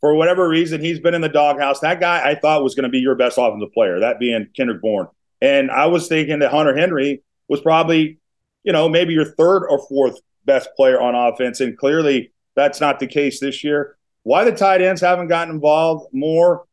for 0.00 0.14
whatever 0.14 0.48
reason, 0.48 0.80
he's 0.80 1.00
been 1.00 1.14
in 1.14 1.20
the 1.20 1.28
doghouse. 1.28 1.80
That 1.80 2.00
guy 2.00 2.28
I 2.28 2.34
thought 2.34 2.62
was 2.62 2.74
going 2.74 2.84
to 2.84 2.88
be 2.88 2.98
your 2.98 3.14
best 3.14 3.38
offensive 3.38 3.72
player, 3.72 4.00
that 4.00 4.18
being 4.18 4.48
Kendrick 4.56 4.80
Bourne. 4.80 5.08
And 5.42 5.72
I 5.72 5.86
was 5.86 6.06
thinking 6.06 6.38
that 6.38 6.52
Hunter 6.52 6.74
Henry 6.74 7.22
was 7.48 7.60
probably, 7.60 8.18
you 8.62 8.72
know, 8.72 8.88
maybe 8.88 9.12
your 9.12 9.24
third 9.24 9.66
or 9.66 9.84
fourth 9.88 10.20
best 10.44 10.68
player 10.76 11.00
on 11.00 11.16
offense. 11.16 11.60
And 11.60 11.76
clearly 11.76 12.32
that's 12.54 12.80
not 12.80 13.00
the 13.00 13.08
case 13.08 13.40
this 13.40 13.64
year. 13.64 13.96
Why 14.22 14.44
the 14.44 14.52
tight 14.52 14.80
ends 14.80 15.00
haven't 15.00 15.26
gotten 15.26 15.52
involved 15.52 16.14
more, 16.14 16.64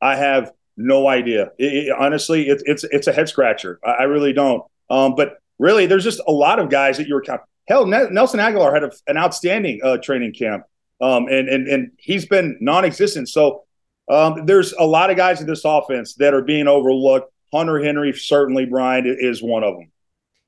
I 0.00 0.16
have 0.16 0.52
no 0.76 1.06
idea. 1.06 1.52
It, 1.58 1.88
it, 1.88 1.96
honestly, 1.96 2.48
it's 2.48 2.62
it's 2.66 2.84
it's 2.84 3.06
a 3.06 3.12
head 3.12 3.28
scratcher. 3.28 3.78
I, 3.84 3.90
I 3.90 4.02
really 4.04 4.32
don't. 4.32 4.64
Um, 4.88 5.14
but 5.14 5.38
really, 5.58 5.84
there's 5.84 6.04
just 6.04 6.20
a 6.26 6.32
lot 6.32 6.58
of 6.58 6.70
guys 6.70 6.96
that 6.96 7.06
you're 7.06 7.22
hell. 7.68 7.86
Nelson 7.86 8.40
Agholor 8.40 8.72
had 8.72 8.84
a, 8.84 8.92
an 9.06 9.18
outstanding 9.18 9.80
uh, 9.84 9.98
training 9.98 10.32
camp, 10.32 10.64
um, 11.00 11.26
and 11.28 11.48
and 11.48 11.68
and 11.68 11.92
he's 11.98 12.26
been 12.26 12.56
non-existent. 12.60 13.28
So 13.28 13.64
um, 14.08 14.46
there's 14.46 14.72
a 14.72 14.84
lot 14.84 15.10
of 15.10 15.18
guys 15.18 15.42
in 15.42 15.46
this 15.46 15.64
offense 15.64 16.14
that 16.14 16.32
are 16.32 16.42
being 16.42 16.68
overlooked. 16.68 17.30
Hunter 17.54 17.82
Henry, 17.82 18.12
certainly, 18.12 18.66
Brian 18.66 19.04
is 19.06 19.42
one 19.42 19.62
of 19.62 19.74
them. 19.74 19.90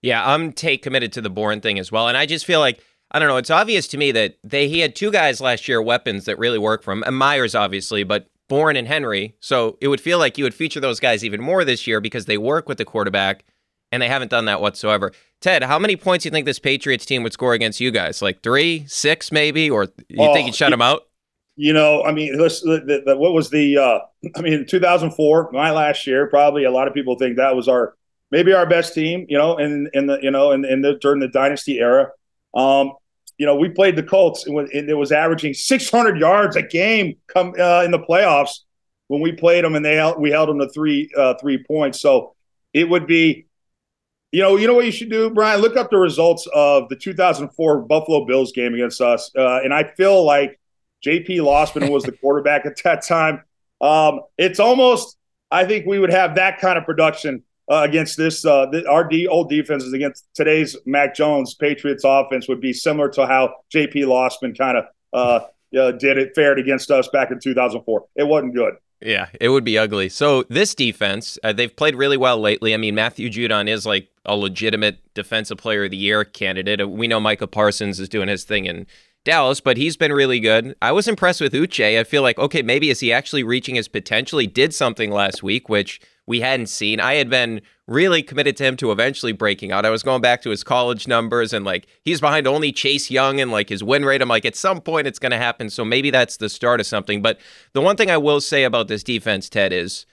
Yeah, 0.03 0.27
I'm 0.29 0.53
take 0.53 0.83
committed 0.83 1.13
to 1.15 1.21
the 1.21 1.31
Bourne 1.31 1.61
thing 1.61 1.79
as 1.79 1.91
well, 1.93 2.09
and 2.09 2.17
I 2.17 2.27
just 2.27 2.45
feel 2.45 2.61
like 2.61 2.81
I 3.11 3.19
don't 3.19 3.29
know. 3.29 3.37
It's 3.37 3.51
obvious 3.51 3.87
to 3.89 3.99
me 3.99 4.13
that 4.13 4.37
they 4.43 4.69
he 4.69 4.81
had 4.81 4.97
two 4.97 5.11
guys 5.11 5.41
last 5.41 5.69
year, 5.69 5.81
weapons 5.81 6.25
that 6.25 6.39
really 6.39 6.59
work 6.59 6.83
for 6.83 6.93
him, 6.93 7.03
and 7.05 7.17
Meyers 7.17 7.55
obviously, 7.55 8.03
but 8.05 8.29
Bourne 8.49 8.77
and 8.77 8.89
Henry. 8.89 9.37
So 9.41 9.79
it 9.81 9.89
would 9.89 10.01
feel 10.01 10.19
like 10.19 10.39
you 10.39 10.45
would 10.45 10.55
feature 10.55 10.81
those 10.81 11.01
guys 11.01 11.25
even 11.25 11.41
more 11.41 11.65
this 11.65 11.87
year 11.87 12.01
because 12.01 12.27
they 12.27 12.39
work 12.39 12.69
with 12.69 12.79
the 12.79 12.85
quarterback, 12.85 13.45
and 13.93 14.03
they 14.03 14.09
haven't 14.09 14.31
done 14.31 14.47
that 14.47 14.61
whatsoever. 14.61 15.13
Ted, 15.41 15.63
how 15.63 15.79
many 15.79 15.97
points 15.97 16.23
do 16.23 16.29
you 16.29 16.31
think 16.31 16.47
this 16.47 16.59
Patriots 16.59 17.07
team 17.07 17.23
would 17.23 17.33
score 17.33 17.55
against 17.55 17.81
you 17.81 17.91
guys? 17.91 18.23
Like 18.23 18.43
three, 18.43 18.85
six, 18.89 19.31
maybe, 19.31 19.71
or 19.71 19.85
you 20.09 20.17
oh, 20.19 20.33
think 20.33 20.47
you'd 20.47 20.55
shut 20.55 20.71
them 20.71 20.83
out? 20.83 21.06
You 21.57 21.73
know, 21.73 22.05
I 22.05 22.13
mean, 22.13 22.37
this, 22.37 22.61
the, 22.61 23.03
the, 23.07 23.17
what 23.17 23.33
was 23.33 23.49
the? 23.51 23.79
Uh, 23.79 23.99
I 24.37 24.43
mean, 24.43 24.67
2004, 24.67 25.51
my 25.53 25.71
last 25.71 26.07
year. 26.07 26.27
Probably 26.27 26.65
a 26.65 26.71
lot 26.71 26.87
of 26.87 26.95
people 26.95 27.17
think 27.17 27.37
that 27.37 27.57
was 27.57 27.67
our 27.67 27.95
maybe 28.31 28.53
our 28.53 28.67
best 28.67 28.95
team. 28.95 29.27
You 29.29 29.39
know, 29.39 29.57
in 29.57 29.89
in 29.95 30.07
the 30.07 30.19
you 30.23 30.31
know 30.31 30.53
in, 30.53 30.65
in 30.65 30.83
the 30.83 30.95
during 31.01 31.21
the 31.21 31.29
dynasty 31.29 31.79
era. 31.79 32.11
Um, 32.55 32.93
you 33.39 33.45
know, 33.45 33.57
we 33.57 33.69
played 33.69 33.97
the 33.97 34.03
Colts 34.03 34.47
and 34.47 34.71
it 34.73 34.97
was 34.97 35.13
averaging 35.13 35.53
600 35.53 36.19
yards 36.19 36.57
a 36.57 36.63
game 36.63 37.17
come 37.27 37.53
uh, 37.59 37.83
in 37.83 37.91
the 37.91 37.99
playoffs 37.99 38.61
when 39.09 39.21
we 39.21 39.33
played 39.33 39.65
them, 39.65 39.75
and 39.75 39.85
they 39.85 39.95
held, 39.95 40.21
we 40.21 40.31
held 40.31 40.49
them 40.49 40.59
to 40.59 40.69
three 40.69 41.11
uh, 41.17 41.35
three 41.41 41.63
points. 41.63 42.01
So 42.01 42.35
it 42.73 42.89
would 42.89 43.07
be, 43.07 43.47
you 44.33 44.43
know, 44.43 44.57
you 44.57 44.67
know 44.67 44.75
what 44.75 44.85
you 44.85 44.93
should 44.93 45.11
do, 45.11 45.31
Brian. 45.31 45.61
Look 45.61 45.77
up 45.77 45.91
the 45.91 45.99
results 45.99 46.49
of 46.53 46.89
the 46.89 46.97
2004 46.97 47.83
Buffalo 47.83 48.25
Bills 48.27 48.53
game 48.53 48.75
against 48.75 49.01
us, 49.01 49.31
uh, 49.37 49.61
and 49.63 49.73
I 49.73 49.85
feel 49.85 50.25
like 50.25 50.59
J.P. 51.03 51.39
Losman 51.39 51.91
was 51.91 52.05
the 52.05 52.13
quarterback 52.13 52.67
at 52.67 52.83
that 52.83 53.03
time. 53.07 53.43
Um, 53.81 54.21
it's 54.39 54.59
almost, 54.59 55.17
I 55.51 55.65
think 55.65 55.87
we 55.87 55.99
would 55.99 56.13
have 56.13 56.35
that 56.37 56.59
kind 56.59 56.79
of 56.79 56.85
production 56.85 57.43
uh, 57.71 57.83
against 57.83 58.17
this. 58.17 58.45
Uh, 58.45 58.67
the, 58.67 58.89
our 58.89 59.05
D, 59.05 59.27
old 59.27 59.51
defenses 59.51 59.93
against 59.93 60.27
today's 60.35 60.77
Mac 60.87 61.15
Jones 61.15 61.55
Patriots 61.55 62.05
offense 62.05 62.49
would 62.49 62.61
be 62.61 62.73
similar 62.73 63.09
to 63.11 63.27
how 63.27 63.55
J.P. 63.71 64.03
Losman 64.03 64.57
kind 64.57 64.79
of 64.79 64.85
uh, 65.13 65.47
uh, 65.79 65.93
did 65.93 66.19
it, 66.19 66.33
fared 66.35 66.59
against 66.59 66.91
us 66.91 67.09
back 67.09 67.31
in 67.31 67.41
2004. 67.41 68.07
It 68.17 68.25
wasn't 68.25 68.55
good. 68.55 68.75
Yeah, 69.01 69.29
it 69.41 69.51
would 69.51 69.65
be 69.65 69.77
ugly. 69.77 70.09
So 70.09 70.45
this 70.45 70.75
defense, 70.75 71.39
uh, 71.45 71.53
they've 71.53 71.75
played 71.75 71.95
really 71.95 72.17
well 72.17 72.39
lately. 72.39 72.73
I 72.73 72.79
mean, 72.79 72.95
Matthew 72.95 73.29
Judon 73.29 73.69
is 73.69 73.85
like 73.85 74.09
a 74.25 74.35
legitimate 74.35 74.99
defensive 75.13 75.59
player 75.59 75.85
of 75.85 75.91
the 75.91 75.99
year 75.99 76.25
candidate. 76.25 76.89
We 76.89 77.07
know 77.07 77.21
Micah 77.21 77.47
Parsons 77.47 78.01
is 78.01 78.09
doing 78.09 78.29
his 78.29 78.45
thing 78.45 78.65
in 78.65 78.87
Dallas, 79.27 79.61
but 79.61 79.77
he's 79.77 79.97
been 79.97 80.13
really 80.13 80.41
good. 80.41 80.75
I 80.81 80.93
was 80.93 81.09
impressed 81.09 81.41
with 81.41 81.53
Uche. 81.53 81.99
I 81.99 82.05
feel 82.05 82.23
like, 82.23 82.39
okay, 82.39 82.63
maybe 82.63 82.89
is 82.89 83.01
he 83.01 83.13
actually 83.13 83.43
reaching 83.43 83.75
his 83.75 83.89
potential? 83.89 84.39
He 84.39 84.47
did 84.47 84.73
something 84.73 85.11
last 85.11 85.43
week, 85.43 85.69
which 85.69 86.01
we 86.27 86.41
hadn't 86.41 86.69
seen. 86.69 87.01
I 87.01 87.15
had 87.15 87.29
been 87.29 87.61
really 87.89 88.23
committed 88.23 88.57
to 88.57 88.65
him 88.65 88.77
to 88.79 88.93
eventually 88.93 89.33
breaking 89.33 89.73
out. 89.73 89.85
I 89.85 89.91
was 89.91 90.05
going 90.05 90.23
back 90.23 90.43
to 90.43 90.51
his 90.51 90.65
college 90.65 91.07
numbers 91.07 91.53
and 91.53 91.65
like 91.65 91.89
he's 92.03 92.21
behind 92.21 92.47
only 92.47 92.73
Chase 92.73 93.11
Young 93.11 93.41
and 93.41 93.51
like 93.51 93.69
his 93.69 93.83
win 93.83 94.05
rate. 94.05 94.23
I'm 94.23 94.29
like, 94.29 94.45
at 94.45 94.57
some 94.57 94.81
point 94.81 95.09
it's 95.09 95.19
going 95.19 95.33
to 95.33 95.39
happen. 95.39 95.71
So 95.71 95.85
maybe 95.85 96.11
that's 96.11 96.37
the 96.37 96.49
start 96.49 96.81
of 96.81 96.87
something. 96.87 97.21
But 97.21 97.39
the 97.73 97.81
one 97.81 97.97
thing 97.97 98.11
I 98.11 98.17
will 98.17 98.41
say 98.41 98.65
about 98.65 98.89
this 98.89 99.03
defense, 99.03 99.49
Ted, 99.49 99.73
is 99.73 100.07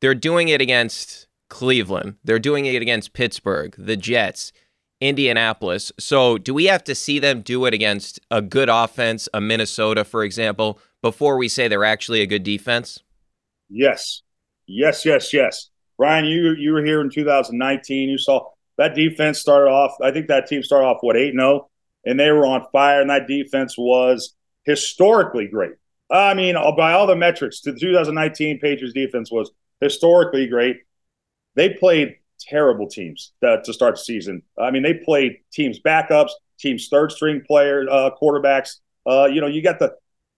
they're 0.00 0.14
doing 0.14 0.48
it 0.48 0.60
against 0.60 1.26
Cleveland, 1.48 2.14
they're 2.24 2.38
doing 2.38 2.64
it 2.64 2.80
against 2.80 3.12
Pittsburgh, 3.12 3.74
the 3.76 3.96
Jets. 3.96 4.52
Indianapolis. 5.02 5.90
So, 5.98 6.38
do 6.38 6.54
we 6.54 6.66
have 6.66 6.84
to 6.84 6.94
see 6.94 7.18
them 7.18 7.42
do 7.42 7.64
it 7.64 7.74
against 7.74 8.20
a 8.30 8.40
good 8.40 8.68
offense, 8.68 9.28
a 9.34 9.40
Minnesota, 9.40 10.04
for 10.04 10.22
example, 10.22 10.78
before 11.02 11.36
we 11.36 11.48
say 11.48 11.66
they're 11.66 11.84
actually 11.84 12.20
a 12.20 12.26
good 12.26 12.44
defense? 12.44 13.00
Yes. 13.68 14.22
Yes, 14.66 15.04
yes, 15.04 15.32
yes. 15.32 15.70
Brian, 15.98 16.24
you 16.24 16.54
you 16.54 16.72
were 16.72 16.84
here 16.84 17.00
in 17.00 17.10
2019. 17.10 18.08
You 18.08 18.16
saw 18.16 18.50
that 18.78 18.94
defense 18.94 19.40
started 19.40 19.70
off. 19.70 19.96
I 20.00 20.12
think 20.12 20.28
that 20.28 20.46
team 20.46 20.62
started 20.62 20.86
off 20.86 20.98
what 21.00 21.16
eight 21.16 21.32
zero, 21.32 21.44
oh? 21.46 21.70
and 22.04 22.18
they 22.18 22.30
were 22.30 22.46
on 22.46 22.64
fire. 22.70 23.00
And 23.00 23.10
that 23.10 23.26
defense 23.26 23.76
was 23.76 24.34
historically 24.64 25.48
great. 25.48 25.72
I 26.10 26.34
mean, 26.34 26.54
uh, 26.56 26.70
by 26.72 26.92
all 26.92 27.08
the 27.08 27.16
metrics, 27.16 27.60
the 27.60 27.72
2019 27.72 28.60
Patriots 28.60 28.94
defense 28.94 29.32
was 29.32 29.50
historically 29.80 30.46
great. 30.46 30.76
They 31.56 31.70
played 31.70 32.16
terrible 32.40 32.88
teams 32.88 33.32
to, 33.42 33.62
to 33.64 33.72
start 33.72 33.94
the 33.94 34.00
season. 34.00 34.42
I 34.58 34.70
mean, 34.70 34.82
they 34.82 34.94
played 34.94 35.38
teams 35.52 35.80
backups, 35.80 36.30
teams 36.58 36.88
third 36.88 37.12
string 37.12 37.42
players, 37.46 37.88
uh, 37.90 38.10
quarterbacks. 38.20 38.80
Uh, 39.06 39.26
you 39.26 39.40
know, 39.40 39.46
you 39.46 39.62
got 39.62 39.78
the 39.78 39.94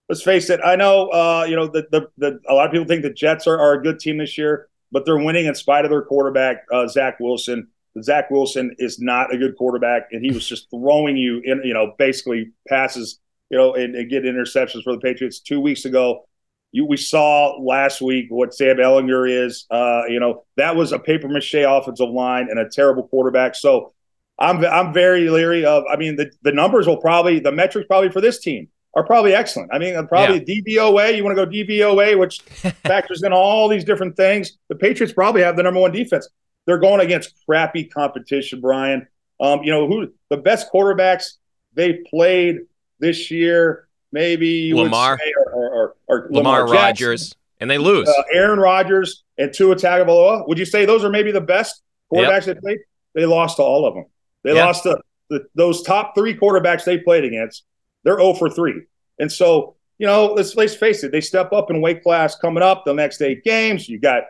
let's 0.09 0.21
face 0.21 0.49
it. 0.49 0.59
I 0.63 0.75
know, 0.75 1.07
uh, 1.07 1.45
you 1.47 1.55
know, 1.55 1.67
the, 1.67 1.87
the, 1.91 2.07
the, 2.17 2.39
a 2.47 2.53
lot 2.53 2.67
of 2.67 2.71
people 2.71 2.87
think 2.87 3.01
the 3.01 3.09
Jets 3.09 3.47
are, 3.47 3.59
are 3.59 3.73
a 3.73 3.81
good 3.81 3.99
team 3.99 4.17
this 4.17 4.37
year, 4.37 4.67
but 4.91 5.05
they're 5.05 5.17
winning 5.17 5.45
in 5.45 5.55
spite 5.55 5.85
of 5.85 5.91
their 5.91 6.03
quarterback, 6.03 6.65
uh, 6.71 6.87
Zach 6.87 7.19
Wilson. 7.19 7.67
Zach 8.01 8.29
Wilson 8.29 8.75
is 8.77 8.99
not 8.99 9.33
a 9.33 9.37
good 9.37 9.55
quarterback, 9.57 10.09
and 10.11 10.23
he 10.23 10.31
was 10.31 10.47
just 10.47 10.69
throwing 10.69 11.15
you 11.15 11.41
in, 11.43 11.61
you 11.63 11.73
know, 11.73 11.93
basically 11.97 12.51
passes, 12.67 13.19
you 13.49 13.57
know, 13.57 13.73
and, 13.73 13.95
and 13.95 14.09
get 14.09 14.23
interceptions 14.23 14.83
for 14.83 14.93
the 14.93 14.99
Patriots 14.99 15.39
two 15.39 15.61
weeks 15.61 15.85
ago. 15.85 16.27
You, 16.75 16.85
we 16.85 16.97
saw 16.97 17.57
last 17.57 18.01
week 18.01 18.25
what 18.27 18.53
Sam 18.53 18.75
Ehlinger 18.75 19.45
is. 19.45 19.65
Uh, 19.71 20.01
you 20.09 20.19
know, 20.19 20.43
that 20.57 20.75
was 20.75 20.91
a 20.91 20.99
paper 20.99 21.29
mache 21.29 21.55
offensive 21.55 22.09
line 22.09 22.47
and 22.49 22.59
a 22.59 22.67
terrible 22.67 23.07
quarterback. 23.07 23.55
So 23.55 23.93
I'm 24.37 24.63
I'm 24.65 24.91
very 24.91 25.29
leery 25.29 25.63
of. 25.63 25.85
I 25.89 25.95
mean, 25.95 26.17
the 26.17 26.29
the 26.41 26.51
numbers 26.51 26.85
will 26.85 26.97
probably 26.97 27.39
the 27.39 27.53
metrics 27.53 27.87
probably 27.87 28.09
for 28.09 28.19
this 28.19 28.39
team 28.39 28.67
are 28.93 29.05
probably 29.05 29.33
excellent. 29.33 29.73
I 29.73 29.79
mean, 29.79 29.95
probably 30.07 30.43
yeah. 30.45 30.61
DVOA. 30.81 31.15
You 31.15 31.23
want 31.23 31.37
to 31.37 31.45
go 31.45 31.49
DVOA, 31.49 32.19
which 32.19 32.41
factors 32.83 33.23
in 33.23 33.31
all 33.31 33.69
these 33.69 33.85
different 33.85 34.17
things. 34.17 34.57
The 34.67 34.75
Patriots 34.75 35.13
probably 35.13 35.43
have 35.43 35.55
the 35.55 35.63
number 35.63 35.79
one 35.79 35.93
defense. 35.93 36.27
They're 36.65 36.77
going 36.77 36.99
against 36.99 37.35
crappy 37.45 37.85
competition, 37.85 38.59
Brian. 38.59 39.07
Um, 39.39 39.63
you 39.63 39.71
know 39.71 39.87
who 39.87 40.11
the 40.29 40.37
best 40.37 40.69
quarterbacks 40.73 41.35
they 41.73 42.01
played 42.09 42.57
this 42.99 43.31
year? 43.31 43.87
Maybe 44.11 44.73
Lamar 44.73 45.17
say, 45.17 45.33
or, 45.53 45.69
or, 45.69 45.95
or, 46.07 46.27
Lamar, 46.31 46.61
Lamar 46.61 46.73
Rodgers, 46.73 47.35
and 47.59 47.69
they 47.69 47.77
lose. 47.77 48.07
Uh, 48.07 48.23
Aaron 48.31 48.59
Rodgers 48.59 49.23
and 49.37 49.53
Tua 49.53 49.75
Tagovailoa. 49.75 50.47
Would 50.47 50.57
you 50.57 50.65
say 50.65 50.85
those 50.85 51.03
are 51.03 51.09
maybe 51.09 51.31
the 51.31 51.41
best 51.41 51.81
quarterbacks 52.11 52.47
yep. 52.47 52.55
they 52.55 52.61
played? 52.61 52.79
They 53.13 53.25
lost 53.25 53.57
to 53.57 53.63
all 53.63 53.85
of 53.85 53.93
them. 53.93 54.05
They 54.43 54.53
yep. 54.53 54.65
lost 54.65 54.83
to 54.83 54.99
the, 55.29 55.45
those 55.55 55.81
top 55.81 56.13
three 56.15 56.35
quarterbacks 56.35 56.85
they 56.85 56.97
played 56.97 57.25
against 57.25 57.63
they're 58.05 58.17
0 58.17 58.35
for 58.35 58.49
3. 58.49 58.83
And 59.19 59.29
so, 59.29 59.75
you 59.97 60.07
know, 60.07 60.27
let's 60.27 60.55
let's 60.55 60.75
face 60.75 61.03
it, 61.03 61.11
they 61.11 61.21
step 61.21 61.51
up 61.51 61.69
in 61.69 61.81
weight 61.81 62.03
class 62.03 62.35
coming 62.35 62.63
up 62.63 62.85
the 62.85 62.93
next 62.93 63.21
eight 63.21 63.43
games. 63.43 63.89
You 63.89 63.99
got, 63.99 64.23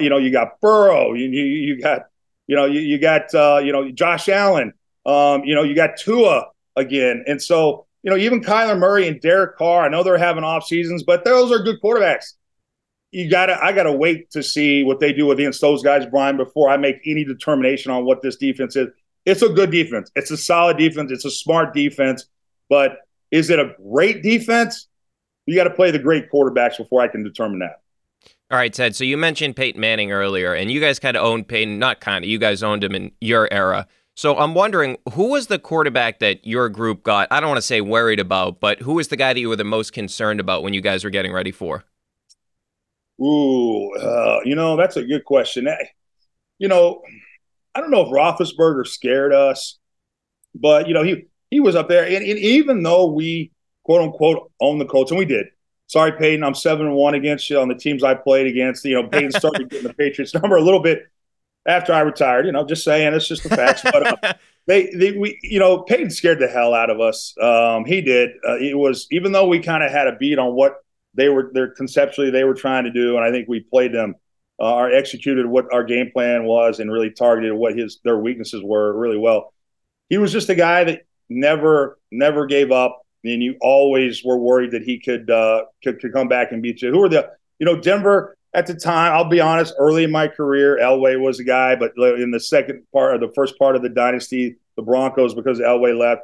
you 0.00 0.10
know, 0.10 0.18
you 0.18 0.30
got 0.30 0.60
Burrow, 0.60 1.14
you 1.14 1.26
you, 1.26 1.44
you 1.44 1.80
got, 1.80 2.06
you 2.46 2.56
know, 2.56 2.64
you, 2.64 2.80
you 2.80 2.98
got, 2.98 3.34
uh, 3.34 3.60
you 3.62 3.72
know, 3.72 3.90
Josh 3.90 4.28
Allen, 4.28 4.72
um, 5.04 5.44
you 5.44 5.54
know, 5.54 5.62
you 5.62 5.74
got 5.74 5.96
Tua 5.98 6.46
again, 6.76 7.24
and 7.26 7.40
so 7.42 7.85
you 8.06 8.12
know, 8.12 8.18
even 8.18 8.40
Kyler 8.40 8.78
Murray 8.78 9.08
and 9.08 9.20
Derek 9.20 9.56
Carr. 9.56 9.84
I 9.84 9.88
know 9.88 10.04
they're 10.04 10.16
having 10.16 10.44
off 10.44 10.64
seasons, 10.64 11.02
but 11.02 11.24
those 11.24 11.50
are 11.50 11.64
good 11.64 11.82
quarterbacks. 11.82 12.34
You 13.10 13.28
gotta, 13.28 13.60
I 13.60 13.72
gotta 13.72 13.90
wait 13.90 14.30
to 14.30 14.44
see 14.44 14.84
what 14.84 15.00
they 15.00 15.12
do 15.12 15.32
against 15.32 15.60
those 15.60 15.82
guys, 15.82 16.06
Brian, 16.06 16.36
before 16.36 16.68
I 16.68 16.76
make 16.76 16.98
any 17.04 17.24
determination 17.24 17.90
on 17.90 18.04
what 18.04 18.22
this 18.22 18.36
defense 18.36 18.76
is. 18.76 18.86
It's 19.24 19.42
a 19.42 19.48
good 19.48 19.72
defense. 19.72 20.12
It's 20.14 20.30
a 20.30 20.36
solid 20.36 20.76
defense. 20.76 21.10
It's 21.10 21.24
a 21.24 21.32
smart 21.32 21.74
defense. 21.74 22.26
But 22.68 22.98
is 23.32 23.50
it 23.50 23.58
a 23.58 23.74
great 23.82 24.22
defense? 24.22 24.86
You 25.46 25.56
got 25.56 25.64
to 25.64 25.70
play 25.70 25.90
the 25.90 25.98
great 25.98 26.30
quarterbacks 26.30 26.76
before 26.76 27.00
I 27.00 27.08
can 27.08 27.24
determine 27.24 27.58
that. 27.58 27.80
All 28.52 28.58
right, 28.58 28.72
Ted. 28.72 28.94
So 28.94 29.02
you 29.02 29.16
mentioned 29.16 29.56
Peyton 29.56 29.80
Manning 29.80 30.12
earlier, 30.12 30.54
and 30.54 30.70
you 30.70 30.80
guys 30.80 31.00
kind 31.00 31.16
of 31.16 31.24
owned 31.24 31.48
Peyton. 31.48 31.80
Not 31.80 32.00
kind 32.00 32.24
of. 32.24 32.28
You 32.28 32.38
guys 32.38 32.62
owned 32.62 32.84
him 32.84 32.94
in 32.94 33.10
your 33.20 33.52
era. 33.52 33.88
So 34.16 34.38
I'm 34.38 34.54
wondering 34.54 34.96
who 35.12 35.32
was 35.32 35.48
the 35.48 35.58
quarterback 35.58 36.20
that 36.20 36.46
your 36.46 36.70
group 36.70 37.02
got? 37.02 37.28
I 37.30 37.38
don't 37.38 37.50
want 37.50 37.58
to 37.58 37.62
say 37.62 37.82
worried 37.82 38.18
about, 38.18 38.60
but 38.60 38.80
who 38.80 38.94
was 38.94 39.08
the 39.08 39.16
guy 39.16 39.34
that 39.34 39.38
you 39.38 39.50
were 39.50 39.56
the 39.56 39.64
most 39.64 39.92
concerned 39.92 40.40
about 40.40 40.62
when 40.62 40.72
you 40.72 40.80
guys 40.80 41.04
were 41.04 41.10
getting 41.10 41.32
ready 41.32 41.52
for? 41.52 41.84
Ooh, 43.20 43.92
uh, 43.94 44.40
you 44.44 44.54
know 44.54 44.76
that's 44.76 44.96
a 44.96 45.04
good 45.04 45.26
question. 45.26 45.68
You 46.58 46.68
know, 46.68 47.02
I 47.74 47.80
don't 47.82 47.90
know 47.90 48.00
if 48.00 48.08
Roethlisberger 48.08 48.86
scared 48.86 49.34
us, 49.34 49.78
but 50.54 50.88
you 50.88 50.94
know 50.94 51.02
he 51.02 51.26
he 51.50 51.60
was 51.60 51.76
up 51.76 51.88
there, 51.88 52.04
and, 52.04 52.24
and 52.24 52.38
even 52.38 52.82
though 52.82 53.12
we 53.12 53.52
quote 53.84 54.00
unquote 54.00 54.50
own 54.62 54.78
the 54.78 54.86
Colts, 54.86 55.10
and 55.10 55.18
we 55.18 55.26
did. 55.26 55.46
Sorry, 55.88 56.10
Peyton, 56.10 56.42
I'm 56.42 56.54
seven 56.54 56.86
and 56.86 56.96
one 56.96 57.14
against 57.14 57.48
you 57.48 57.60
on 57.60 57.68
the 57.68 57.74
teams 57.74 58.02
I 58.02 58.14
played 58.14 58.46
against. 58.46 58.84
You 58.84 59.02
know, 59.02 59.08
Peyton 59.08 59.30
started 59.30 59.68
getting 59.70 59.86
the 59.86 59.94
Patriots 59.94 60.34
number 60.34 60.56
a 60.56 60.62
little 60.62 60.82
bit 60.82 61.04
after 61.66 61.92
I 61.92 62.00
retired. 62.00 62.46
You 62.46 62.52
know, 62.52 62.64
just 62.64 62.84
saying, 62.84 63.12
it's 63.14 63.28
just 63.28 63.42
the 63.42 63.50
facts. 63.50 63.82
But 63.82 64.24
uh, 64.24 64.34
they, 64.66 64.90
they, 64.94 65.12
we, 65.12 65.38
you 65.42 65.58
know, 65.58 65.82
Peyton 65.82 66.10
scared 66.10 66.38
the 66.38 66.48
hell 66.48 66.74
out 66.74 66.90
of 66.90 67.00
us. 67.00 67.34
Um, 67.40 67.84
he 67.84 68.00
did. 68.00 68.30
Uh, 68.46 68.56
it 68.56 68.76
was 68.76 69.06
even 69.10 69.32
though 69.32 69.46
we 69.46 69.60
kind 69.60 69.82
of 69.82 69.90
had 69.90 70.08
a 70.08 70.16
beat 70.16 70.38
on 70.38 70.54
what 70.54 70.76
they 71.14 71.28
were, 71.28 71.50
their 71.52 71.68
conceptually 71.68 72.30
they 72.30 72.44
were 72.44 72.54
trying 72.54 72.84
to 72.84 72.92
do, 72.92 73.16
and 73.16 73.24
I 73.24 73.30
think 73.30 73.48
we 73.48 73.60
played 73.60 73.92
them, 73.92 74.14
uh, 74.60 74.74
or 74.74 74.92
executed 74.92 75.46
what 75.46 75.72
our 75.72 75.84
game 75.84 76.10
plan 76.12 76.44
was, 76.44 76.80
and 76.80 76.90
really 76.90 77.10
targeted 77.10 77.52
what 77.52 77.76
his 77.76 78.00
their 78.04 78.18
weaknesses 78.18 78.62
were 78.62 78.96
really 78.96 79.18
well. 79.18 79.52
He 80.08 80.18
was 80.18 80.32
just 80.32 80.48
a 80.48 80.54
guy 80.54 80.84
that 80.84 81.02
never, 81.28 81.98
never 82.12 82.46
gave 82.46 82.70
up 82.70 83.02
and 83.32 83.42
you 83.42 83.56
always 83.60 84.24
were 84.24 84.36
worried 84.36 84.72
that 84.72 84.82
he 84.82 84.98
could 84.98 85.30
uh, 85.30 85.62
could, 85.82 86.00
could 86.00 86.12
come 86.12 86.28
back 86.28 86.52
and 86.52 86.62
beat 86.62 86.82
you. 86.82 86.90
Who 86.90 87.02
are 87.02 87.08
the 87.08 87.30
you 87.58 87.66
know 87.66 87.80
Denver 87.80 88.36
at 88.56 88.66
the 88.66 88.74
time? 88.74 89.12
I'll 89.12 89.28
be 89.28 89.40
honest. 89.40 89.74
Early 89.78 90.02
in 90.02 90.10
my 90.10 90.26
career, 90.26 90.78
Elway 90.80 91.20
was 91.20 91.38
a 91.38 91.44
guy, 91.44 91.76
but 91.76 91.92
in 91.96 92.32
the 92.32 92.40
second 92.40 92.82
part 92.92 93.14
or 93.14 93.18
the 93.18 93.32
first 93.34 93.56
part 93.58 93.76
of 93.76 93.82
the 93.82 93.90
dynasty, 93.90 94.56
the 94.76 94.82
Broncos 94.82 95.34
because 95.34 95.60
Elway 95.60 95.96
left, 95.96 96.22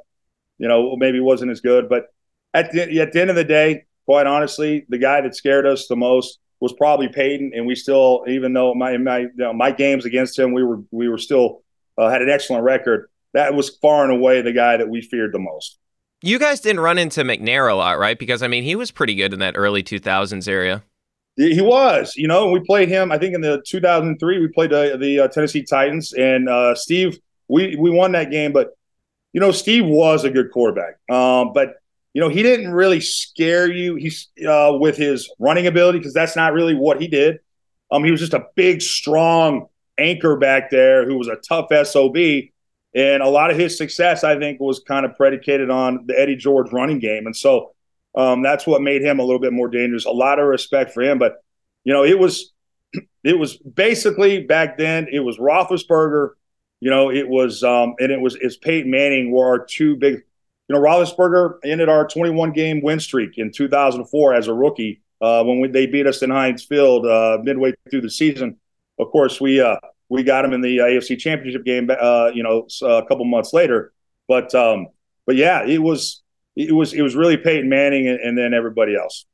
you 0.59 0.67
know, 0.67 0.97
maybe 0.97 1.21
wasn't 1.21 1.51
as 1.53 1.61
good. 1.61 1.89
But 1.89 2.07
at 2.55 2.73
the 2.73 3.01
at 3.01 3.13
the 3.13 3.21
end 3.21 3.31
of 3.31 3.37
the 3.37 3.45
day, 3.45 3.85
quite 4.07 4.27
honestly, 4.27 4.87
the 4.89 4.99
guy 4.99 5.21
that 5.21 5.37
scared 5.37 5.67
us 5.67 5.87
the 5.87 5.97
most 5.97 6.39
was 6.59 6.73
probably 6.73 7.09
Peyton, 7.09 7.53
and 7.55 7.67
we 7.67 7.75
still, 7.75 8.25
even 8.27 8.53
though 8.53 8.75
my 8.75 8.97
my 8.97 9.19
you 9.19 9.31
know, 9.37 9.53
my 9.53 9.71
games 9.71 10.05
against 10.07 10.39
him, 10.39 10.53
we 10.53 10.65
were 10.65 10.81
we 10.91 11.09
were 11.09 11.19
still 11.19 11.63
uh, 11.99 12.09
had 12.09 12.23
an 12.23 12.31
excellent 12.31 12.65
record. 12.65 13.11
That 13.35 13.55
was 13.55 13.71
far 13.77 14.05
and 14.05 14.13
away 14.13 14.43
the 14.43 14.53
guy 14.53 14.77
that 14.79 14.89
we 14.89 15.03
feared 15.03 15.33
the 15.33 15.39
most. 15.39 15.79
You 16.23 16.39
guys 16.39 16.61
didn't 16.61 16.81
run 16.81 16.99
into 16.99 17.23
McNair 17.23 17.71
a 17.71 17.75
lot, 17.75 17.99
right? 17.99 18.19
Because 18.19 18.43
I 18.43 18.49
mean, 18.49 18.63
he 18.63 18.77
was 18.77 18.91
pretty 18.91 19.15
good 19.15 19.33
in 19.33 19.41
that 19.41 19.55
early 19.57 19.83
2000s 19.83 20.47
area. 20.47 20.85
He 21.37 21.63
was, 21.63 22.15
you 22.15 22.29
know, 22.29 22.51
we 22.51 22.61
played 22.61 22.91
him. 22.91 23.11
I 23.11 23.19
think 23.19 23.35
in 23.35 23.41
the 23.41 23.63
2003 23.67 24.39
we 24.39 24.49
played 24.49 24.71
the, 24.71 24.99
the 25.01 25.21
uh, 25.21 25.29
Tennessee 25.29 25.63
Titans, 25.63 26.13
and 26.13 26.49
uh, 26.49 26.75
Steve, 26.75 27.19
we 27.49 27.75
we 27.77 27.91
won 27.91 28.13
that 28.13 28.31
game. 28.31 28.53
But 28.53 28.77
you 29.33 29.41
know, 29.41 29.51
Steve 29.51 29.87
was 29.87 30.25
a 30.25 30.31
good 30.31 30.51
quarterback, 30.51 30.99
um, 31.11 31.53
but 31.55 31.77
you 32.13 32.21
know, 32.21 32.29
he 32.29 32.43
didn't 32.43 32.73
really 32.73 33.01
scare 33.01 33.71
you. 33.71 33.95
He's 33.95 34.29
uh, 34.47 34.77
with 34.79 34.97
his 34.97 35.33
running 35.39 35.67
ability 35.67 35.99
because 35.99 36.13
that's 36.13 36.37
not 36.37 36.53
really 36.53 36.75
what 36.75 37.01
he 37.01 37.09
did. 37.09 37.41
Um, 37.91 38.05
he 38.05 38.11
was 38.11 38.21
just 38.21 38.35
a 38.35 38.47
big, 38.55 38.83
strong 38.83 39.69
anchor 39.99 40.37
back 40.37 40.71
there 40.71 41.07
who 41.07 41.17
was 41.17 41.29
a 41.29 41.37
tough 41.37 41.69
sob. 41.87 42.17
And 42.95 43.23
a 43.23 43.29
lot 43.29 43.51
of 43.51 43.57
his 43.57 43.79
success, 43.79 44.23
I 44.23 44.39
think, 44.39 44.61
was 44.61 44.81
kind 44.81 45.07
of 45.07 45.17
predicated 45.17 45.71
on 45.71 46.05
the 46.07 46.19
Eddie 46.19 46.37
George 46.37 46.73
running 46.73 46.99
game. 46.99 47.25
And 47.25 47.35
so 47.35 47.73
um, 48.15 48.43
that's 48.43 48.67
what 48.67 48.83
made 48.83 49.03
him 49.03 49.19
a 49.19 49.23
little 49.23 49.41
bit 49.41 49.53
more 49.53 49.69
dangerous. 49.69 50.05
A 50.05 50.11
lot 50.11 50.39
of 50.39 50.47
respect 50.47 50.93
for 50.93 51.03
him. 51.03 51.19
But, 51.19 51.43
you 51.85 51.93
know, 51.93 52.05
it 52.05 52.19
was 52.19 52.53
it 53.25 53.39
was 53.39 53.57
basically 53.57 54.45
back 54.45 54.79
then, 54.79 55.09
it 55.11 55.21
was 55.21 55.39
Roethlisberger, 55.39 56.31
you 56.81 56.91
know, 56.91 57.11
it 57.11 57.29
was 57.29 57.63
um, 57.63 57.95
and 57.99 58.11
it 58.11 58.21
was 58.21 58.37
it's 58.41 58.57
Peyton 58.57 58.91
Manning 58.91 59.31
were 59.31 59.47
our 59.47 59.65
two 59.65 59.97
big 59.97 60.23
you 60.69 60.77
know, 60.77 60.81
Roethlisberger 60.81 61.59
ended 61.65 61.89
our 61.89 62.07
21 62.07 62.53
game 62.53 62.81
win 62.83 63.01
streak 63.01 63.37
in 63.37 63.51
2004 63.53 64.35
as 64.35 64.49
a 64.49 64.55
rookie 64.55 65.03
uh, 65.21 65.43
when 65.45 65.61
we, 65.61 65.69
they 65.69 65.87
beat 65.87 66.07
us 66.07 66.23
in 66.23 66.31
Heinz 66.31 66.65
Field 66.65 67.07
uh, 67.07 67.39
midway 67.43 67.75
through 67.91 68.01
the 68.01 68.11
season. 68.11 68.57
Of 68.99 69.11
course, 69.11 69.41
we 69.41 69.61
uh, 69.61 69.77
we 70.09 70.23
got 70.23 70.45
him 70.45 70.53
in 70.53 70.61
the 70.61 70.79
AFC 70.79 71.19
Championship 71.19 71.65
game, 71.65 71.91
uh, 71.91 72.31
you 72.35 72.43
know, 72.43 72.67
a 72.83 73.03
couple 73.07 73.25
months 73.25 73.53
later. 73.53 73.93
But 74.29 74.55
um, 74.55 74.89
but 75.27 75.37
yeah, 75.37 75.65
it 75.65 75.79
was 75.79 76.23
it 76.57 76.75
was 76.75 76.93
it 76.93 77.03
was 77.03 77.15
really 77.15 77.37
Peyton 77.37 77.69
Manning 77.69 78.09
and, 78.09 78.21
and 78.21 78.37
then 78.37 78.55
everybody 78.55 78.97
else. 78.97 79.27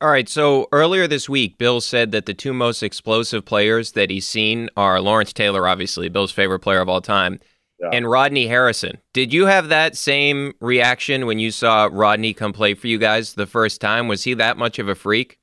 All 0.00 0.08
right. 0.08 0.28
So 0.28 0.66
earlier 0.72 1.06
this 1.06 1.28
week, 1.28 1.58
Bill 1.58 1.80
said 1.80 2.10
that 2.12 2.24
the 2.24 2.32
two 2.32 2.54
most 2.54 2.82
explosive 2.82 3.44
players 3.44 3.92
that 3.92 4.08
he's 4.08 4.26
seen 4.26 4.70
are 4.74 4.98
Lawrence 5.00 5.34
Taylor, 5.34 5.68
obviously 5.68 6.08
Bill's 6.08 6.32
favorite 6.32 6.60
player 6.60 6.80
of 6.80 6.88
all 6.88 7.02
time, 7.02 7.38
yeah. 7.78 7.90
and 7.92 8.10
Rodney 8.10 8.46
Harrison. 8.46 8.96
Did 9.12 9.30
you 9.32 9.44
have 9.44 9.68
that 9.68 9.98
same 9.98 10.54
reaction 10.60 11.26
when 11.26 11.38
you 11.38 11.50
saw 11.50 11.90
Rodney 11.92 12.32
come 12.32 12.54
play 12.54 12.72
for 12.72 12.86
you 12.86 12.96
guys 12.96 13.34
the 13.34 13.46
first 13.46 13.82
time? 13.82 14.08
Was 14.08 14.24
he 14.24 14.32
that 14.34 14.56
much 14.56 14.78
of 14.78 14.88
a 14.88 14.94
freak? 14.94 15.38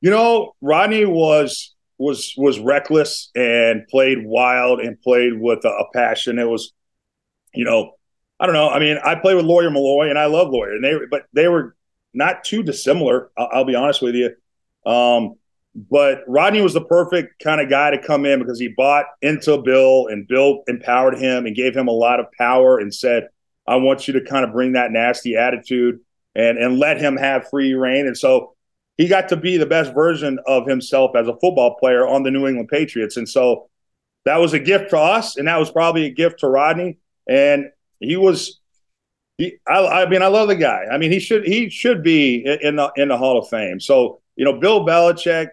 You 0.00 0.10
know, 0.10 0.54
Rodney 0.60 1.04
was 1.04 1.74
was 1.98 2.34
was 2.36 2.58
reckless 2.58 3.30
and 3.34 3.86
played 3.88 4.24
wild 4.24 4.80
and 4.80 5.00
played 5.00 5.40
with 5.40 5.64
a, 5.64 5.68
a, 5.68 5.90
passion. 5.92 6.38
It 6.38 6.48
was, 6.48 6.72
you 7.54 7.64
know, 7.64 7.92
I 8.42 8.46
don't 8.46 8.56
know. 8.56 8.68
I 8.68 8.80
mean, 8.80 8.98
I 9.04 9.14
played 9.14 9.36
with 9.36 9.44
Lawyer 9.44 9.70
Milloy, 9.70 10.10
and 10.10 10.18
I 10.18 10.26
love 10.26 10.48
Lawyer, 10.50 10.72
and 10.72 10.82
they 10.82 10.96
but 11.08 11.26
they 11.32 11.46
were 11.46 11.76
not 12.12 12.42
too 12.42 12.64
dissimilar. 12.64 13.30
I'll, 13.38 13.48
I'll 13.52 13.64
be 13.64 13.76
honest 13.76 14.02
with 14.02 14.16
you. 14.16 14.34
Um, 14.84 15.36
but 15.76 16.24
Rodney 16.26 16.60
was 16.60 16.74
the 16.74 16.84
perfect 16.84 17.40
kind 17.40 17.60
of 17.60 17.70
guy 17.70 17.92
to 17.92 18.02
come 18.02 18.26
in 18.26 18.40
because 18.40 18.58
he 18.58 18.66
bought 18.66 19.06
into 19.22 19.58
Bill 19.58 20.08
and 20.08 20.26
Bill 20.26 20.64
empowered 20.66 21.18
him 21.18 21.46
and 21.46 21.54
gave 21.54 21.76
him 21.76 21.86
a 21.86 21.92
lot 21.92 22.18
of 22.18 22.26
power 22.36 22.80
and 22.80 22.92
said, 22.92 23.28
"I 23.64 23.76
want 23.76 24.08
you 24.08 24.14
to 24.14 24.20
kind 24.20 24.44
of 24.44 24.50
bring 24.50 24.72
that 24.72 24.90
nasty 24.90 25.36
attitude 25.36 26.00
and 26.34 26.58
and 26.58 26.80
let 26.80 27.00
him 27.00 27.16
have 27.16 27.48
free 27.48 27.74
reign." 27.74 28.08
And 28.08 28.18
so 28.18 28.56
he 28.96 29.06
got 29.06 29.28
to 29.28 29.36
be 29.36 29.56
the 29.56 29.66
best 29.66 29.94
version 29.94 30.40
of 30.48 30.66
himself 30.66 31.12
as 31.14 31.28
a 31.28 31.34
football 31.34 31.76
player 31.76 32.08
on 32.08 32.24
the 32.24 32.32
New 32.32 32.48
England 32.48 32.70
Patriots. 32.70 33.16
And 33.16 33.28
so 33.28 33.70
that 34.24 34.40
was 34.40 34.52
a 34.52 34.58
gift 34.58 34.90
for 34.90 34.96
us, 34.96 35.36
and 35.36 35.46
that 35.46 35.60
was 35.60 35.70
probably 35.70 36.06
a 36.06 36.10
gift 36.10 36.40
to 36.40 36.48
Rodney. 36.48 36.98
And 37.28 37.66
he 38.02 38.16
was, 38.16 38.60
he, 39.38 39.54
I, 39.68 40.02
I 40.02 40.08
mean, 40.08 40.22
I 40.22 40.28
love 40.28 40.48
the 40.48 40.56
guy. 40.56 40.84
I 40.90 40.98
mean, 40.98 41.12
he 41.12 41.20
should 41.20 41.46
he 41.46 41.70
should 41.70 42.02
be 42.02 42.44
in 42.62 42.76
the 42.76 42.92
in 42.96 43.08
the 43.08 43.16
Hall 43.16 43.38
of 43.38 43.48
Fame. 43.48 43.80
So 43.80 44.20
you 44.36 44.44
know, 44.44 44.58
Bill 44.58 44.86
Belichick, 44.86 45.48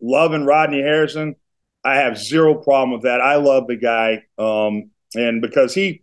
loving 0.00 0.44
Rodney 0.44 0.80
Harrison, 0.80 1.36
I 1.84 1.96
have 1.96 2.18
zero 2.18 2.54
problem 2.54 2.92
with 2.92 3.02
that. 3.02 3.20
I 3.20 3.36
love 3.36 3.66
the 3.66 3.76
guy, 3.76 4.24
um, 4.38 4.90
and 5.14 5.40
because 5.40 5.74
he 5.74 6.02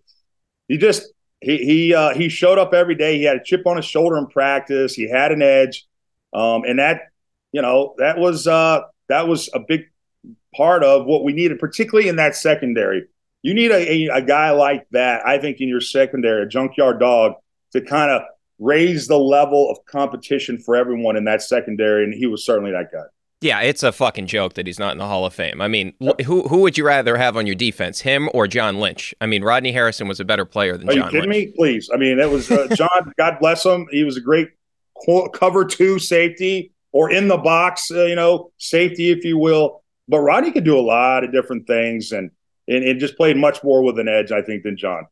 he 0.68 0.78
just 0.78 1.12
he 1.42 1.58
he 1.58 1.94
uh, 1.94 2.14
he 2.14 2.30
showed 2.30 2.58
up 2.58 2.74
every 2.74 2.96
day. 2.96 3.18
He 3.18 3.24
had 3.24 3.38
a 3.38 3.44
chip 3.44 3.66
on 3.66 3.78
his 3.78 3.86
shoulder 3.86 4.18
in 4.18 4.28
practice. 4.28 4.94
He 4.94 5.10
had 5.10 5.32
an 5.32 5.42
edge. 5.42 5.86
Um, 6.34 6.64
and 6.64 6.80
that, 6.80 7.10
you 7.52 7.62
know, 7.62 7.96
that 7.98 8.18
was 8.18 8.48
uh, 8.48 8.82
that 9.08 9.28
was 9.28 9.50
a 9.54 9.60
big 9.60 9.86
part 10.56 10.84
of 10.84 11.06
what 11.06 11.24
we 11.24 11.34
needed, 11.34 11.60
particularly 11.60 12.10
in 12.10 12.18
that 12.18 12.36
secondary. 12.36 13.06
You 13.42 13.54
need 13.54 13.72
a, 13.72 13.92
a, 14.10 14.18
a 14.18 14.22
guy 14.22 14.52
like 14.52 14.86
that, 14.92 15.26
I 15.26 15.38
think, 15.38 15.62
in 15.62 15.70
your 15.70 15.82
secondary, 15.82 16.44
a 16.44 16.48
junkyard 16.48 17.00
dog, 17.00 17.34
to 17.72 17.82
kind 17.82 18.12
of 18.12 18.22
raise 18.60 19.08
the 19.08 19.18
level 19.18 19.70
of 19.72 19.78
competition 19.86 20.58
for 20.58 20.76
everyone 20.76 21.16
in 21.16 21.24
that 21.26 21.42
secondary. 21.42 22.04
And 22.04 22.14
he 22.14 22.26
was 22.26 22.46
certainly 22.46 22.72
that 22.72 22.92
guy. 22.92 23.04
Yeah, 23.42 23.62
it's 23.62 23.84
a 23.84 23.94
fucking 23.94 24.28
joke 24.28 24.56
that 24.56 24.68
he's 24.68 24.80
not 24.80 24.92
in 24.92 24.98
the 24.98 25.08
Hall 25.08 25.26
of 25.26 25.34
Fame. 25.34 25.62
I 25.62 25.70
mean, 25.70 25.94
who 26.26 26.46
who 26.50 26.58
would 26.60 26.78
you 26.78 26.86
rather 26.86 27.16
have 27.16 27.38
on 27.38 27.46
your 27.46 27.56
defense, 27.56 28.02
him 28.02 28.30
or 28.34 28.48
John 28.48 28.80
Lynch? 28.80 29.16
I 29.22 29.28
mean, 29.28 29.46
Rodney 29.46 29.72
Harrison 29.72 30.10
was 30.10 30.20
a 30.20 30.26
better 30.26 30.44
player 30.44 30.76
than 30.76 30.90
Are 30.90 30.94
John 30.94 31.06
you 31.06 31.12
kidding 31.12 31.30
Lynch. 31.30 31.48
me? 31.48 31.54
Please. 31.56 31.90
I 31.94 31.96
mean, 31.96 32.20
it 32.20 32.30
was 32.30 32.52
uh, 32.52 32.68
John. 32.76 33.14
God 33.18 33.38
bless 33.40 33.66
him. 33.66 33.88
He 33.92 34.04
was 34.04 34.18
a 34.18 34.22
great 34.22 34.50
cover 35.34 35.64
two 35.64 36.00
safety 36.00 36.74
or 36.92 37.12
in 37.12 37.30
the 37.30 37.38
box, 37.38 37.90
uh, 37.92 38.04
you 38.04 38.16
know, 38.16 38.52
safety, 38.58 39.10
if 39.10 39.24
you 39.24 39.38
will. 39.38 39.84
But 40.10 40.20
Rodney 40.20 40.52
could 40.52 40.66
do 40.66 40.78
a 40.78 40.82
lot 40.82 41.24
of 41.24 41.32
different 41.32 41.66
things 41.66 42.12
and, 42.12 42.32
and, 42.70 42.84
and 42.84 43.00
just 43.00 43.18
played 43.18 43.36
much 43.36 43.64
more 43.64 43.84
with 43.84 44.00
an 44.00 44.08
edge, 44.08 44.32
I 44.32 44.42
think, 44.42 44.64
than 44.64 44.78
John. 44.78 45.06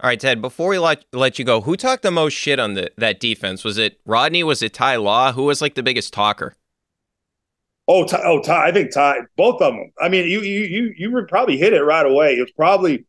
All 0.00 0.08
right, 0.08 0.20
Ted, 0.20 0.42
before 0.42 0.68
we 0.68 0.78
let, 0.78 1.06
let 1.14 1.38
you 1.38 1.44
go, 1.44 1.62
who 1.62 1.74
talked 1.74 2.02
the 2.02 2.10
most 2.10 2.34
shit 2.34 2.58
on 2.58 2.74
the, 2.74 2.90
that 2.98 3.18
defense? 3.18 3.64
Was 3.64 3.78
it 3.78 3.98
Rodney? 4.04 4.44
Was 4.44 4.62
it 4.62 4.74
Ty 4.74 4.96
Law? 4.96 5.32
Who 5.32 5.44
was 5.44 5.62
like 5.62 5.74
the 5.74 5.82
biggest 5.82 6.12
talker? 6.12 6.54
Oh, 7.88 8.04
Ty, 8.04 8.20
oh, 8.24 8.42
Ty, 8.42 8.68
I 8.68 8.72
think 8.72 8.92
Ty, 8.92 9.20
both 9.36 9.62
of 9.62 9.72
them. 9.72 9.92
I 10.00 10.08
mean, 10.08 10.28
you 10.28 10.40
you 10.40 10.64
you 10.64 10.94
you 10.96 11.26
probably 11.28 11.56
hit 11.56 11.72
it 11.72 11.82
right 11.82 12.04
away. 12.04 12.34
It 12.34 12.40
was 12.40 12.50
probably 12.50 13.06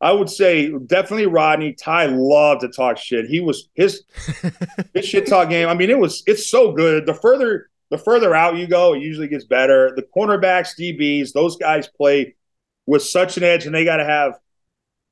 I 0.00 0.12
would 0.12 0.30
say 0.30 0.72
definitely 0.86 1.26
Rodney. 1.26 1.74
Ty 1.74 2.06
loved 2.06 2.62
to 2.62 2.68
talk 2.68 2.98
shit. 2.98 3.26
He 3.26 3.40
was 3.40 3.68
his 3.74 4.04
his 4.94 5.04
shit 5.04 5.26
talk 5.26 5.50
game. 5.50 5.68
I 5.68 5.74
mean, 5.74 5.90
it 5.90 5.98
was 5.98 6.22
it's 6.26 6.48
so 6.48 6.72
good. 6.72 7.06
The 7.06 7.14
further 7.14 7.68
the 7.90 7.98
further 7.98 8.34
out 8.34 8.56
you 8.56 8.66
go, 8.66 8.94
it 8.94 9.02
usually 9.02 9.28
gets 9.28 9.44
better. 9.44 9.92
The 9.94 10.06
cornerbacks, 10.16 10.78
DBs, 10.78 11.32
those 11.32 11.56
guys 11.56 11.86
play 11.88 12.35
with 12.86 13.02
such 13.02 13.36
an 13.36 13.44
edge, 13.44 13.66
and 13.66 13.74
they 13.74 13.84
got 13.84 13.96
to 13.96 14.04
have 14.04 14.38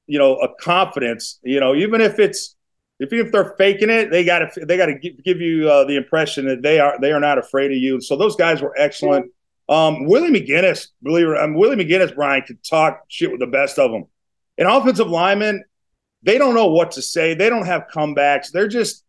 you 0.07 0.19
know 0.19 0.37
a 0.37 0.49
confidence. 0.61 1.39
You 1.43 1.61
know, 1.61 1.75
even 1.75 2.01
if 2.01 2.19
it's 2.19 2.57
if 3.01 3.13
if 3.13 3.33
they're 3.33 3.55
faking 3.59 3.91
it, 3.91 4.11
they 4.11 4.25
got 4.25 4.55
to 4.55 4.65
they 4.65 4.77
got 4.77 4.87
to 4.87 4.95
give 4.99 5.41
you 5.41 5.69
uh, 5.69 5.85
the 5.85 5.97
impression 5.97 6.47
that 6.47 6.63
they 6.63 6.79
are 6.79 6.99
they 7.01 7.13
are 7.13 7.21
not 7.21 7.39
afraid 7.39 7.71
of 7.71 7.79
you. 7.79 8.01
So 8.01 8.17
those 8.17 8.37
guys 8.37 8.63
were 8.63 8.75
excellent. 8.79 9.31
Um, 9.69 10.05
Willie 10.07 10.31
McGinest, 10.31 10.89
believe 11.03 11.29
it, 11.29 11.39
um, 11.39 11.55
Willie 11.55 11.83
McGinest, 11.83 12.15
Brian 12.15 12.43
could 12.43 12.63
talk 12.63 13.03
shit 13.09 13.31
with 13.31 13.41
the 13.41 13.47
best 13.47 13.79
of 13.79 13.91
them. 13.91 14.05
And 14.59 14.69
offensive 14.69 15.09
linemen, 15.09 15.65
they 16.23 16.39
don't 16.39 16.55
know 16.55 16.67
what 16.67 16.93
to 16.93 17.03
say. 17.03 17.35
They 17.35 17.49
don't 17.49 17.67
have 17.67 17.87
comebacks. 17.93 18.51
They're 18.51 18.69
just 18.69 19.05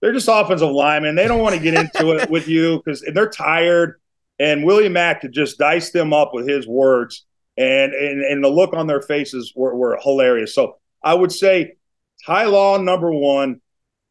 they're 0.00 0.12
just 0.12 0.28
offensive 0.30 0.70
linemen. 0.70 1.14
They 1.14 1.26
don't 1.26 1.40
want 1.40 1.54
to 1.54 1.60
get 1.60 1.74
into 1.74 2.12
it 2.12 2.30
with 2.30 2.48
you 2.48 2.78
because 2.78 3.04
they're 3.12 3.30
tired. 3.30 4.00
And 4.38 4.64
Willie 4.64 4.88
Mack 4.88 5.22
could 5.22 5.32
just 5.32 5.58
dice 5.58 5.90
them 5.90 6.12
up 6.12 6.32
with 6.32 6.46
his 6.46 6.66
words, 6.66 7.24
and 7.56 7.92
and, 7.92 8.22
and 8.22 8.44
the 8.44 8.48
look 8.48 8.74
on 8.74 8.86
their 8.86 9.02
faces 9.02 9.52
were, 9.56 9.74
were 9.74 9.98
hilarious. 10.02 10.54
So 10.54 10.76
I 11.02 11.14
would 11.14 11.32
say 11.32 11.76
Ty 12.24 12.44
Law 12.46 12.78
number 12.78 13.12
one, 13.12 13.60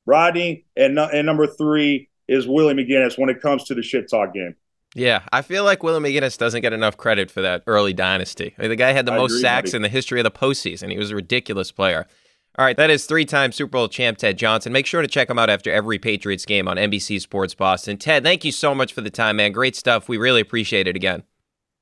Rodney, 0.05 0.65
and 0.75 0.97
and 0.99 1.25
number 1.25 1.47
three 1.47 2.09
is 2.27 2.47
Willie 2.47 2.73
McGinest 2.73 3.17
when 3.17 3.29
it 3.29 3.41
comes 3.41 3.65
to 3.65 3.75
the 3.75 3.83
shit 3.83 4.09
talk 4.09 4.33
game. 4.33 4.55
Yeah, 4.95 5.23
I 5.33 5.41
feel 5.41 5.65
like 5.65 5.83
Willie 5.83 5.99
McGinest 5.99 6.37
doesn't 6.37 6.61
get 6.61 6.71
enough 6.71 6.95
credit 6.95 7.29
for 7.29 7.41
that 7.41 7.63
early 7.67 7.91
dynasty. 7.93 8.55
I 8.57 8.61
mean, 8.61 8.69
the 8.69 8.77
guy 8.77 8.93
had 8.93 9.05
the 9.05 9.11
I 9.11 9.17
most 9.17 9.31
agree, 9.31 9.41
sacks 9.41 9.71
buddy. 9.71 9.77
in 9.77 9.81
the 9.81 9.89
history 9.89 10.21
of 10.21 10.23
the 10.23 10.31
postseason. 10.31 10.89
He 10.89 10.97
was 10.97 11.11
a 11.11 11.15
ridiculous 11.15 11.71
player. 11.71 12.07
All 12.57 12.63
right, 12.63 12.77
that 12.77 12.89
is 12.89 13.05
three-time 13.05 13.51
Super 13.51 13.71
Bowl 13.71 13.89
champ 13.89 14.17
Ted 14.17 14.37
Johnson. 14.37 14.71
Make 14.71 14.85
sure 14.85 15.01
to 15.01 15.09
check 15.09 15.29
him 15.29 15.37
out 15.37 15.49
after 15.49 15.69
every 15.69 15.99
Patriots 15.99 16.45
game 16.45 16.69
on 16.69 16.77
NBC 16.77 17.19
Sports 17.19 17.53
Boston. 17.53 17.97
Ted, 17.97 18.23
thank 18.23 18.45
you 18.45 18.53
so 18.53 18.73
much 18.73 18.93
for 18.93 19.01
the 19.01 19.09
time, 19.09 19.35
man. 19.35 19.51
Great 19.51 19.75
stuff. 19.75 20.07
We 20.07 20.15
really 20.15 20.39
appreciate 20.39 20.87
it 20.87 20.95
again. 20.95 21.23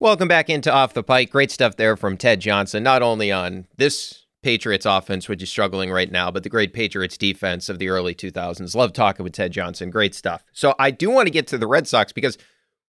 Welcome 0.00 0.26
back 0.26 0.50
into 0.50 0.72
Off 0.72 0.92
the 0.92 1.04
Pike. 1.04 1.30
Great 1.30 1.52
stuff 1.52 1.76
there 1.76 1.96
from 1.96 2.16
Ted 2.16 2.40
Johnson, 2.40 2.82
not 2.82 3.00
only 3.00 3.30
on 3.30 3.66
this 3.76 4.26
Patriots 4.42 4.84
offense, 4.84 5.28
which 5.28 5.42
is 5.42 5.48
struggling 5.48 5.90
right 5.90 6.10
now, 6.10 6.32
but 6.32 6.42
the 6.42 6.48
great 6.48 6.74
Patriots 6.74 7.16
defense 7.16 7.68
of 7.68 7.78
the 7.78 7.88
early 7.88 8.14
2000s. 8.14 8.74
Love 8.74 8.92
talking 8.92 9.22
with 9.22 9.32
Ted 9.32 9.52
Johnson. 9.52 9.90
Great 9.90 10.14
stuff. 10.14 10.44
So 10.52 10.74
I 10.80 10.90
do 10.90 11.10
want 11.10 11.26
to 11.26 11.32
get 11.32 11.46
to 11.46 11.58
the 11.58 11.68
Red 11.68 11.86
Sox 11.86 12.12
because 12.12 12.36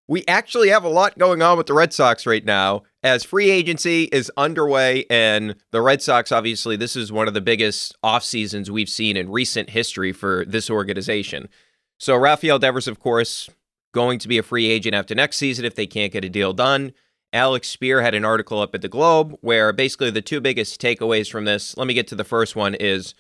we 0.08 0.26
actually 0.28 0.70
have 0.70 0.84
a 0.84 0.90
lot 0.90 1.18
going 1.18 1.44
on 1.44 1.58
with 1.58 1.68
the 1.68 1.74
Red 1.74 1.94
Sox 1.94 2.26
right 2.26 2.44
now 2.44 2.84
as 3.04 3.24
free 3.24 3.52
agency 3.52 4.06
is 4.06 4.32
underway. 4.36 5.06
And 5.10 5.56
the 5.72 5.82
Red 5.82 6.02
Sox, 6.02 6.32
obviously, 6.32 6.76
this 6.76 6.96
is 6.96 7.12
one 7.12 7.28
of 7.28 7.36
the 7.36 7.40
biggest 7.40 7.96
off 8.04 8.24
seasons 8.24 8.70
we've 8.70 8.90
seen 8.90 9.16
in 9.16 9.32
recent 9.32 9.70
history 9.70 10.12
for 10.12 10.44
this 10.46 10.70
organization. 10.72 11.50
So 12.00 12.18
Rafael 12.18 12.60
Devers, 12.60 12.88
of 12.88 13.00
course, 13.00 13.48
going 13.96 14.20
to 14.20 14.28
be 14.28 14.38
a 14.38 14.44
free 14.44 14.68
agent 14.70 14.94
after 14.94 15.16
next 15.16 15.38
season 15.38 15.64
if 15.64 15.74
they 15.74 15.88
can't 15.88 16.12
get 16.12 16.26
a 16.26 16.30
deal 16.30 16.52
done. 16.52 16.92
Alex 17.32 17.74
Speier 17.74 18.04
had 18.04 18.14
an 18.14 18.26
article 18.26 18.60
up 18.60 18.76
at 18.76 18.82
the 18.82 18.90
Globe 18.90 19.38
where 19.40 19.72
basically 19.72 20.12
the 20.12 20.22
two 20.22 20.42
biggest 20.42 20.82
takeaways 20.82 21.32
from 21.32 21.46
this, 21.46 21.76
let 21.78 21.88
me 21.88 21.94
get 21.94 22.06
to 22.10 22.16
the 22.16 22.26
first 22.26 22.58
one, 22.58 22.76
is 22.76 23.16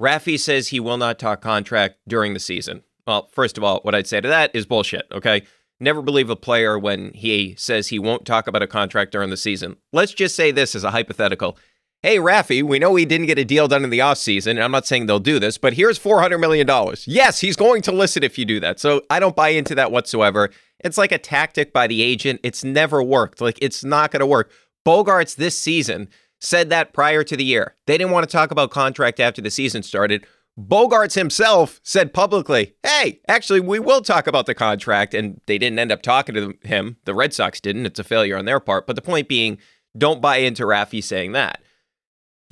Rafi 0.00 0.38
says 0.38 0.68
he 0.68 0.78
will 0.78 0.96
not 0.96 1.18
talk 1.18 1.40
contract 1.42 1.96
during 2.06 2.34
the 2.34 2.40
season. 2.40 2.84
Well, 3.04 3.28
first 3.32 3.58
of 3.58 3.64
all, 3.64 3.80
what 3.80 3.96
I'd 3.96 4.06
say 4.06 4.20
to 4.20 4.28
that 4.28 4.54
is 4.54 4.64
bullshit, 4.64 5.06
okay? 5.10 5.42
Never 5.80 6.02
believe 6.02 6.30
a 6.30 6.36
player 6.36 6.78
when 6.78 7.12
he 7.14 7.56
says 7.58 7.88
he 7.88 7.98
won't 7.98 8.24
talk 8.24 8.46
about 8.46 8.62
a 8.62 8.68
contract 8.68 9.10
during 9.10 9.30
the 9.30 9.36
season. 9.36 9.76
Let's 9.92 10.14
just 10.14 10.36
say 10.36 10.52
this 10.52 10.76
as 10.76 10.84
a 10.84 10.92
hypothetical. 10.92 11.58
Hey, 12.04 12.16
Rafi, 12.16 12.64
we 12.64 12.80
know 12.80 12.96
he 12.96 13.04
didn't 13.04 13.28
get 13.28 13.38
a 13.38 13.44
deal 13.44 13.68
done 13.68 13.84
in 13.84 13.90
the 13.90 14.00
offseason, 14.00 14.50
and 14.50 14.64
I'm 14.64 14.72
not 14.72 14.88
saying 14.88 15.06
they'll 15.06 15.20
do 15.20 15.38
this, 15.38 15.56
but 15.56 15.74
here's 15.74 16.00
$400 16.00 16.40
million. 16.40 16.68
Yes, 17.06 17.38
he's 17.38 17.54
going 17.54 17.80
to 17.82 17.92
listen 17.92 18.24
if 18.24 18.36
you 18.36 18.44
do 18.44 18.58
that. 18.58 18.80
So 18.80 19.02
I 19.08 19.20
don't 19.20 19.36
buy 19.36 19.50
into 19.50 19.76
that 19.76 19.92
whatsoever. 19.92 20.50
It's 20.80 20.98
like 20.98 21.12
a 21.12 21.18
tactic 21.18 21.72
by 21.72 21.86
the 21.86 22.02
agent. 22.02 22.40
It's 22.42 22.64
never 22.64 23.04
worked. 23.04 23.40
Like, 23.40 23.56
it's 23.62 23.84
not 23.84 24.10
going 24.10 24.18
to 24.18 24.26
work. 24.26 24.50
Bogaerts 24.84 25.36
this 25.36 25.56
season 25.56 26.08
said 26.40 26.70
that 26.70 26.92
prior 26.92 27.22
to 27.22 27.36
the 27.36 27.44
year. 27.44 27.76
They 27.86 27.98
didn't 27.98 28.10
want 28.10 28.28
to 28.28 28.32
talk 28.32 28.50
about 28.50 28.72
contract 28.72 29.20
after 29.20 29.40
the 29.40 29.48
season 29.48 29.84
started. 29.84 30.26
Bogaerts 30.58 31.14
himself 31.14 31.78
said 31.84 32.12
publicly, 32.12 32.74
hey, 32.82 33.20
actually, 33.28 33.60
we 33.60 33.78
will 33.78 34.02
talk 34.02 34.26
about 34.26 34.46
the 34.46 34.56
contract. 34.56 35.14
And 35.14 35.40
they 35.46 35.56
didn't 35.56 35.78
end 35.78 35.92
up 35.92 36.02
talking 36.02 36.34
to 36.34 36.58
him. 36.64 36.96
The 37.04 37.14
Red 37.14 37.32
Sox 37.32 37.60
didn't. 37.60 37.86
It's 37.86 38.00
a 38.00 38.04
failure 38.04 38.36
on 38.36 38.44
their 38.44 38.58
part. 38.58 38.88
But 38.88 38.96
the 38.96 39.02
point 39.02 39.28
being, 39.28 39.58
don't 39.96 40.20
buy 40.20 40.38
into 40.38 40.64
Rafi 40.64 41.00
saying 41.00 41.30
that. 41.30 41.62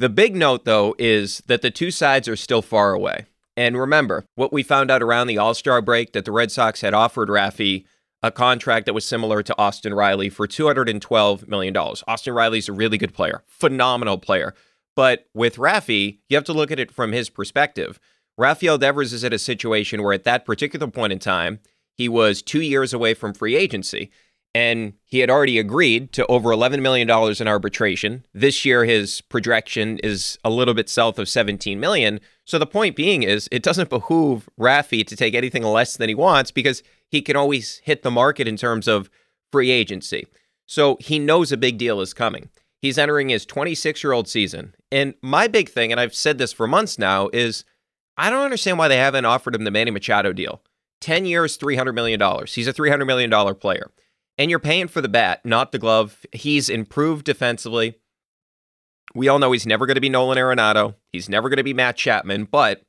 The 0.00 0.08
big 0.08 0.34
note, 0.34 0.64
though, 0.64 0.94
is 0.98 1.42
that 1.44 1.60
the 1.60 1.70
two 1.70 1.90
sides 1.90 2.26
are 2.26 2.34
still 2.34 2.62
far 2.62 2.94
away. 2.94 3.26
And 3.54 3.78
remember, 3.78 4.24
what 4.34 4.50
we 4.50 4.62
found 4.62 4.90
out 4.90 5.02
around 5.02 5.26
the 5.26 5.36
All 5.36 5.52
Star 5.52 5.82
break 5.82 6.14
that 6.14 6.24
the 6.24 6.32
Red 6.32 6.50
Sox 6.50 6.80
had 6.80 6.94
offered 6.94 7.28
Rafi 7.28 7.84
a 8.22 8.30
contract 8.30 8.86
that 8.86 8.94
was 8.94 9.04
similar 9.04 9.42
to 9.42 9.58
Austin 9.58 9.92
Riley 9.92 10.30
for 10.30 10.46
$212 10.46 11.46
million. 11.48 11.76
Austin 11.76 12.32
Riley's 12.32 12.70
a 12.70 12.72
really 12.72 12.96
good 12.96 13.12
player, 13.12 13.44
phenomenal 13.46 14.16
player. 14.16 14.54
But 14.96 15.26
with 15.34 15.56
Rafi, 15.56 16.20
you 16.30 16.36
have 16.38 16.44
to 16.44 16.54
look 16.54 16.70
at 16.70 16.80
it 16.80 16.90
from 16.90 17.12
his 17.12 17.28
perspective. 17.28 18.00
Rafael 18.38 18.78
Devers 18.78 19.12
is 19.12 19.22
at 19.22 19.34
a 19.34 19.38
situation 19.38 20.02
where 20.02 20.14
at 20.14 20.24
that 20.24 20.46
particular 20.46 20.86
point 20.86 21.12
in 21.12 21.18
time, 21.18 21.60
he 21.92 22.08
was 22.08 22.40
two 22.40 22.62
years 22.62 22.94
away 22.94 23.12
from 23.12 23.34
free 23.34 23.54
agency. 23.54 24.10
And 24.54 24.94
he 25.04 25.20
had 25.20 25.30
already 25.30 25.58
agreed 25.58 26.12
to 26.14 26.26
over 26.26 26.48
$11 26.48 26.80
million 26.80 27.08
in 27.08 27.48
arbitration. 27.48 28.26
This 28.34 28.64
year, 28.64 28.84
his 28.84 29.20
projection 29.20 29.98
is 29.98 30.38
a 30.44 30.50
little 30.50 30.74
bit 30.74 30.88
south 30.88 31.18
of 31.20 31.28
17 31.28 31.78
million. 31.78 32.18
So 32.44 32.58
the 32.58 32.66
point 32.66 32.96
being 32.96 33.22
is, 33.22 33.48
it 33.52 33.62
doesn't 33.62 33.90
behoove 33.90 34.48
Rafi 34.58 35.06
to 35.06 35.14
take 35.14 35.34
anything 35.34 35.62
less 35.62 35.96
than 35.96 36.08
he 36.08 36.16
wants 36.16 36.50
because 36.50 36.82
he 37.08 37.22
can 37.22 37.36
always 37.36 37.80
hit 37.84 38.02
the 38.02 38.10
market 38.10 38.48
in 38.48 38.56
terms 38.56 38.88
of 38.88 39.08
free 39.52 39.70
agency. 39.70 40.26
So 40.66 40.96
he 41.00 41.18
knows 41.18 41.52
a 41.52 41.56
big 41.56 41.78
deal 41.78 42.00
is 42.00 42.14
coming. 42.14 42.48
He's 42.80 42.98
entering 42.98 43.28
his 43.28 43.44
26 43.44 44.02
year 44.02 44.12
old 44.12 44.28
season. 44.28 44.74
And 44.90 45.14
my 45.22 45.46
big 45.48 45.68
thing, 45.68 45.92
and 45.92 46.00
I've 46.00 46.14
said 46.14 46.38
this 46.38 46.52
for 46.52 46.66
months 46.66 46.98
now, 46.98 47.28
is 47.32 47.64
I 48.16 48.30
don't 48.30 48.44
understand 48.44 48.78
why 48.78 48.88
they 48.88 48.96
haven't 48.96 49.24
offered 49.24 49.54
him 49.54 49.64
the 49.64 49.70
Manny 49.70 49.90
Machado 49.90 50.32
deal. 50.32 50.62
10 51.00 51.24
years, 51.24 51.56
$300 51.58 51.94
million. 51.94 52.20
He's 52.46 52.68
a 52.68 52.72
$300 52.72 53.06
million 53.06 53.54
player. 53.56 53.90
And 54.38 54.50
you're 54.50 54.58
paying 54.58 54.88
for 54.88 55.00
the 55.00 55.08
bat, 55.08 55.44
not 55.44 55.72
the 55.72 55.78
glove. 55.78 56.24
He's 56.32 56.68
improved 56.68 57.26
defensively. 57.26 57.96
We 59.14 59.28
all 59.28 59.38
know 59.38 59.52
he's 59.52 59.66
never 59.66 59.86
going 59.86 59.96
to 59.96 60.00
be 60.00 60.08
Nolan 60.08 60.38
Arenado. 60.38 60.94
He's 61.12 61.28
never 61.28 61.48
going 61.48 61.58
to 61.58 61.64
be 61.64 61.74
Matt 61.74 61.96
Chapman, 61.96 62.44
but 62.44 62.82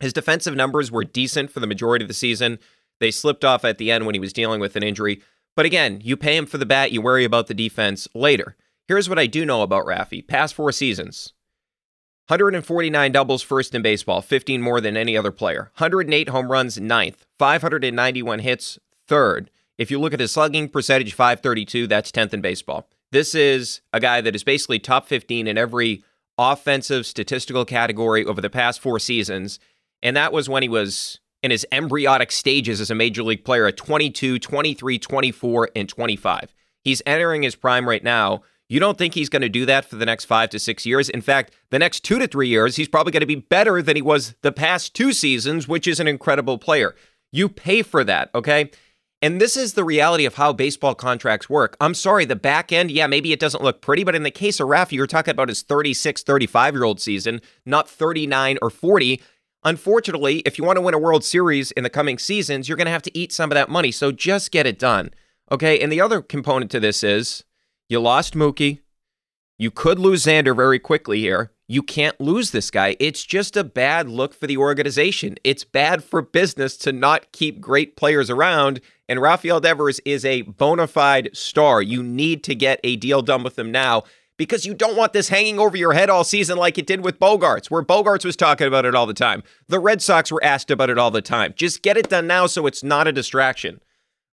his 0.00 0.12
defensive 0.12 0.56
numbers 0.56 0.90
were 0.90 1.04
decent 1.04 1.50
for 1.50 1.60
the 1.60 1.66
majority 1.66 2.04
of 2.04 2.08
the 2.08 2.14
season. 2.14 2.58
They 3.00 3.10
slipped 3.10 3.44
off 3.44 3.64
at 3.64 3.78
the 3.78 3.90
end 3.90 4.04
when 4.04 4.14
he 4.14 4.20
was 4.20 4.32
dealing 4.32 4.60
with 4.60 4.76
an 4.76 4.82
injury. 4.82 5.22
But 5.56 5.66
again, 5.66 6.00
you 6.02 6.16
pay 6.16 6.36
him 6.36 6.46
for 6.46 6.58
the 6.58 6.66
bat, 6.66 6.92
you 6.92 7.00
worry 7.00 7.24
about 7.24 7.46
the 7.46 7.54
defense 7.54 8.08
later. 8.14 8.56
Here's 8.88 9.08
what 9.08 9.18
I 9.18 9.26
do 9.26 9.46
know 9.46 9.62
about 9.62 9.86
Rafi. 9.86 10.26
Past 10.26 10.54
four 10.54 10.72
seasons 10.72 11.32
149 12.28 13.12
doubles 13.12 13.42
first 13.42 13.74
in 13.74 13.82
baseball, 13.82 14.20
15 14.20 14.60
more 14.60 14.80
than 14.80 14.96
any 14.96 15.16
other 15.16 15.30
player. 15.30 15.70
108 15.76 16.28
home 16.30 16.50
runs, 16.50 16.80
ninth. 16.80 17.26
591 17.38 18.40
hits, 18.40 18.78
third. 19.06 19.50
If 19.78 19.90
you 19.90 20.00
look 20.00 20.14
at 20.14 20.20
his 20.20 20.32
slugging 20.32 20.68
percentage, 20.68 21.14
532, 21.14 21.86
that's 21.86 22.12
10th 22.12 22.32
in 22.32 22.40
baseball. 22.40 22.88
This 23.12 23.34
is 23.34 23.80
a 23.92 24.00
guy 24.00 24.20
that 24.20 24.34
is 24.34 24.44
basically 24.44 24.78
top 24.78 25.06
15 25.06 25.46
in 25.46 25.58
every 25.58 26.02
offensive 26.38 27.06
statistical 27.06 27.64
category 27.64 28.24
over 28.24 28.40
the 28.40 28.50
past 28.50 28.80
four 28.80 28.98
seasons. 28.98 29.58
And 30.02 30.16
that 30.16 30.32
was 30.32 30.48
when 30.48 30.62
he 30.62 30.68
was 30.68 31.20
in 31.42 31.50
his 31.50 31.66
embryonic 31.70 32.32
stages 32.32 32.80
as 32.80 32.90
a 32.90 32.94
major 32.94 33.22
league 33.22 33.44
player 33.44 33.66
at 33.66 33.76
22, 33.76 34.38
23, 34.38 34.98
24, 34.98 35.70
and 35.76 35.88
25. 35.88 36.54
He's 36.82 37.02
entering 37.06 37.42
his 37.42 37.54
prime 37.54 37.88
right 37.88 38.02
now 38.02 38.42
You 38.68 38.80
don't 38.80 38.96
think 38.96 39.14
he's 39.14 39.28
going 39.28 39.42
to 39.42 39.48
do 39.48 39.66
that 39.66 39.84
for 39.84 39.96
the 39.96 40.06
next 40.06 40.24
five 40.24 40.48
to 40.50 40.58
six 40.58 40.86
years? 40.86 41.10
In 41.10 41.20
fact, 41.20 41.54
the 41.70 41.78
next 41.78 42.00
two 42.00 42.18
to 42.18 42.26
three 42.26 42.48
years, 42.48 42.76
he's 42.76 42.88
probably 42.88 43.12
going 43.12 43.20
to 43.20 43.26
be 43.26 43.36
better 43.36 43.82
than 43.82 43.94
he 43.94 44.02
was 44.02 44.34
the 44.42 44.52
past 44.52 44.94
two 44.94 45.12
seasons, 45.12 45.68
which 45.68 45.86
is 45.86 46.00
an 46.00 46.08
incredible 46.08 46.56
player. 46.56 46.94
You 47.30 47.48
pay 47.48 47.82
for 47.82 48.04
that, 48.04 48.30
okay? 48.34 48.70
And 49.24 49.40
this 49.40 49.56
is 49.56 49.72
the 49.72 49.84
reality 49.84 50.26
of 50.26 50.34
how 50.34 50.52
baseball 50.52 50.94
contracts 50.94 51.48
work. 51.48 51.78
I'm 51.80 51.94
sorry, 51.94 52.26
the 52.26 52.36
back 52.36 52.72
end, 52.72 52.90
yeah, 52.90 53.06
maybe 53.06 53.32
it 53.32 53.40
doesn't 53.40 53.64
look 53.64 53.80
pretty, 53.80 54.04
but 54.04 54.14
in 54.14 54.22
the 54.22 54.30
case 54.30 54.60
of 54.60 54.68
Rafi, 54.68 54.92
you're 54.92 55.06
talking 55.06 55.32
about 55.32 55.48
his 55.48 55.62
36, 55.62 56.22
35 56.22 56.74
year 56.74 56.84
old 56.84 57.00
season, 57.00 57.40
not 57.64 57.88
39 57.88 58.58
or 58.60 58.68
40. 58.68 59.22
Unfortunately, 59.64 60.40
if 60.40 60.58
you 60.58 60.64
want 60.64 60.76
to 60.76 60.82
win 60.82 60.92
a 60.92 60.98
World 60.98 61.24
Series 61.24 61.70
in 61.70 61.84
the 61.84 61.88
coming 61.88 62.18
seasons, 62.18 62.68
you're 62.68 62.76
going 62.76 62.84
to 62.84 62.90
have 62.90 63.00
to 63.00 63.18
eat 63.18 63.32
some 63.32 63.50
of 63.50 63.54
that 63.54 63.70
money. 63.70 63.90
So 63.90 64.12
just 64.12 64.50
get 64.50 64.66
it 64.66 64.78
done. 64.78 65.10
Okay. 65.50 65.80
And 65.80 65.90
the 65.90 66.02
other 66.02 66.20
component 66.20 66.70
to 66.72 66.80
this 66.80 67.02
is 67.02 67.44
you 67.88 68.00
lost 68.00 68.34
Mookie. 68.34 68.80
You 69.56 69.70
could 69.70 69.98
lose 69.98 70.26
Xander 70.26 70.54
very 70.54 70.78
quickly 70.78 71.20
here. 71.20 71.50
You 71.66 71.82
can't 71.82 72.20
lose 72.20 72.50
this 72.50 72.70
guy. 72.70 72.94
It's 73.00 73.24
just 73.24 73.56
a 73.56 73.64
bad 73.64 74.06
look 74.06 74.34
for 74.34 74.46
the 74.46 74.58
organization. 74.58 75.36
It's 75.44 75.64
bad 75.64 76.04
for 76.04 76.20
business 76.20 76.76
to 76.78 76.92
not 76.92 77.32
keep 77.32 77.58
great 77.58 77.96
players 77.96 78.28
around. 78.28 78.82
And 79.08 79.20
Rafael 79.20 79.60
Devers 79.60 80.00
is 80.04 80.24
a 80.24 80.42
bona 80.42 80.86
fide 80.86 81.30
star. 81.32 81.82
You 81.82 82.02
need 82.02 82.42
to 82.44 82.54
get 82.54 82.80
a 82.82 82.96
deal 82.96 83.22
done 83.22 83.42
with 83.42 83.58
him 83.58 83.70
now 83.70 84.04
because 84.36 84.66
you 84.66 84.74
don't 84.74 84.96
want 84.96 85.12
this 85.12 85.28
hanging 85.28 85.58
over 85.58 85.76
your 85.76 85.92
head 85.92 86.10
all 86.10 86.24
season 86.24 86.56
like 86.58 86.78
it 86.78 86.86
did 86.86 87.04
with 87.04 87.20
Bogaerts, 87.20 87.70
where 87.70 87.82
Bogaerts 87.82 88.24
was 88.24 88.36
talking 88.36 88.66
about 88.66 88.84
it 88.84 88.94
all 88.94 89.06
the 89.06 89.14
time. 89.14 89.42
The 89.68 89.78
Red 89.78 90.02
Sox 90.02 90.32
were 90.32 90.42
asked 90.42 90.70
about 90.70 90.90
it 90.90 90.98
all 90.98 91.10
the 91.10 91.22
time. 91.22 91.54
Just 91.56 91.82
get 91.82 91.96
it 91.96 92.08
done 92.08 92.26
now 92.26 92.46
so 92.46 92.66
it's 92.66 92.82
not 92.82 93.06
a 93.06 93.12
distraction. 93.12 93.80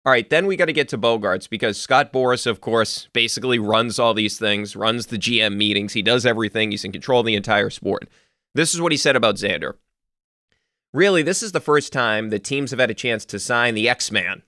All 0.04 0.12
right, 0.12 0.28
then 0.28 0.48
we 0.48 0.56
got 0.56 0.66
to 0.66 0.74
get 0.74 0.90
to 0.90 0.98
Bogaerts 0.98 1.48
because 1.48 1.80
Scott 1.80 2.12
Boras, 2.12 2.48
of 2.48 2.60
course, 2.60 3.08
basically 3.14 3.60
runs 3.60 4.00
all 4.00 4.16
these 4.16 4.40
things, 4.40 4.76
runs 4.76 5.08
the 5.08 5.18
GM 5.18 5.56
meetings. 5.58 5.94
He 5.94 6.02
does 6.02 6.26
everything. 6.26 6.72
He's 6.72 6.84
in 6.84 6.92
control 6.92 7.20
of 7.20 7.28
the 7.28 7.36
entire 7.36 7.70
sport. 7.70 8.10
This 8.56 8.74
is 8.74 8.82
what 8.82 8.92
he 8.92 8.98
said 8.98 9.16
about 9.16 9.36
Xander. 9.36 9.76
Really, 10.92 11.22
this 11.22 11.44
is 11.44 11.52
the 11.52 11.60
first 11.60 11.94
time 11.94 12.32
that 12.32 12.44
teams 12.44 12.72
have 12.72 12.80
had 12.80 12.90
a 12.90 12.96
chance 12.96 13.26
to 13.26 13.38
sign 13.38 13.76
the 13.76 13.88
X 13.88 14.12
Man. 14.12 14.42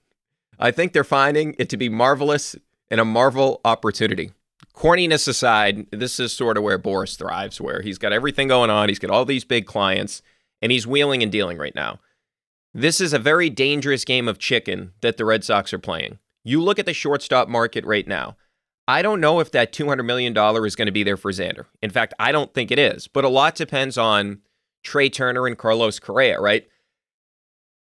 I 0.58 0.70
think 0.70 0.92
they're 0.92 1.04
finding 1.04 1.54
it 1.58 1.68
to 1.70 1.76
be 1.76 1.88
marvelous 1.88 2.56
and 2.90 3.00
a 3.00 3.04
marvel 3.04 3.60
opportunity 3.64 4.32
corniness 4.74 5.28
aside, 5.28 5.86
this 5.90 6.20
is 6.20 6.32
sort 6.32 6.56
of 6.56 6.62
where 6.62 6.78
Boras 6.78 7.16
thrives, 7.16 7.60
where 7.60 7.80
he's 7.80 7.98
got 7.98 8.12
everything 8.12 8.48
going 8.48 8.70
on. 8.70 8.88
He's 8.88 8.98
got 8.98 9.10
all 9.10 9.24
these 9.24 9.44
big 9.44 9.66
clients, 9.66 10.20
and 10.60 10.72
he's 10.72 10.86
wheeling 10.86 11.22
and 11.22 11.32
dealing 11.32 11.58
right 11.58 11.74
now. 11.74 12.00
This 12.74 13.00
is 13.00 13.12
a 13.12 13.18
very 13.18 13.48
dangerous 13.48 14.04
game 14.04 14.26
of 14.28 14.38
chicken 14.38 14.92
that 15.00 15.16
the 15.16 15.24
Red 15.24 15.44
Sox 15.44 15.72
are 15.72 15.78
playing. 15.78 16.18
You 16.42 16.60
look 16.60 16.78
at 16.78 16.86
the 16.86 16.92
shortstop 16.92 17.48
market 17.48 17.84
right 17.84 18.06
now. 18.06 18.36
I 18.86 19.00
don't 19.00 19.20
know 19.20 19.40
if 19.40 19.52
that 19.52 19.72
$200 19.72 20.04
million 20.04 20.36
is 20.66 20.76
going 20.76 20.86
to 20.86 20.92
be 20.92 21.04
there 21.04 21.16
for 21.16 21.32
Xander. 21.32 21.66
In 21.80 21.90
fact, 21.90 22.12
I 22.18 22.32
don't 22.32 22.52
think 22.52 22.70
it 22.70 22.78
is, 22.78 23.08
but 23.08 23.24
a 23.24 23.28
lot 23.28 23.54
depends 23.54 23.96
on 23.96 24.40
Trea 24.82 25.08
Turner 25.08 25.46
and 25.46 25.56
Carlos 25.56 25.98
Correa, 25.98 26.38
right? 26.40 26.68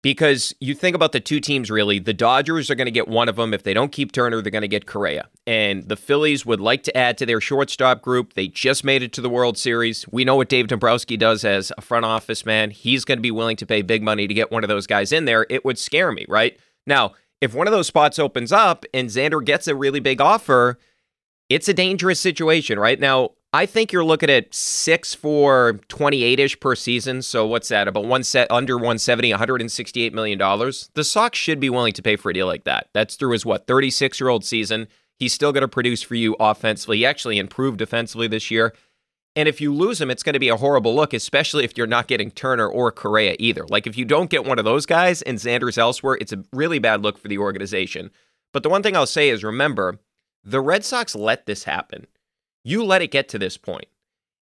Because 0.01 0.53
you 0.59 0.73
think 0.73 0.95
about 0.95 1.11
the 1.11 1.19
two 1.19 1.39
teams 1.39 1.69
really 1.69 1.99
the 1.99 2.13
dodgers 2.13 2.69
are 2.69 2.75
going 2.75 2.85
to 2.85 2.91
get 2.91 3.07
one 3.07 3.27
of 3.27 3.35
them 3.35 3.53
if 3.53 3.63
they 3.63 3.73
don't 3.73 3.91
keep 3.91 4.11
turner 4.11 4.41
they're 4.41 4.51
going 4.51 4.61
to 4.61 4.67
get 4.67 4.85
correa. 4.85 5.27
And 5.45 5.87
the 5.87 5.95
phillies 5.95 6.45
would 6.45 6.61
like 6.61 6.83
to 6.83 6.95
add 6.95 7.17
to 7.17 7.25
their 7.25 7.41
shortstop 7.41 8.01
group. 8.01 8.33
They 8.33 8.47
just 8.47 8.83
made 8.83 9.03
it 9.03 9.13
to 9.13 9.21
the 9.21 9.29
world 9.29 9.57
series. 9.57 10.07
We 10.09 10.23
know 10.23 10.35
what 10.35 10.49
dave 10.49 10.67
dombrowski 10.67 11.17
does 11.17 11.43
as 11.43 11.71
a 11.77 11.81
front 11.81 12.05
office 12.05 12.45
man. 12.45 12.71
He's 12.71 13.05
going 13.05 13.17
to 13.17 13.23
be 13.23 13.31
willing 13.31 13.57
to 13.57 13.65
pay 13.65 13.81
big 13.81 14.03
money 14.03 14.27
to 14.27 14.33
get 14.33 14.51
one 14.51 14.63
of 14.63 14.69
those 14.69 14.87
guys 14.87 15.11
in 15.11 15.25
there. 15.25 15.45
It 15.49 15.65
would 15.65 15.77
scare 15.77 16.11
me 16.11 16.25
right? 16.27 16.57
Now 16.85 17.13
if 17.41 17.53
one 17.53 17.67
of 17.67 17.73
those 17.73 17.87
spots 17.87 18.19
opens 18.19 18.51
up 18.51 18.85
and 18.93 19.09
xander 19.09 19.43
gets 19.43 19.67
a 19.67 19.75
really 19.75 19.99
big 19.99 20.21
offer 20.21 20.77
it's 21.49 21.67
a 21.67 21.73
dangerous 21.73 22.19
situation 22.19 22.77
right? 22.79 22.99
Now 22.99 23.31
I 23.51 23.65
think 23.65 23.91
you're 23.91 24.05
looking 24.05 24.29
at 24.29 24.53
six 24.53 25.15
for 25.15 25.79
28 25.87 26.39
ish 26.39 26.59
per 26.59 26.75
season. 26.75 27.23
So 27.23 27.47
what's 27.47 27.69
that? 27.69 27.87
About 27.87 28.05
one 28.05 28.23
set 28.23 28.49
under 28.51 28.75
170, 28.75 29.31
168 29.31 30.13
million 30.13 30.37
dollars. 30.37 30.91
The 30.93 31.03
Sox 31.03 31.37
should 31.37 31.59
be 31.59 31.69
willing 31.69 31.93
to 31.93 32.03
pay 32.03 32.15
for 32.15 32.29
a 32.29 32.33
deal 32.33 32.45
like 32.45 32.65
that. 32.65 32.89
That's 32.93 33.15
through 33.15 33.31
his 33.31 33.45
what 33.45 33.65
36 33.65 34.19
year 34.19 34.29
old 34.29 34.45
season. 34.45 34.87
He's 35.17 35.33
still 35.33 35.51
going 35.51 35.61
to 35.61 35.67
produce 35.67 36.03
for 36.03 36.15
you 36.15 36.35
offensively. 36.39 36.97
He 36.97 37.05
actually 37.05 37.39
improved 37.39 37.79
defensively 37.79 38.27
this 38.27 38.51
year. 38.51 38.73
And 39.35 39.49
if 39.49 39.59
you 39.61 39.73
lose 39.73 39.99
him, 39.99 40.11
it's 40.11 40.23
going 40.23 40.33
to 40.33 40.39
be 40.39 40.49
a 40.49 40.57
horrible 40.57 40.95
look, 40.95 41.13
especially 41.13 41.63
if 41.63 41.77
you're 41.77 41.87
not 41.87 42.07
getting 42.07 42.31
Turner 42.31 42.67
or 42.67 42.91
Correa 42.91 43.35
either. 43.39 43.65
Like 43.67 43.87
if 43.87 43.97
you 43.97 44.05
don't 44.05 44.29
get 44.29 44.45
one 44.45 44.59
of 44.59 44.65
those 44.65 44.85
guys 44.85 45.21
and 45.23 45.37
Xander's 45.37 45.77
elsewhere, 45.77 46.17
it's 46.21 46.33
a 46.33 46.43
really 46.53 46.79
bad 46.79 47.01
look 47.01 47.17
for 47.17 47.27
the 47.27 47.37
organization. 47.37 48.11
But 48.53 48.63
the 48.63 48.69
one 48.69 48.83
thing 48.83 48.95
I'll 48.95 49.07
say 49.07 49.29
is 49.29 49.43
remember, 49.43 49.99
the 50.43 50.61
Red 50.61 50.85
Sox 50.85 51.15
let 51.15 51.45
this 51.45 51.63
happen. 51.63 52.07
You 52.63 52.83
let 52.83 53.01
it 53.01 53.11
get 53.11 53.29
to 53.29 53.39
this 53.39 53.57
point. 53.57 53.87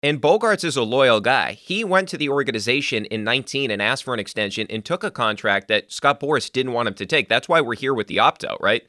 And 0.02 0.20
Bogaerts 0.20 0.64
is 0.64 0.76
a 0.76 0.82
loyal 0.82 1.20
guy. 1.20 1.52
He 1.52 1.84
went 1.84 2.08
to 2.08 2.16
the 2.16 2.30
organization 2.30 3.04
in 3.04 3.22
19 3.22 3.70
and 3.70 3.82
asked 3.82 4.04
for 4.04 4.14
an 4.14 4.20
extension 4.20 4.66
and 4.70 4.82
took 4.82 5.04
a 5.04 5.11
contract 5.11 5.68
that 5.68 5.92
Scott 5.92 6.20
Boras 6.20 6.50
didn't 6.50 6.72
want 6.72 6.88
him 6.88 6.94
to 6.94 7.06
take. 7.06 7.28
That's 7.28 7.48
why 7.48 7.61
we're 7.61 7.74
here 7.74 7.92
with 7.92 8.06
the 8.06 8.18
opt 8.18 8.42
out, 8.44 8.62
right? 8.62 8.82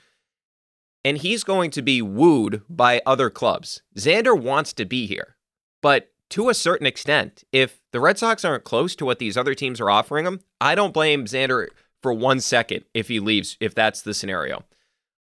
And 1.03 1.17
he's 1.17 1.43
going 1.43 1.69
to 1.71 1.81
be 1.81 2.01
wooed 2.01 2.61
by 2.69 3.01
other 3.05 3.29
clubs. 3.29 3.81
Xander 3.97 4.39
wants 4.39 4.71
to 4.73 4.85
be 4.85 5.05
here, 5.05 5.35
but 5.81 6.11
to 6.29 6.47
a 6.47 6.53
certain 6.53 6.87
extent, 6.87 7.43
if 7.51 7.81
the 7.91 7.99
Red 7.99 8.17
Sox 8.17 8.45
aren't 8.45 8.63
close 8.63 8.95
to 8.95 9.05
what 9.05 9.19
these 9.19 9.35
other 9.35 9.53
teams 9.53 9.81
are 9.81 9.89
offering 9.89 10.25
him, 10.25 10.39
I 10.61 10.75
don't 10.75 10.93
blame 10.93 11.25
Xander 11.25 11.67
for 12.01 12.13
one 12.13 12.39
second 12.39 12.85
if 12.93 13.09
he 13.09 13.19
leaves, 13.19 13.57
if 13.59 13.75
that's 13.75 14.01
the 14.01 14.13
scenario. 14.13 14.63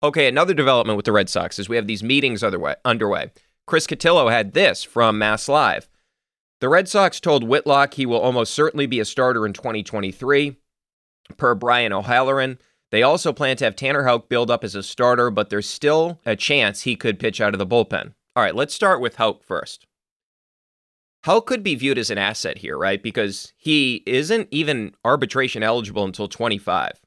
Okay, 0.03 0.27
another 0.27 0.53
development 0.53 0.97
with 0.97 1.05
the 1.05 1.11
Red 1.11 1.29
Sox 1.29 1.57
is 1.57 1.67
we 1.67 1.77
have 1.77 1.87
these 1.87 2.03
meetings 2.03 2.43
underway. 2.43 3.31
Chris 3.69 3.85
Cotillo 3.85 4.31
had 4.31 4.53
this 4.53 4.83
from 4.83 5.19
Mass 5.19 5.47
Live. 5.47 5.87
The 6.59 6.67
Red 6.67 6.89
Sox 6.89 7.19
told 7.19 7.43
Whitlock 7.43 7.93
he 7.93 8.05
will 8.07 8.19
almost 8.19 8.51
certainly 8.51 8.87
be 8.87 8.99
a 8.99 9.05
starter 9.05 9.45
in 9.45 9.53
2023. 9.53 10.55
Per 11.37 11.53
Brian 11.53 11.93
O'Halloran, 11.93 12.57
they 12.89 13.03
also 13.03 13.31
plan 13.31 13.57
to 13.57 13.65
have 13.65 13.75
Tanner 13.75 14.05
Houck 14.05 14.27
build 14.27 14.49
up 14.49 14.63
as 14.63 14.73
a 14.73 14.81
starter, 14.81 15.29
but 15.29 15.51
there's 15.51 15.69
still 15.69 16.19
a 16.25 16.35
chance 16.35 16.81
he 16.81 16.95
could 16.95 17.19
pitch 17.19 17.39
out 17.39 17.53
of 17.53 17.59
the 17.59 17.67
bullpen. 17.67 18.15
All 18.35 18.41
right, 18.41 18.55
let's 18.55 18.73
start 18.73 19.01
with 19.01 19.17
Houck 19.17 19.43
first. 19.43 19.85
Houck 21.25 21.45
could 21.45 21.61
be 21.61 21.75
viewed 21.75 21.99
as 21.99 22.09
an 22.09 22.17
asset 22.17 22.57
here, 22.57 22.75
right? 22.75 23.03
Because 23.03 23.53
he 23.55 24.01
isn't 24.07 24.47
even 24.49 24.95
arbitration 25.05 25.61
eligible 25.61 26.05
until 26.05 26.27
25. 26.27 26.99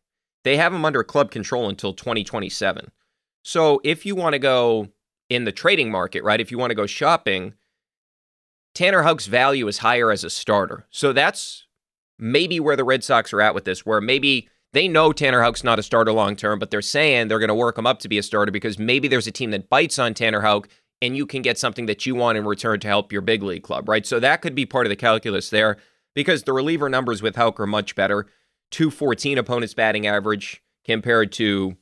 They 0.44 0.56
have 0.58 0.72
him 0.72 0.84
under 0.84 1.02
club 1.02 1.32
control 1.32 1.68
until 1.68 1.92
2027. 1.92 2.92
So 3.42 3.80
if 3.82 4.06
you 4.06 4.14
want 4.14 4.34
to 4.34 4.38
go 4.38 4.90
in 5.34 5.44
the 5.44 5.52
trading 5.52 5.90
market, 5.90 6.22
right? 6.22 6.40
If 6.40 6.50
you 6.50 6.58
want 6.58 6.70
to 6.70 6.76
go 6.76 6.86
shopping, 6.86 7.54
Tanner 8.74 9.02
Houck's 9.02 9.26
value 9.26 9.68
is 9.68 9.78
higher 9.78 10.10
as 10.10 10.24
a 10.24 10.30
starter. 10.30 10.86
So 10.90 11.12
that's 11.12 11.66
maybe 12.18 12.60
where 12.60 12.76
the 12.76 12.84
Red 12.84 13.04
Sox 13.04 13.32
are 13.32 13.40
at 13.40 13.54
with 13.54 13.64
this, 13.64 13.84
where 13.84 14.00
maybe 14.00 14.48
they 14.72 14.88
know 14.88 15.12
Tanner 15.12 15.42
Houck's 15.42 15.64
not 15.64 15.78
a 15.78 15.82
starter 15.82 16.12
long 16.12 16.36
term, 16.36 16.58
but 16.58 16.70
they're 16.70 16.82
saying 16.82 17.28
they're 17.28 17.38
going 17.38 17.48
to 17.48 17.54
work 17.54 17.76
him 17.76 17.86
up 17.86 17.98
to 18.00 18.08
be 18.08 18.18
a 18.18 18.22
starter 18.22 18.52
because 18.52 18.78
maybe 18.78 19.08
there's 19.08 19.26
a 19.26 19.32
team 19.32 19.50
that 19.50 19.68
bites 19.68 19.98
on 19.98 20.14
Tanner 20.14 20.40
Houck 20.40 20.68
and 21.02 21.16
you 21.16 21.26
can 21.26 21.42
get 21.42 21.58
something 21.58 21.86
that 21.86 22.06
you 22.06 22.14
want 22.14 22.38
in 22.38 22.44
return 22.44 22.80
to 22.80 22.88
help 22.88 23.12
your 23.12 23.22
big 23.22 23.42
league 23.42 23.64
club, 23.64 23.88
right? 23.88 24.06
So 24.06 24.20
that 24.20 24.40
could 24.40 24.54
be 24.54 24.64
part 24.64 24.86
of 24.86 24.90
the 24.90 24.96
calculus 24.96 25.50
there 25.50 25.76
because 26.14 26.44
the 26.44 26.52
reliever 26.52 26.88
numbers 26.88 27.20
with 27.20 27.36
Houck 27.36 27.58
are 27.58 27.66
much 27.66 27.94
better. 27.94 28.26
214 28.70 29.36
opponents 29.36 29.74
batting 29.74 30.06
average 30.06 30.62
compared 30.84 31.32
to 31.32 31.76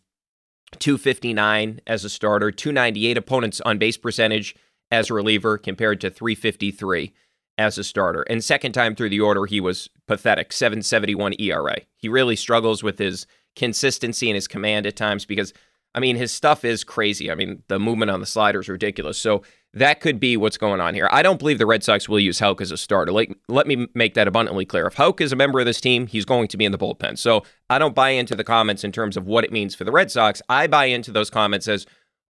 259 0.78 1.80
as 1.86 2.04
a 2.04 2.08
starter, 2.08 2.50
298 2.50 3.16
opponents 3.16 3.60
on 3.62 3.78
base 3.78 3.96
percentage 3.96 4.54
as 4.90 5.10
a 5.10 5.14
reliever 5.14 5.58
compared 5.58 6.00
to 6.00 6.10
353 6.10 7.12
as 7.58 7.76
a 7.78 7.84
starter. 7.84 8.22
And 8.22 8.42
second 8.42 8.72
time 8.72 8.94
through 8.94 9.10
the 9.10 9.20
order, 9.20 9.46
he 9.46 9.60
was 9.60 9.90
pathetic 10.06 10.52
771 10.52 11.34
ERA. 11.38 11.76
He 11.96 12.08
really 12.08 12.36
struggles 12.36 12.82
with 12.82 12.98
his 12.98 13.26
consistency 13.56 14.30
and 14.30 14.34
his 14.34 14.48
command 14.48 14.86
at 14.86 14.96
times 14.96 15.26
because, 15.26 15.52
I 15.94 16.00
mean, 16.00 16.16
his 16.16 16.32
stuff 16.32 16.64
is 16.64 16.84
crazy. 16.84 17.30
I 17.30 17.34
mean, 17.34 17.62
the 17.68 17.78
movement 17.78 18.10
on 18.10 18.20
the 18.20 18.26
slider 18.26 18.60
is 18.60 18.68
ridiculous. 18.68 19.18
So 19.18 19.42
that 19.74 20.00
could 20.00 20.18
be 20.18 20.36
what's 20.36 20.56
going 20.56 20.80
on 20.80 20.94
here. 20.94 21.08
I 21.12 21.22
don't 21.22 21.38
believe 21.38 21.58
the 21.58 21.66
Red 21.66 21.84
Sox 21.84 22.08
will 22.08 22.18
use 22.18 22.40
Houck 22.40 22.60
as 22.60 22.72
a 22.72 22.76
starter. 22.76 23.12
Like, 23.12 23.36
let 23.48 23.66
me 23.66 23.86
make 23.94 24.14
that 24.14 24.26
abundantly 24.26 24.64
clear. 24.64 24.86
If 24.86 24.94
Houck 24.94 25.20
is 25.20 25.32
a 25.32 25.36
member 25.36 25.60
of 25.60 25.66
this 25.66 25.80
team, 25.80 26.08
he's 26.08 26.24
going 26.24 26.48
to 26.48 26.56
be 26.56 26.64
in 26.64 26.72
the 26.72 26.78
bullpen. 26.78 27.16
So 27.16 27.44
I 27.68 27.78
don't 27.78 27.94
buy 27.94 28.10
into 28.10 28.34
the 28.34 28.42
comments 28.42 28.82
in 28.82 28.90
terms 28.90 29.16
of 29.16 29.26
what 29.26 29.44
it 29.44 29.52
means 29.52 29.74
for 29.74 29.84
the 29.84 29.92
Red 29.92 30.10
Sox. 30.10 30.42
I 30.48 30.66
buy 30.66 30.86
into 30.86 31.12
those 31.12 31.30
comments 31.30 31.68
as, 31.68 31.86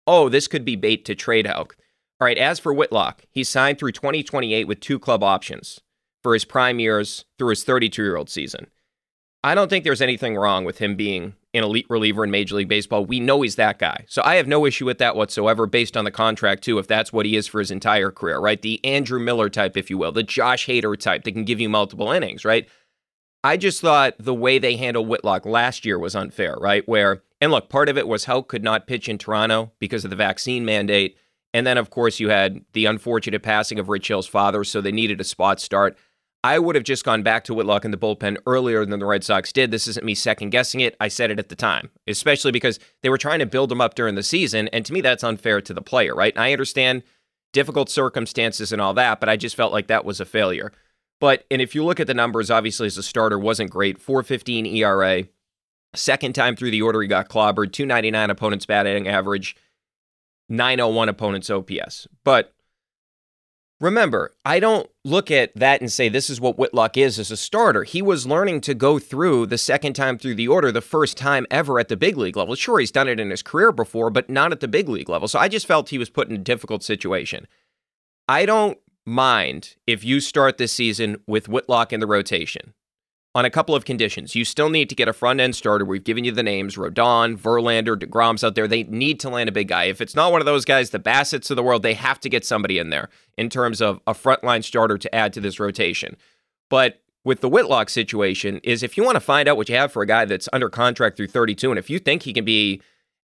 oh, 0.06 0.28
this 0.28 0.48
could 0.48 0.64
be 0.64 0.76
bait 0.76 1.04
to 1.06 1.14
trade 1.14 1.46
Houck. 1.46 1.76
All 2.20 2.26
right, 2.26 2.36
as 2.36 2.58
for 2.58 2.74
Whitlock, 2.74 3.22
he's 3.30 3.48
signed 3.48 3.78
through 3.78 3.92
2028 3.92 4.68
with 4.68 4.80
two 4.80 4.98
club 4.98 5.22
options 5.22 5.80
for 6.22 6.34
his 6.34 6.44
prime 6.44 6.78
years 6.78 7.24
through 7.38 7.48
his 7.48 7.64
32 7.64 8.02
year 8.02 8.16
old 8.16 8.28
season. 8.28 8.66
I 9.42 9.54
don't 9.54 9.68
think 9.68 9.84
there's 9.84 10.02
anything 10.02 10.36
wrong 10.36 10.64
with 10.64 10.78
him 10.78 10.96
being 10.96 11.34
an 11.54 11.64
elite 11.64 11.86
reliever 11.88 12.24
in 12.24 12.30
Major 12.30 12.56
League 12.56 12.68
Baseball. 12.68 13.04
We 13.04 13.20
know 13.20 13.40
he's 13.42 13.56
that 13.56 13.78
guy. 13.78 14.04
So 14.06 14.22
I 14.24 14.36
have 14.36 14.46
no 14.46 14.66
issue 14.66 14.84
with 14.84 14.98
that 14.98 15.16
whatsoever 15.16 15.66
based 15.66 15.96
on 15.96 16.04
the 16.04 16.10
contract, 16.10 16.62
too, 16.62 16.78
if 16.78 16.86
that's 16.86 17.12
what 17.12 17.26
he 17.26 17.36
is 17.36 17.46
for 17.46 17.58
his 17.58 17.70
entire 17.70 18.10
career, 18.10 18.38
right? 18.38 18.60
The 18.60 18.84
Andrew 18.84 19.18
Miller 19.18 19.48
type, 19.48 19.76
if 19.76 19.88
you 19.88 19.98
will, 19.98 20.12
the 20.12 20.22
Josh 20.22 20.66
Hader 20.66 20.96
type 20.98 21.24
that 21.24 21.32
can 21.32 21.44
give 21.44 21.58
you 21.58 21.68
multiple 21.68 22.12
innings, 22.12 22.44
right? 22.44 22.68
I 23.42 23.56
just 23.56 23.80
thought 23.80 24.14
the 24.18 24.34
way 24.34 24.58
they 24.58 24.76
handled 24.76 25.08
Whitlock 25.08 25.46
last 25.46 25.86
year 25.86 25.98
was 25.98 26.14
unfair, 26.14 26.56
right? 26.60 26.86
Where, 26.86 27.22
and 27.40 27.50
look, 27.50 27.70
part 27.70 27.88
of 27.88 27.96
it 27.96 28.06
was 28.06 28.26
Houck 28.26 28.48
could 28.48 28.62
not 28.62 28.86
pitch 28.86 29.08
in 29.08 29.16
Toronto 29.16 29.72
because 29.78 30.04
of 30.04 30.10
the 30.10 30.16
vaccine 30.16 30.66
mandate. 30.66 31.16
And 31.54 31.66
then, 31.66 31.78
of 31.78 31.88
course, 31.90 32.20
you 32.20 32.28
had 32.28 32.60
the 32.74 32.84
unfortunate 32.84 33.42
passing 33.42 33.78
of 33.78 33.88
Rich 33.88 34.08
Hill's 34.08 34.26
father, 34.26 34.62
so 34.62 34.80
they 34.80 34.92
needed 34.92 35.20
a 35.20 35.24
spot 35.24 35.60
start. 35.60 35.96
I 36.42 36.58
would 36.58 36.74
have 36.74 36.84
just 36.84 37.04
gone 37.04 37.22
back 37.22 37.44
to 37.44 37.54
Whitlock 37.54 37.84
in 37.84 37.90
the 37.90 37.98
bullpen 37.98 38.38
earlier 38.46 38.86
than 38.86 38.98
the 38.98 39.06
Red 39.06 39.24
Sox 39.24 39.52
did. 39.52 39.70
This 39.70 39.86
isn't 39.86 40.06
me 40.06 40.14
second 40.14 40.50
guessing 40.50 40.80
it. 40.80 40.96
I 40.98 41.08
said 41.08 41.30
it 41.30 41.38
at 41.38 41.50
the 41.50 41.56
time, 41.56 41.90
especially 42.06 42.50
because 42.50 42.78
they 43.02 43.10
were 43.10 43.18
trying 43.18 43.40
to 43.40 43.46
build 43.46 43.70
him 43.70 43.80
up 43.80 43.94
during 43.94 44.14
the 44.14 44.22
season. 44.22 44.68
And 44.68 44.86
to 44.86 44.92
me, 44.92 45.02
that's 45.02 45.22
unfair 45.22 45.60
to 45.60 45.74
the 45.74 45.82
player, 45.82 46.14
right? 46.14 46.34
And 46.34 46.42
I 46.42 46.52
understand 46.52 47.02
difficult 47.52 47.90
circumstances 47.90 48.72
and 48.72 48.80
all 48.80 48.94
that, 48.94 49.20
but 49.20 49.28
I 49.28 49.36
just 49.36 49.56
felt 49.56 49.72
like 49.72 49.88
that 49.88 50.04
was 50.04 50.20
a 50.20 50.24
failure. 50.24 50.72
But, 51.20 51.44
and 51.50 51.60
if 51.60 51.74
you 51.74 51.84
look 51.84 52.00
at 52.00 52.06
the 52.06 52.14
numbers, 52.14 52.50
obviously 52.50 52.86
as 52.86 52.96
a 52.96 53.02
starter 53.02 53.38
wasn't 53.38 53.70
great 53.70 54.00
415 54.00 54.64
ERA. 54.64 55.24
Second 55.94 56.34
time 56.34 56.56
through 56.56 56.70
the 56.70 56.82
order, 56.82 57.02
he 57.02 57.08
got 57.08 57.28
clobbered, 57.28 57.72
299 57.72 58.30
opponents 58.30 58.64
batting 58.64 59.08
average, 59.08 59.56
901 60.48 61.08
opponents 61.10 61.50
OPS. 61.50 62.06
But 62.24 62.54
Remember, 63.80 64.34
I 64.44 64.60
don't 64.60 64.90
look 65.06 65.30
at 65.30 65.54
that 65.56 65.80
and 65.80 65.90
say 65.90 66.10
this 66.10 66.28
is 66.28 66.38
what 66.38 66.58
Whitlock 66.58 66.98
is 66.98 67.18
as 67.18 67.30
a 67.30 67.36
starter. 67.36 67.84
He 67.84 68.02
was 68.02 68.26
learning 68.26 68.60
to 68.62 68.74
go 68.74 68.98
through 68.98 69.46
the 69.46 69.56
second 69.56 69.94
time 69.94 70.18
through 70.18 70.34
the 70.34 70.48
order, 70.48 70.70
the 70.70 70.82
first 70.82 71.16
time 71.16 71.46
ever 71.50 71.78
at 71.78 71.88
the 71.88 71.96
big 71.96 72.18
league 72.18 72.36
level. 72.36 72.54
Sure, 72.54 72.78
he's 72.78 72.90
done 72.90 73.08
it 73.08 73.18
in 73.18 73.30
his 73.30 73.42
career 73.42 73.72
before, 73.72 74.10
but 74.10 74.28
not 74.28 74.52
at 74.52 74.60
the 74.60 74.68
big 74.68 74.88
league 74.88 75.08
level. 75.08 75.28
So 75.28 75.38
I 75.38 75.48
just 75.48 75.66
felt 75.66 75.88
he 75.88 75.98
was 75.98 76.10
put 76.10 76.28
in 76.28 76.34
a 76.34 76.38
difficult 76.38 76.82
situation. 76.82 77.46
I 78.28 78.44
don't 78.44 78.78
mind 79.06 79.76
if 79.86 80.04
you 80.04 80.20
start 80.20 80.58
this 80.58 80.74
season 80.74 81.22
with 81.26 81.48
Whitlock 81.48 81.90
in 81.90 82.00
the 82.00 82.06
rotation 82.06 82.74
on 83.34 83.44
a 83.44 83.50
couple 83.50 83.74
of 83.74 83.84
conditions. 83.84 84.34
You 84.34 84.44
still 84.44 84.70
need 84.70 84.88
to 84.88 84.94
get 84.94 85.08
a 85.08 85.12
front 85.12 85.40
end 85.40 85.54
starter. 85.54 85.84
We've 85.84 86.02
given 86.02 86.24
you 86.24 86.32
the 86.32 86.42
names 86.42 86.76
Rodon, 86.76 87.36
Verlander, 87.36 87.96
DeGrom's 87.96 88.42
out 88.42 88.54
there. 88.54 88.66
They 88.66 88.82
need 88.84 89.20
to 89.20 89.28
land 89.28 89.48
a 89.48 89.52
big 89.52 89.68
guy. 89.68 89.84
If 89.84 90.00
it's 90.00 90.16
not 90.16 90.32
one 90.32 90.40
of 90.40 90.46
those 90.46 90.64
guys, 90.64 90.90
the 90.90 90.98
Bassitts 90.98 91.50
of 91.50 91.56
the 91.56 91.62
world, 91.62 91.82
they 91.82 91.94
have 91.94 92.18
to 92.20 92.28
get 92.28 92.44
somebody 92.44 92.78
in 92.78 92.90
there 92.90 93.08
in 93.38 93.48
terms 93.48 93.80
of 93.80 94.00
a 94.06 94.14
frontline 94.14 94.64
starter 94.64 94.98
to 94.98 95.14
add 95.14 95.32
to 95.34 95.40
this 95.40 95.60
rotation. 95.60 96.16
But 96.68 97.02
with 97.24 97.40
the 97.40 97.48
Whitlock 97.48 97.88
situation, 97.88 98.60
is 98.64 98.82
if 98.82 98.96
you 98.96 99.04
want 99.04 99.16
to 99.16 99.20
find 99.20 99.48
out 99.48 99.56
what 99.56 99.68
you 99.68 99.76
have 99.76 99.92
for 99.92 100.02
a 100.02 100.06
guy 100.06 100.24
that's 100.24 100.48
under 100.52 100.68
contract 100.68 101.16
through 101.16 101.28
32, 101.28 101.70
and 101.70 101.78
if 101.78 101.90
you 101.90 101.98
think 101.98 102.22
he 102.22 102.32
can 102.32 102.44
be 102.44 102.80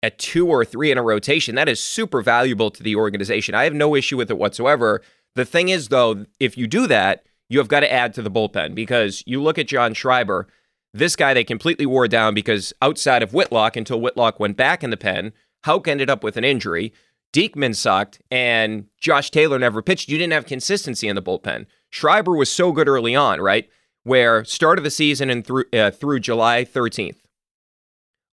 a 0.03 0.11
two 0.11 0.48
or 0.48 0.64
three 0.64 0.90
in 0.90 0.98
a 0.98 1.03
rotation, 1.03 1.55
that 1.55 1.68
is 1.68 1.78
super 1.78 2.22
valuable 2.22 2.70
to 2.70 2.82
the 2.82 2.96
organization. 2.96 3.55
I 3.55 3.64
have 3.64 3.74
no 3.74 3.94
issue 3.94 4.16
with 4.16 4.30
it 4.30 4.38
whatsoever. 4.38 5.03
The 5.36 5.44
thing 5.44 5.68
is, 5.68 5.88
though, 5.88 6.26
if 6.40 6.59
you 6.59 6.66
do 6.66 6.86
that, 6.88 7.24
you 7.53 7.59
have 7.59 7.68
got 7.68 7.80
to 7.80 7.92
add 7.92 8.14
to 8.14 8.22
the 8.22 8.30
bullpen 8.30 8.74
because 8.74 9.22
you 9.26 9.42
look 9.42 9.59
at 9.59 9.68
John 9.68 9.92
Schreiber, 9.92 10.48
this 10.94 11.16
guy 11.16 11.34
they 11.34 11.44
completely 11.44 11.84
wore 11.84 12.09
down 12.09 12.32
because 12.32 12.72
outside 12.80 13.22
of 13.22 13.34
Whitlock, 13.34 13.76
until 13.76 14.00
Whitlock 14.00 14.40
went 14.40 14.57
back 14.57 14.82
in 14.82 14.88
the 14.88 14.96
pen, 14.96 15.32
Houck 15.64 15.86
ended 15.86 16.09
up 16.09 16.24
with 16.24 16.38
an 16.38 16.44
injury. 16.44 16.94
Diekman 17.34 17.76
sucked, 17.76 18.22
and 18.30 18.86
Josh 18.98 19.30
Taylor 19.30 19.59
never 19.59 19.82
pitched. 19.82 20.09
You 20.09 20.16
didn't 20.16 20.32
have 20.32 20.46
consistency 20.46 21.09
in 21.09 21.16
the 21.16 21.22
bullpen. 21.22 21.66
Schreiber 21.90 22.34
was 22.34 22.50
so 22.50 22.72
good 22.72 22.88
early 22.88 23.14
on, 23.14 23.38
right? 23.40 23.68
Where 24.03 24.44
start 24.44 24.78
of 24.78 24.84
the 24.84 24.90
season 24.90 25.28
and 25.28 25.46
through 25.46 25.64
uh, 25.74 25.90
through 25.90 26.20
July 26.20 26.64
13th, 26.64 27.18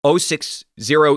060 0.05 0.65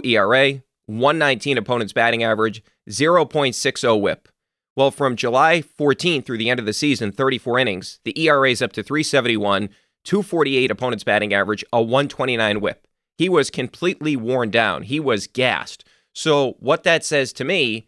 ERA, 0.05 0.62
119 0.86 1.57
opponent's 1.57 1.92
batting 1.92 2.24
average, 2.24 2.62
0.60 2.90 4.00
WHIP. 4.00 4.28
Well, 4.74 4.90
from 4.90 5.16
July 5.16 5.62
14th 5.78 6.24
through 6.24 6.38
the 6.38 6.48
end 6.48 6.58
of 6.58 6.64
the 6.64 6.72
season, 6.72 7.12
34 7.12 7.58
innings, 7.58 8.00
the 8.04 8.18
ERA 8.18 8.50
is 8.50 8.62
up 8.62 8.72
to 8.72 8.82
371, 8.82 9.68
248 10.04 10.70
opponent's 10.70 11.04
batting 11.04 11.34
average, 11.34 11.62
a 11.72 11.82
129 11.82 12.60
whip. 12.60 12.86
He 13.18 13.28
was 13.28 13.50
completely 13.50 14.16
worn 14.16 14.50
down. 14.50 14.82
He 14.82 14.98
was 14.98 15.26
gassed. 15.26 15.84
So, 16.14 16.56
what 16.58 16.84
that 16.84 17.04
says 17.04 17.32
to 17.34 17.44
me 17.44 17.86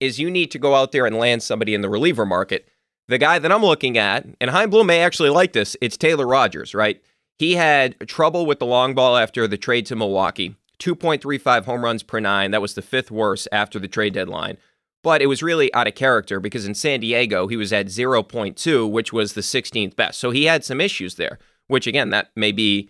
is 0.00 0.18
you 0.18 0.30
need 0.30 0.50
to 0.50 0.58
go 0.58 0.74
out 0.74 0.90
there 0.90 1.06
and 1.06 1.16
land 1.16 1.42
somebody 1.42 1.72
in 1.72 1.82
the 1.82 1.88
reliever 1.88 2.26
market. 2.26 2.68
The 3.06 3.18
guy 3.18 3.38
that 3.38 3.52
I'm 3.52 3.62
looking 3.62 3.96
at, 3.96 4.26
and 4.40 4.70
Bloom 4.70 4.88
may 4.88 5.02
actually 5.02 5.30
like 5.30 5.52
this, 5.52 5.76
it's 5.80 5.96
Taylor 5.96 6.26
Rogers, 6.26 6.74
right? 6.74 7.00
He 7.38 7.54
had 7.54 8.08
trouble 8.08 8.44
with 8.44 8.58
the 8.58 8.66
long 8.66 8.94
ball 8.94 9.16
after 9.16 9.46
the 9.46 9.56
trade 9.56 9.86
to 9.86 9.96
Milwaukee. 9.96 10.56
2.35 10.80 11.64
home 11.64 11.84
runs 11.84 12.02
per 12.02 12.18
nine. 12.18 12.50
That 12.50 12.62
was 12.62 12.74
the 12.74 12.82
fifth 12.82 13.10
worst 13.10 13.46
after 13.52 13.78
the 13.78 13.88
trade 13.88 14.14
deadline 14.14 14.58
but 15.04 15.20
it 15.20 15.26
was 15.26 15.42
really 15.42 15.72
out 15.74 15.86
of 15.86 15.94
character 15.94 16.40
because 16.40 16.66
in 16.66 16.74
San 16.74 16.98
Diego, 16.98 17.46
he 17.46 17.56
was 17.56 17.72
at 17.72 17.86
0.2, 17.86 18.90
which 18.90 19.12
was 19.12 19.34
the 19.34 19.42
16th 19.42 19.94
best. 19.94 20.18
So 20.18 20.30
he 20.30 20.46
had 20.46 20.64
some 20.64 20.80
issues 20.80 21.16
there, 21.16 21.38
which 21.68 21.86
again, 21.86 22.08
that 22.10 22.30
may 22.34 22.50
be 22.50 22.88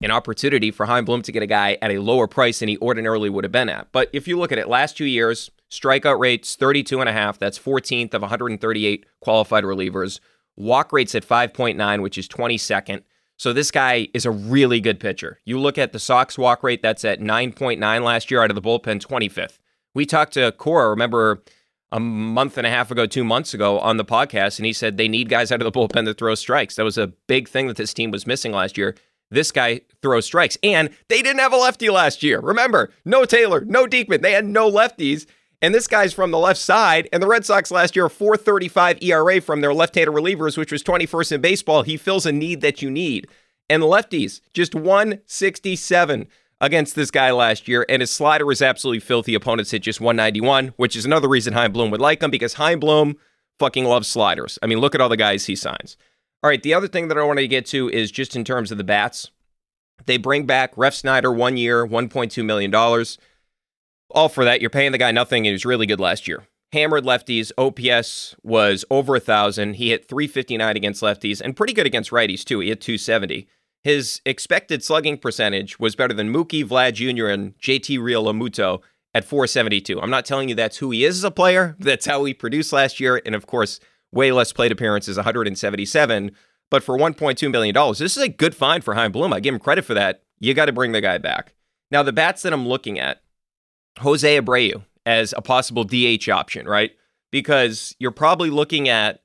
an 0.00 0.10
opportunity 0.10 0.70
for 0.70 0.86
Chaim 0.86 1.04
Bloom 1.04 1.20
to 1.20 1.30
get 1.30 1.42
a 1.42 1.46
guy 1.46 1.76
at 1.82 1.90
a 1.90 1.98
lower 1.98 2.26
price 2.26 2.58
than 2.58 2.70
he 2.70 2.78
ordinarily 2.78 3.28
would 3.28 3.44
have 3.44 3.52
been 3.52 3.68
at. 3.68 3.92
But 3.92 4.08
if 4.14 4.26
you 4.26 4.38
look 4.38 4.52
at 4.52 4.58
it, 4.58 4.68
last 4.68 4.96
two 4.96 5.04
years, 5.04 5.50
strikeout 5.70 6.18
rates 6.18 6.56
32 6.56 7.00
and 7.00 7.10
a 7.10 7.12
half, 7.12 7.38
that's 7.38 7.58
14th 7.58 8.14
of 8.14 8.22
138 8.22 9.04
qualified 9.20 9.64
relievers. 9.64 10.20
Walk 10.56 10.94
rates 10.94 11.14
at 11.14 11.26
5.9, 11.26 12.00
which 12.00 12.16
is 12.16 12.26
22nd. 12.26 13.02
So 13.36 13.52
this 13.52 13.70
guy 13.70 14.08
is 14.14 14.24
a 14.24 14.30
really 14.30 14.80
good 14.80 14.98
pitcher. 14.98 15.40
You 15.44 15.60
look 15.60 15.76
at 15.76 15.92
the 15.92 15.98
Sox 15.98 16.38
walk 16.38 16.62
rate, 16.62 16.80
that's 16.80 17.04
at 17.04 17.20
9.9 17.20 18.02
last 18.02 18.30
year 18.30 18.42
out 18.42 18.50
of 18.50 18.54
the 18.54 18.62
bullpen, 18.62 19.04
25th. 19.04 19.58
We 19.94 20.06
talked 20.06 20.34
to 20.34 20.52
Cora, 20.52 20.90
remember 20.90 21.42
a 21.92 22.00
month 22.00 22.58
and 22.58 22.66
a 22.66 22.70
half 22.70 22.90
ago, 22.90 23.06
two 23.06 23.22
months 23.22 23.54
ago 23.54 23.78
on 23.78 23.96
the 23.96 24.04
podcast, 24.04 24.58
and 24.58 24.66
he 24.66 24.72
said 24.72 24.96
they 24.96 25.06
need 25.06 25.28
guys 25.28 25.52
out 25.52 25.62
of 25.62 25.72
the 25.72 25.78
bullpen 25.78 26.04
to 26.06 26.14
throw 26.14 26.34
strikes. 26.34 26.74
That 26.74 26.84
was 26.84 26.98
a 26.98 27.12
big 27.28 27.48
thing 27.48 27.68
that 27.68 27.76
this 27.76 27.94
team 27.94 28.10
was 28.10 28.26
missing 28.26 28.50
last 28.52 28.76
year. 28.76 28.96
This 29.30 29.52
guy 29.52 29.82
throws 30.02 30.26
strikes, 30.26 30.58
and 30.62 30.90
they 31.08 31.22
didn't 31.22 31.40
have 31.40 31.52
a 31.52 31.56
lefty 31.56 31.90
last 31.90 32.22
year. 32.22 32.40
Remember, 32.40 32.90
no 33.04 33.24
Taylor, 33.24 33.60
no 33.64 33.86
Diekman. 33.86 34.22
They 34.22 34.32
had 34.32 34.44
no 34.44 34.70
lefties. 34.70 35.26
And 35.62 35.74
this 35.74 35.86
guy's 35.86 36.12
from 36.12 36.30
the 36.30 36.38
left 36.38 36.60
side. 36.60 37.08
And 37.10 37.22
the 37.22 37.26
Red 37.26 37.46
Sox 37.46 37.70
last 37.70 37.96
year, 37.96 38.08
435 38.08 38.98
ERA 39.02 39.40
from 39.40 39.60
their 39.60 39.72
left 39.72 39.94
handed 39.94 40.12
relievers, 40.12 40.58
which 40.58 40.70
was 40.70 40.82
21st 40.82 41.32
in 41.32 41.40
baseball. 41.40 41.82
He 41.82 41.96
fills 41.96 42.26
a 42.26 42.32
need 42.32 42.60
that 42.60 42.82
you 42.82 42.90
need. 42.90 43.28
And 43.70 43.82
lefties, 43.82 44.40
just 44.52 44.74
167 44.74 46.26
against 46.64 46.94
this 46.94 47.10
guy 47.10 47.30
last 47.30 47.68
year, 47.68 47.84
and 47.88 48.00
his 48.00 48.10
slider 48.10 48.46
was 48.46 48.62
absolutely 48.62 49.00
filthy. 49.00 49.34
Opponents 49.34 49.70
hit 49.70 49.82
just 49.82 50.00
191, 50.00 50.68
which 50.76 50.96
is 50.96 51.04
another 51.04 51.28
reason 51.28 51.52
Chaim 51.52 51.72
Bloom 51.72 51.90
would 51.90 52.00
like 52.00 52.22
him 52.22 52.30
because 52.30 52.54
Chaim 52.54 52.80
Bloom 52.80 53.16
fucking 53.58 53.84
loves 53.84 54.08
sliders. 54.08 54.58
I 54.62 54.66
mean, 54.66 54.78
look 54.78 54.94
at 54.94 55.00
all 55.00 55.08
the 55.08 55.16
guys 55.16 55.46
he 55.46 55.56
signs. 55.56 55.96
All 56.42 56.48
right, 56.48 56.62
the 56.62 56.74
other 56.74 56.88
thing 56.88 57.08
that 57.08 57.18
I 57.18 57.22
wanted 57.22 57.42
to 57.42 57.48
get 57.48 57.66
to 57.66 57.88
is 57.90 58.10
just 58.10 58.34
in 58.34 58.44
terms 58.44 58.72
of 58.72 58.78
the 58.78 58.84
bats. 58.84 59.30
They 60.06 60.16
bring 60.16 60.46
back 60.46 60.74
Refsnyder 60.74 61.34
one 61.34 61.56
year, 61.56 61.86
$1.2 61.86 62.44
million. 62.44 62.74
All 64.10 64.28
for 64.28 64.44
that. 64.44 64.60
You're 64.60 64.70
paying 64.70 64.92
the 64.92 64.98
guy 64.98 65.12
nothing, 65.12 65.40
and 65.40 65.46
he 65.46 65.52
was 65.52 65.64
really 65.64 65.86
good 65.86 66.00
last 66.00 66.26
year. 66.26 66.46
Hammered 66.72 67.04
lefties. 67.04 67.52
OPS 67.56 68.34
was 68.42 68.84
over 68.90 69.16
a 69.16 69.20
thousand. 69.20 69.74
He 69.74 69.90
hit 69.90 70.08
359 70.08 70.76
against 70.76 71.02
lefties 71.02 71.40
and 71.40 71.56
pretty 71.56 71.72
good 71.72 71.86
against 71.86 72.10
righties, 72.10 72.44
too. 72.44 72.60
He 72.60 72.68
hit 72.68 72.80
270. 72.80 73.46
His 73.84 74.22
expected 74.24 74.82
slugging 74.82 75.18
percentage 75.18 75.78
was 75.78 75.94
better 75.94 76.14
than 76.14 76.32
Mookie, 76.32 76.64
Vlad 76.64 76.94
Jr., 76.94 77.26
and 77.26 77.56
JT 77.58 77.98
Realmuto 77.98 78.80
at 79.12 79.26
472. 79.26 80.00
I'm 80.00 80.10
not 80.10 80.24
telling 80.24 80.48
you 80.48 80.54
that's 80.54 80.78
who 80.78 80.90
he 80.90 81.04
is 81.04 81.18
as 81.18 81.24
a 81.24 81.30
player. 81.30 81.76
That's 81.78 82.06
how 82.06 82.24
he 82.24 82.34
produced 82.34 82.72
last 82.72 82.98
year. 82.98 83.20
And 83.24 83.34
of 83.34 83.46
course, 83.46 83.78
way 84.10 84.32
less 84.32 84.52
plate 84.52 84.72
appearances, 84.72 85.16
177. 85.16 86.32
But 86.70 86.82
for 86.82 86.98
$1.2 86.98 87.50
million, 87.50 87.74
this 87.90 88.16
is 88.16 88.22
a 88.22 88.28
good 88.28 88.54
find 88.54 88.82
for 88.82 88.94
Chaim 88.94 89.12
Bloom. 89.12 89.32
I 89.32 89.40
give 89.40 89.54
him 89.54 89.60
credit 89.60 89.84
for 89.84 89.94
that. 89.94 90.22
You 90.40 90.54
got 90.54 90.64
to 90.64 90.72
bring 90.72 90.92
the 90.92 91.02
guy 91.02 91.18
back. 91.18 91.54
Now, 91.90 92.02
the 92.02 92.12
bats 92.12 92.42
that 92.42 92.52
I'm 92.52 92.66
looking 92.66 92.98
at, 92.98 93.22
Jose 94.00 94.40
Abreu 94.40 94.82
as 95.06 95.34
a 95.36 95.42
possible 95.42 95.84
DH 95.84 96.28
option, 96.28 96.66
right? 96.66 96.90
Because 97.30 97.94
you're 97.98 98.10
probably 98.10 98.50
looking 98.50 98.88
at 98.88 99.22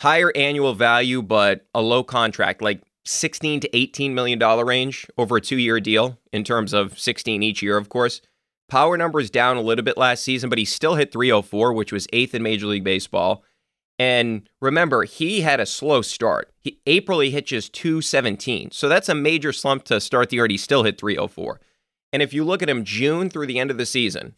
higher 0.00 0.32
annual 0.34 0.74
value, 0.74 1.20
but 1.20 1.66
a 1.74 1.82
low 1.82 2.02
contract. 2.02 2.62
Like 2.62 2.82
16 3.04 3.60
to 3.60 3.76
18 3.76 4.14
million 4.14 4.38
dollar 4.38 4.64
range 4.64 5.06
over 5.16 5.36
a 5.36 5.40
two-year 5.40 5.80
deal 5.80 6.18
in 6.32 6.44
terms 6.44 6.72
of 6.72 6.98
16 6.98 7.42
each 7.42 7.62
year 7.62 7.76
of 7.76 7.88
course. 7.88 8.20
Power 8.68 8.96
numbers 8.96 9.30
down 9.30 9.56
a 9.56 9.62
little 9.62 9.84
bit 9.84 9.98
last 9.98 10.22
season 10.22 10.48
but 10.48 10.58
he 10.58 10.64
still 10.64 10.94
hit 10.94 11.12
304 11.12 11.72
which 11.72 11.92
was 11.92 12.06
eighth 12.12 12.34
in 12.34 12.42
major 12.42 12.66
league 12.66 12.84
baseball. 12.84 13.42
And 13.98 14.48
remember 14.60 15.04
he 15.04 15.42
had 15.42 15.60
a 15.60 15.66
slow 15.66 16.02
start. 16.02 16.52
He, 16.58 16.80
april 16.86 17.20
he 17.20 17.30
hit 17.30 17.46
just 17.46 17.72
217 17.72 18.70
so 18.70 18.88
that's 18.88 19.08
a 19.08 19.14
major 19.14 19.52
slump 19.52 19.84
to 19.84 20.00
start 20.00 20.30
the 20.30 20.36
year 20.36 20.46
he 20.46 20.56
still 20.56 20.84
hit 20.84 20.98
304 20.98 21.60
and 22.12 22.22
if 22.22 22.34
you 22.34 22.44
look 22.44 22.62
at 22.62 22.68
him 22.68 22.84
june 22.84 23.30
through 23.30 23.46
the 23.46 23.58
end 23.58 23.70
of 23.70 23.78
the 23.78 23.86
season 23.86 24.34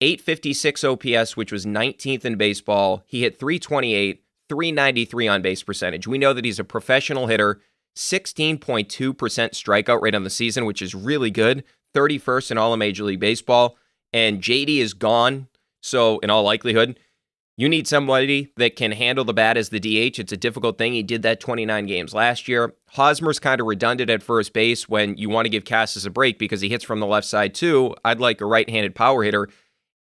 856 0.00 0.84
ops 0.84 1.36
which 1.36 1.50
was 1.50 1.66
19th 1.66 2.24
in 2.24 2.36
baseball 2.36 3.02
he 3.04 3.22
hit 3.22 3.38
328 3.38 4.22
393 4.50 5.28
on 5.28 5.42
base 5.42 5.62
percentage. 5.62 6.08
We 6.08 6.18
know 6.18 6.32
that 6.32 6.44
he's 6.44 6.58
a 6.58 6.64
professional 6.64 7.28
hitter 7.28 7.60
16.2% 7.96 8.86
strikeout 9.14 10.00
rate 10.00 10.14
on 10.14 10.24
the 10.24 10.30
season, 10.30 10.64
which 10.64 10.82
is 10.82 10.94
really 10.94 11.30
good. 11.30 11.64
31st 11.94 12.52
in 12.52 12.58
all 12.58 12.72
of 12.72 12.78
Major 12.78 13.04
League 13.04 13.20
Baseball. 13.20 13.76
And 14.12 14.40
JD 14.40 14.78
is 14.78 14.94
gone. 14.94 15.48
So, 15.82 16.18
in 16.18 16.30
all 16.30 16.42
likelihood, 16.42 16.98
you 17.56 17.68
need 17.68 17.86
somebody 17.86 18.52
that 18.56 18.74
can 18.74 18.92
handle 18.92 19.24
the 19.24 19.34
bat 19.34 19.56
as 19.56 19.68
the 19.68 19.80
DH. 19.80 20.18
It's 20.18 20.32
a 20.32 20.36
difficult 20.36 20.78
thing. 20.78 20.94
He 20.94 21.02
did 21.02 21.22
that 21.22 21.40
29 21.40 21.84
games 21.86 22.14
last 22.14 22.48
year. 22.48 22.74
Hosmer's 22.88 23.38
kind 23.38 23.60
of 23.60 23.66
redundant 23.66 24.08
at 24.08 24.22
first 24.22 24.52
base 24.52 24.88
when 24.88 25.16
you 25.16 25.28
want 25.28 25.44
to 25.44 25.50
give 25.50 25.64
Casas 25.64 26.06
a 26.06 26.10
break 26.10 26.38
because 26.38 26.62
he 26.62 26.70
hits 26.70 26.84
from 26.84 27.00
the 27.00 27.06
left 27.06 27.26
side 27.26 27.54
too. 27.54 27.94
I'd 28.04 28.18
like 28.20 28.40
a 28.40 28.46
right 28.46 28.68
handed 28.68 28.94
power 28.94 29.22
hitter. 29.22 29.48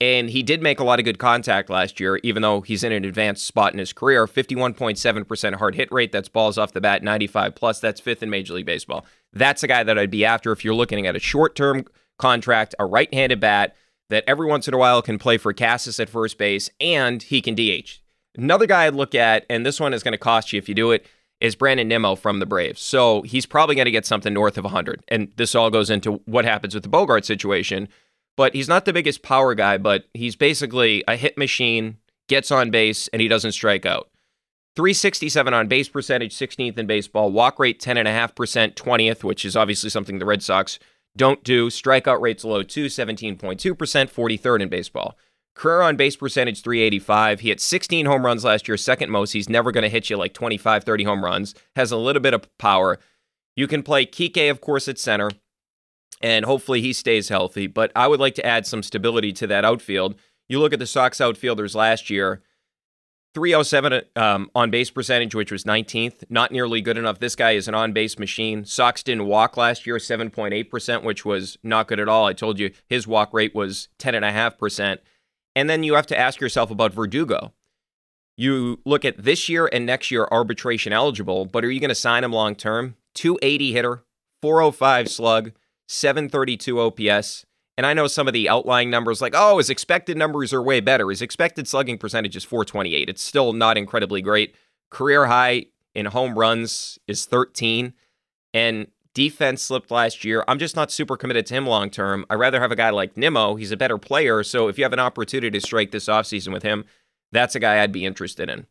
And 0.01 0.31
he 0.31 0.45
did 0.45 0.63
make 0.63 0.79
a 0.79 0.85
lot 0.85 1.01
of 1.01 1.05
good 1.05 1.19
contact 1.19 1.69
last 1.69 1.99
year, 1.99 2.21
even 2.23 2.41
though 2.41 2.61
he's 2.61 2.85
in 2.85 2.93
an 2.93 3.05
advanced 3.05 3.45
spot 3.45 3.73
in 3.73 3.81
his 3.81 3.93
career. 3.93 4.27
51.7% 4.27 5.55
hard 5.57 5.75
hit 5.75 5.91
rate. 5.91 6.13
That's 6.13 6.29
balls 6.29 6.57
off 6.57 6.73
the 6.73 6.81
bat, 6.81 7.03
95 7.03 7.57
plus. 7.57 7.81
That's 7.81 8.01
fifth 8.01 8.23
in 8.23 8.31
Major 8.31 8.55
League 8.55 8.67
Baseball. 8.67 9.05
That's 9.33 9.65
a 9.65 9.69
guy 9.69 9.83
that 9.83 9.99
I'd 9.99 10.11
be 10.11 10.25
after 10.25 10.53
if 10.53 10.65
you're 10.65 10.75
looking 10.75 11.07
at 11.07 11.17
a 11.17 11.21
short 11.21 11.57
term 11.57 11.85
contract, 12.19 12.77
a 12.79 12.87
right 12.87 13.13
handed 13.13 13.41
bat 13.41 13.75
that 14.09 14.25
every 14.27 14.47
once 14.47 14.69
in 14.69 14.75
a 14.75 14.79
while 14.79 15.03
can 15.03 15.19
play 15.19 15.37
for 15.37 15.53
Casas 15.53 16.01
at 16.01 16.09
first 16.09 16.39
base 16.39 16.71
and 16.81 17.23
he 17.23 17.41
can 17.41 17.55
DH. 17.55 18.01
Another 18.37 18.67
guy 18.67 18.87
I'd 18.87 18.95
look 18.95 19.15
at, 19.15 19.45
and 19.51 19.67
this 19.67 19.81
one 19.81 19.93
is 19.93 20.03
going 20.03 20.13
to 20.13 20.19
cost 20.19 20.53
you 20.53 20.59
if 20.59 20.69
you 20.69 20.75
do 20.75 20.93
it, 20.93 21.07
is 21.41 21.55
Brandon 21.55 21.87
Nimmo 21.87 22.15
from 22.15 22.39
the 22.39 22.47
Braves. 22.47 22.81
So 22.81 23.23
he's 23.23 23.47
probably 23.47 23.75
going 23.75 23.87
to 23.87 23.91
get 23.93 24.07
something 24.07 24.33
north 24.33 24.59
of 24.59 24.65
100. 24.65 25.03
And 25.09 25.33
this 25.37 25.55
all 25.55 25.71
goes 25.71 25.91
into 25.91 26.21
what 26.25 26.45
happens 26.45 26.75
with 26.75 26.83
the 26.83 26.89
Bogart 26.89 27.25
situation 27.25 27.89
but 28.39 28.55
he's 28.55 28.69
not 28.69 28.85
the 28.85 28.93
biggest 28.93 29.21
power 29.21 29.53
guy, 29.53 29.77
but 29.79 30.05
he's 30.15 30.37
basically 30.37 31.03
a 31.09 31.17
hit 31.17 31.37
machine, 31.37 31.97
gets 32.29 32.53
on 32.53 32.71
base, 32.71 33.09
and 33.09 33.21
he 33.21 33.27
doesn't 33.27 33.51
strike 33.51 33.85
out. 33.85 34.11
367 34.77 35.53
on 35.53 35.67
base 35.67 35.89
percentage, 35.89 36.33
16th 36.37 36.79
in 36.79 36.87
baseball. 36.87 37.33
Walk 37.33 37.59
rate 37.59 37.81
10.5%, 37.81 38.75
20th, 38.75 39.25
which 39.25 39.45
is 39.45 39.57
obviously 39.57 39.91
something 39.91 40.21
the 40.21 40.25
Red 40.25 40.45
Sox 40.45 40.79
don't 41.17 41.43
do. 41.43 41.69
Strikeout 41.69 42.21
rate's 42.21 42.45
low 42.45 42.63
too, 42.63 42.87
17.2%, 42.87 43.59
43rd 43.59 44.63
in 44.63 44.69
baseball. 44.69 45.19
Career 45.57 45.81
on 45.81 45.97
base 45.97 46.15
percentage 46.15 46.63
385. 46.63 47.41
He 47.41 47.49
hit 47.49 47.61
16 47.61 48.07
home 48.07 48.25
runs 48.25 48.45
last 48.45 48.69
year, 48.69 48.77
second 48.77 49.11
most. 49.11 49.33
He's 49.33 49.49
never 49.49 49.73
going 49.73 49.83
to 49.83 49.89
hit 49.89 50.11
you 50.11 50.17
like 50.17 50.33
25, 50.33 50.85
30 50.85 51.03
home 51.03 51.25
runs. 51.25 51.57
Has 51.75 51.91
a 51.91 51.97
little 51.97 52.23
bit 52.23 52.35
of 52.35 52.57
power. 52.57 53.01
You 53.57 53.67
can 53.67 53.83
play 53.83 54.07
Kike, 54.07 54.49
of 54.49 54.61
course, 54.61 54.87
at 54.87 55.01
center 55.01 55.31
and 56.21 56.45
hopefully 56.45 56.81
he 56.81 56.93
stays 56.93 57.29
healthy. 57.29 57.67
But 57.67 57.93
I 57.95 58.07
would 58.07 58.21
like 58.21 58.35
to 58.37 58.47
add 58.47 58.67
some 58.67 58.83
stability 58.83 59.33
to 59.35 59.47
that 59.47 59.65
outfield. 59.65 60.15
You 60.49 60.61
look 60.61 60.73
at 60.73 60.79
the 60.79 60.87
Sox 60.87 61.21
outfielders 61.21 61.75
last 61.75 62.11
year 62.11 62.43
307 63.35 64.03
um, 64.17 64.51
on 64.55 64.71
base 64.71 64.91
percentage, 64.91 65.35
which 65.35 65.53
was 65.53 65.65
19th. 65.65 66.25
Not 66.29 66.51
nearly 66.51 66.81
good 66.81 66.99
enough. 66.99 67.19
This 67.19 67.37
guy 67.37 67.53
is 67.53 67.69
an 67.69 67.75
on 67.75 67.93
base 67.93 68.19
machine. 68.19 68.65
Sox 68.65 69.03
didn't 69.03 69.27
walk 69.27 69.57
last 69.57 69.87
year, 69.87 69.97
7.8%, 69.97 71.03
which 71.05 71.25
was 71.25 71.59
not 71.63 71.89
good 71.89 72.01
at 72.01 72.09
all. 72.09 72.27
I 72.27 72.33
told 72.33 72.59
you 72.59 72.73
his 72.89 73.07
walk 73.07 73.33
rate 73.33 73.55
was 73.55 73.89
10.5%. 73.99 74.99
And 75.55 75.69
then 75.69 75.83
you 75.83 75.95
have 75.95 76.07
to 76.07 76.19
ask 76.19 76.41
yourself 76.41 76.71
about 76.71 76.93
Verdugo. 76.93 77.53
You 78.37 78.81
look 78.85 79.05
at 79.05 79.23
this 79.23 79.49
year 79.49 79.69
and 79.73 79.85
next 79.85 80.11
year 80.11 80.29
arbitration 80.31 80.93
eligible, 80.93 81.45
but 81.45 81.65
are 81.65 81.71
you 81.71 81.81
going 81.81 81.89
to 81.89 81.95
sign 81.95 82.25
him 82.25 82.33
long 82.33 82.55
term? 82.55 82.95
280 83.15 83.73
hitter, 83.73 84.05
405 84.43 85.09
slug, 85.09 85.53
732 85.89 86.81
OPS. 86.81 87.45
And 87.77 87.87
I 87.87 87.95
know 87.95 88.07
some 88.07 88.27
of 88.27 88.33
the 88.33 88.49
outlying 88.49 88.91
numbers, 88.91 89.21
like, 89.21 89.35
oh, 89.37 89.59
his 89.59 89.71
expected 89.71 90.17
numbers 90.17 90.53
are 90.53 90.63
way 90.63 90.81
better. 90.81 91.09
His 91.11 91.23
expected 91.23 91.69
slugging 91.69 91.99
percentage 91.99 92.37
is 92.37 92.45
428. 92.45 93.09
It's 93.09 93.23
still 93.23 93.53
not 93.53 93.79
incredibly 93.79 94.21
great. 94.21 94.55
Career 94.91 95.27
high 95.27 95.67
in 95.95 96.07
home 96.07 96.39
runs 96.39 96.99
is 97.07 97.25
13. 97.25 97.95
And 98.53 98.89
defense 99.15 99.63
slipped 99.63 99.91
last 99.91 100.25
year. 100.25 100.45
I'm 100.49 100.59
just 100.59 100.77
not 100.77 100.91
super 100.91 101.17
committed 101.17 101.47
to 101.47 101.55
him 101.55 101.67
long 101.67 101.91
term. 101.91 102.27
I'd 102.29 102.37
rather 102.37 102.61
have 102.61 102.73
a 102.73 102.77
guy 102.77 102.91
like 102.91 103.17
Nimmo. 103.17 103.55
He's 103.55 103.73
a 103.73 103.77
better 103.77 103.99
player. 103.99 104.43
So 104.43 104.69
if 104.69 104.77
you 104.79 104.85
have 104.85 104.93
an 104.93 104.99
opportunity 104.99 105.51
to 105.51 105.65
strike 105.65 105.91
this 105.91 106.07
offseason 106.07 106.53
with 106.53 106.63
him, 106.63 106.85
that's 107.33 107.55
a 107.55 107.61
guy 107.61 107.83
I'd 107.83 107.93
be 107.93 108.05
interested 108.07 108.49
in. 108.51 108.67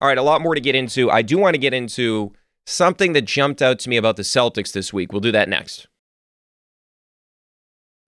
All 0.00 0.08
right, 0.08 0.18
a 0.18 0.22
lot 0.22 0.42
more 0.42 0.54
to 0.54 0.60
get 0.60 0.74
into. 0.74 1.10
I 1.10 1.22
do 1.22 1.38
want 1.38 1.54
to 1.54 1.58
get 1.58 1.74
into 1.74 2.32
something 2.66 3.12
that 3.14 3.22
jumped 3.22 3.62
out 3.62 3.78
to 3.80 3.88
me 3.88 3.96
about 3.96 4.16
the 4.16 4.22
Celtics 4.22 4.72
this 4.72 4.92
week. 4.92 5.12
We'll 5.12 5.20
do 5.20 5.32
that 5.32 5.48
next. 5.48 5.88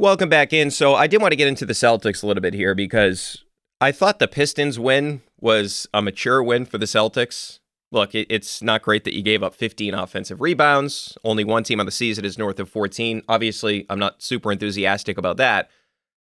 Welcome 0.00 0.28
back 0.28 0.52
in. 0.52 0.70
So 0.70 0.94
I 0.94 1.08
did 1.08 1.20
want 1.20 1.32
to 1.32 1.36
get 1.36 1.48
into 1.48 1.66
the 1.66 1.72
Celtics 1.72 2.22
a 2.22 2.26
little 2.28 2.40
bit 2.40 2.54
here 2.54 2.72
because 2.72 3.42
I 3.80 3.90
thought 3.90 4.20
the 4.20 4.28
Pistons 4.28 4.78
win 4.78 5.22
was 5.40 5.88
a 5.92 6.00
mature 6.00 6.40
win 6.40 6.66
for 6.66 6.78
the 6.78 6.86
Celtics. 6.86 7.58
Look, 7.90 8.14
it, 8.14 8.28
it's 8.30 8.62
not 8.62 8.82
great 8.82 9.02
that 9.02 9.16
you 9.16 9.22
gave 9.22 9.42
up 9.42 9.56
15 9.56 9.94
offensive 9.94 10.40
rebounds. 10.40 11.18
Only 11.24 11.42
one 11.42 11.64
team 11.64 11.80
on 11.80 11.86
the 11.86 11.90
season 11.90 12.24
is 12.24 12.38
north 12.38 12.60
of 12.60 12.68
14. 12.68 13.24
Obviously, 13.28 13.86
I'm 13.90 13.98
not 13.98 14.22
super 14.22 14.52
enthusiastic 14.52 15.18
about 15.18 15.36
that. 15.38 15.68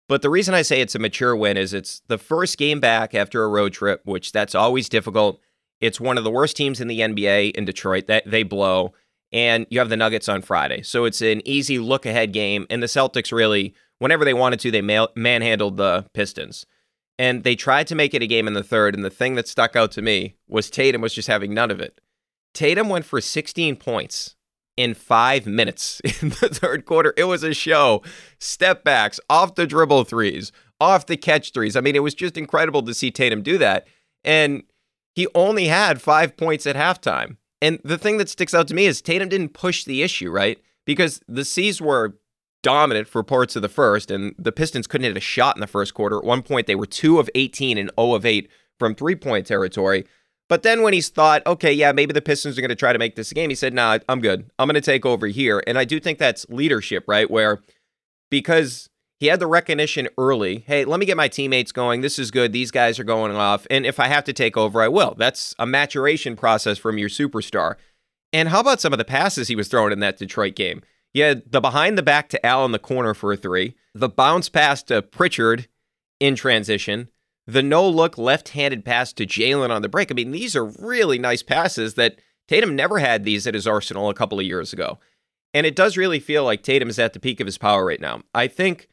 But 0.09 0.23
the 0.23 0.31
reason 0.31 0.55
I 0.55 0.63
say 0.63 0.81
it's 0.81 0.95
a 0.95 1.01
mature 1.01 1.35
win 1.35 1.57
is 1.57 1.75
it's 1.75 2.01
the 2.07 2.19
first 2.19 2.59
game 2.59 2.79
back 2.79 3.13
after 3.13 3.43
a 3.43 3.49
road 3.49 3.73
trip, 3.73 4.03
which 4.05 4.31
that's 4.31 4.55
always 4.55 4.89
difficult. 4.89 5.41
It's 5.81 6.01
one 6.01 6.17
of 6.17 6.23
the 6.23 6.31
worst 6.31 6.57
teams 6.57 6.81
in 6.81 6.87
the 6.87 7.01
NBA 7.01 7.57
in 7.57 7.65
Detroit 7.65 8.07
that 8.07 8.23
they 8.25 8.45
blow 8.45 8.95
and 9.35 9.67
you 9.69 9.81
have 9.81 9.89
the 9.89 9.97
Nuggets 9.97 10.29
on 10.29 10.43
Friday. 10.43 10.83
So 10.83 11.05
it's 11.05 11.21
an 11.21 11.43
easy 11.45 11.81
look 11.81 12.07
ahead 12.07 12.33
game. 12.33 12.67
And 12.71 12.81
the 12.81 12.87
Celtics 12.87 13.33
really, 13.33 13.75
whenever 13.99 14.25
they 14.25 14.33
wanted 14.33 14.61
to, 14.61 14.71
they 14.71 14.81
manhandled 14.81 15.77
the 15.77 16.07
Pistons. 16.15 16.65
And 17.19 17.43
they 17.43 17.57
tried 17.57 17.89
to 17.89 17.97
make 17.97 18.15
it 18.15 18.23
a 18.23 18.29
game 18.29 18.47
in 18.47 18.55
the 18.55 18.63
third. 18.63 18.95
And 18.95 19.05
the 19.05 19.11
thing 19.11 19.35
that 19.35 19.49
stuck 19.49 19.75
out 19.75 19.91
to 19.93 20.03
me 20.03 20.37
was 20.47 20.71
Tatum 20.71 21.01
was 21.01 21.13
just 21.13 21.27
having 21.27 21.53
none 21.53 21.73
of 21.73 21.81
it. 21.81 22.01
Tatum 22.55 22.89
went 22.89 23.05
for 23.05 23.21
16 23.21 23.75
points 23.75 24.37
in 24.77 24.95
five 24.95 25.47
minutes 25.47 26.01
in 26.05 26.29
the 26.29 26.49
third 26.49 26.85
quarter. 26.85 27.13
It 27.17 27.25
was 27.25 27.43
a 27.43 27.55
show. 27.55 28.03
Step 28.39 28.85
backs, 28.85 29.19
off 29.29 29.57
the 29.57 29.67
dribble 29.67 30.05
threes, 30.05 30.53
off 30.81 31.07
the 31.07 31.17
catch 31.17 31.53
threes. 31.53 31.75
I 31.75 31.81
mean, 31.81 31.97
it 31.97 32.05
was 32.05 32.15
just 32.15 32.37
incredible 32.37 32.83
to 32.83 32.95
see 32.95 33.11
Tatum 33.11 33.43
do 33.43 33.59
that. 33.59 33.89
And 34.23 34.63
he 35.17 35.27
only 35.35 35.67
had 35.67 36.01
five 36.01 36.37
points 36.37 36.69
at 36.69 36.77
halftime. 36.77 37.37
And 37.65 37.79
the 37.83 37.97
thing 37.97 38.19
that 38.19 38.29
sticks 38.29 38.53
out 38.53 38.69
to 38.69 38.75
me 38.75 38.85
is 38.85 39.01
Tatum 39.01 39.31
didn't 39.31 39.55
push 39.55 39.85
the 39.85 40.03
issue, 40.03 40.31
right? 40.31 40.59
Because 40.85 41.23
the 41.27 41.47
C's 41.47 41.81
were 41.81 42.19
dominant 42.63 43.09
for 43.09 43.23
parts 43.23 43.57
of 43.57 43.63
the 43.63 43.71
first, 43.71 44.11
and 44.11 44.35
the 44.39 44.53
Pistons 44.53 44.87
couldn't 44.87 45.07
hit 45.07 45.17
a 45.17 45.21
shot 45.21 45.57
in 45.57 45.63
the 45.63 45.67
first 45.67 45.95
quarter. 45.95 46.19
At 46.19 46.25
one 46.25 46.43
point, 46.43 46.67
they 46.67 46.75
were 46.75 46.85
2 46.85 47.19
of 47.19 47.31
18 47.35 47.79
and 47.79 47.91
0 47.99 48.13
of 48.13 48.27
8 48.27 48.51
from 48.79 48.95
three 48.95 49.17
point 49.17 49.47
territory. 49.47 50.05
But 50.47 50.63
then 50.63 50.83
when 50.83 50.93
he's 50.93 51.09
thought, 51.09 51.47
okay, 51.47 51.73
yeah, 51.73 51.93
maybe 51.93 52.13
the 52.13 52.21
Pistons 52.21 52.59
are 52.59 52.61
going 52.61 52.69
to 52.69 52.75
try 52.75 52.93
to 52.93 52.99
make 52.99 53.17
this 53.17 53.31
a 53.31 53.35
game, 53.35 53.49
he 53.49 53.57
said, 53.57 53.73
nah, 53.73 53.99
I'm 54.11 54.21
good. 54.21 54.51
I'm 54.59 54.69
going 54.69 54.75
to 54.75 54.83
take 54.83 55.07
over 55.07 55.27
here. 55.27 55.63
And 55.67 55.79
I 55.79 55.87
do 55.87 55.99
think 55.99 56.19
that's 56.19 56.45
leadership, 56.51 57.05
right? 57.09 57.31
Where 57.31 57.63
because 58.31 58.91
he 59.21 59.27
had 59.27 59.41
the 59.41 59.47
recognition 59.47 60.09
early. 60.19 60.65
Hey, 60.67 60.85
let 60.85 61.01
me 61.01 61.07
get 61.07 61.17
my 61.17 61.29
teammates 61.29 61.73
going. 61.73 62.01
This 62.01 62.19
is 62.19 62.31
good. 62.31 62.53
These 62.53 62.71
guys 62.71 62.99
are 62.99 63.05
going 63.05 63.35
off. 63.37 63.67
And 63.71 63.87
if 63.87 64.01
I 64.01 64.09
have 64.09 64.25
to 64.25 64.33
take 64.33 64.57
over, 64.57 64.83
I 64.83 64.89
will. 64.89 65.15
That's 65.17 65.55
a 65.59 65.67
maturation 65.67 66.37
process 66.37 66.79
from 66.79 66.99
your 66.99 67.09
superstar. 67.09 67.77
And 68.33 68.49
how 68.49 68.61
about 68.61 68.81
some 68.81 68.93
of 68.93 68.99
the 68.99 69.05
passes 69.05 69.49
he 69.49 69.57
was 69.57 69.69
throwing 69.69 69.93
in 69.93 70.01
that 70.01 70.19
Detroit 70.19 70.57
game? 70.57 70.83
Yeah, 71.13 71.35
the 71.47 71.61
behind 71.61 71.97
the 71.97 72.03
back 72.03 72.29
to 72.31 72.45
Al 72.45 72.65
in 72.65 72.73
the 72.73 72.79
corner 72.81 73.15
for 73.15 73.33
a 73.33 73.37
three, 73.37 73.77
the 73.95 74.09
bounce 74.09 74.49
pass 74.49 74.83
to 74.85 75.01
Pritchard 75.01 75.69
in 76.19 76.35
transition, 76.35 77.09
the 77.47 77.63
no 77.63 77.89
look 77.89 78.19
left 78.19 78.51
handed 78.51 78.85
pass 78.85 79.13
to 79.13 79.27
Jalen 79.27 79.71
on 79.71 79.83
the 79.83 79.89
break. 79.89 80.11
I 80.11 80.15
mean, 80.15 80.33
these 80.33 80.57
are 80.57 80.65
really 80.65 81.19
nice 81.19 81.43
passes 81.43 81.95
that 81.95 82.19
Tatum 82.49 82.75
never 82.75 82.99
had 82.99 83.25
these 83.25 83.47
at 83.47 83.55
his 83.55 83.67
arsenal 83.67 84.11
a 84.11 84.15
couple 84.15 84.41
of 84.41 84.47
years 84.47 84.73
ago. 84.73 84.99
And 85.53 85.67
it 85.67 85.77
does 85.77 85.97
really 85.97 86.19
feel 86.19 86.45
like 86.45 86.65
Tatum 86.65 86.89
is 86.89 86.99
at 86.99 87.13
the 87.13 87.21
peak 87.21 87.39
of 87.39 87.47
his 87.47 87.59
power 87.59 87.85
right 87.85 88.01
now. 88.01 88.23
I 88.35 88.49
think 88.49 88.89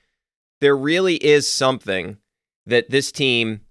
there 0.61 0.77
really 0.77 1.15
is 1.15 1.49
something 1.49 2.17
that 2.65 2.89
this 2.89 3.11
team 3.11 3.61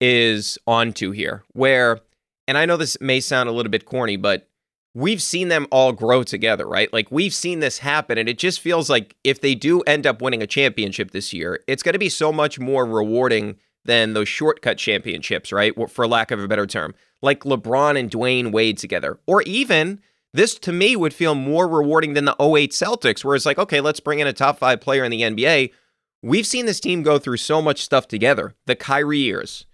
is 0.00 0.58
onto 0.66 1.10
here 1.10 1.42
where, 1.52 2.00
and 2.46 2.56
I 2.56 2.66
know 2.66 2.76
this 2.76 3.00
may 3.00 3.20
sound 3.20 3.48
a 3.48 3.52
little 3.52 3.70
bit 3.70 3.86
corny, 3.86 4.16
but 4.16 4.48
we've 4.94 5.22
seen 5.22 5.48
them 5.48 5.66
all 5.70 5.92
grow 5.92 6.22
together, 6.22 6.66
right? 6.66 6.92
Like 6.92 7.10
we've 7.10 7.34
seen 7.34 7.60
this 7.60 7.78
happen, 7.78 8.18
and 8.18 8.28
it 8.28 8.38
just 8.38 8.60
feels 8.60 8.88
like 8.88 9.16
if 9.24 9.40
they 9.40 9.54
do 9.54 9.80
end 9.82 10.06
up 10.06 10.22
winning 10.22 10.42
a 10.42 10.46
championship 10.46 11.10
this 11.10 11.32
year, 11.32 11.60
it's 11.66 11.82
going 11.82 11.94
to 11.94 11.98
be 11.98 12.10
so 12.10 12.32
much 12.32 12.60
more 12.60 12.84
rewarding 12.84 13.56
than 13.86 14.12
those 14.12 14.28
shortcut 14.28 14.78
championships, 14.78 15.52
right? 15.52 15.74
For 15.90 16.06
lack 16.06 16.30
of 16.30 16.40
a 16.40 16.48
better 16.48 16.66
term, 16.66 16.94
like 17.22 17.40
LeBron 17.40 17.98
and 17.98 18.10
Dwyane 18.10 18.52
Wade 18.52 18.78
together, 18.78 19.18
or 19.26 19.42
even 19.42 20.00
this 20.34 20.58
to 20.60 20.72
me 20.72 20.96
would 20.96 21.14
feel 21.14 21.34
more 21.34 21.68
rewarding 21.68 22.14
than 22.14 22.24
the 22.24 22.36
08 22.40 22.72
Celtics, 22.72 23.24
where 23.24 23.36
it's 23.36 23.46
like, 23.46 23.58
okay, 23.58 23.80
let's 23.80 24.00
bring 24.00 24.18
in 24.18 24.26
a 24.26 24.32
top 24.32 24.58
five 24.58 24.80
player 24.80 25.04
in 25.04 25.10
the 25.10 25.22
NBA. 25.22 25.70
We've 26.24 26.46
seen 26.46 26.64
this 26.64 26.80
team 26.80 27.02
go 27.02 27.18
through 27.18 27.36
so 27.36 27.60
much 27.60 27.82
stuff 27.82 28.08
together. 28.08 28.54
The 28.64 28.74
Kyrie 28.74 29.18
years, 29.18 29.66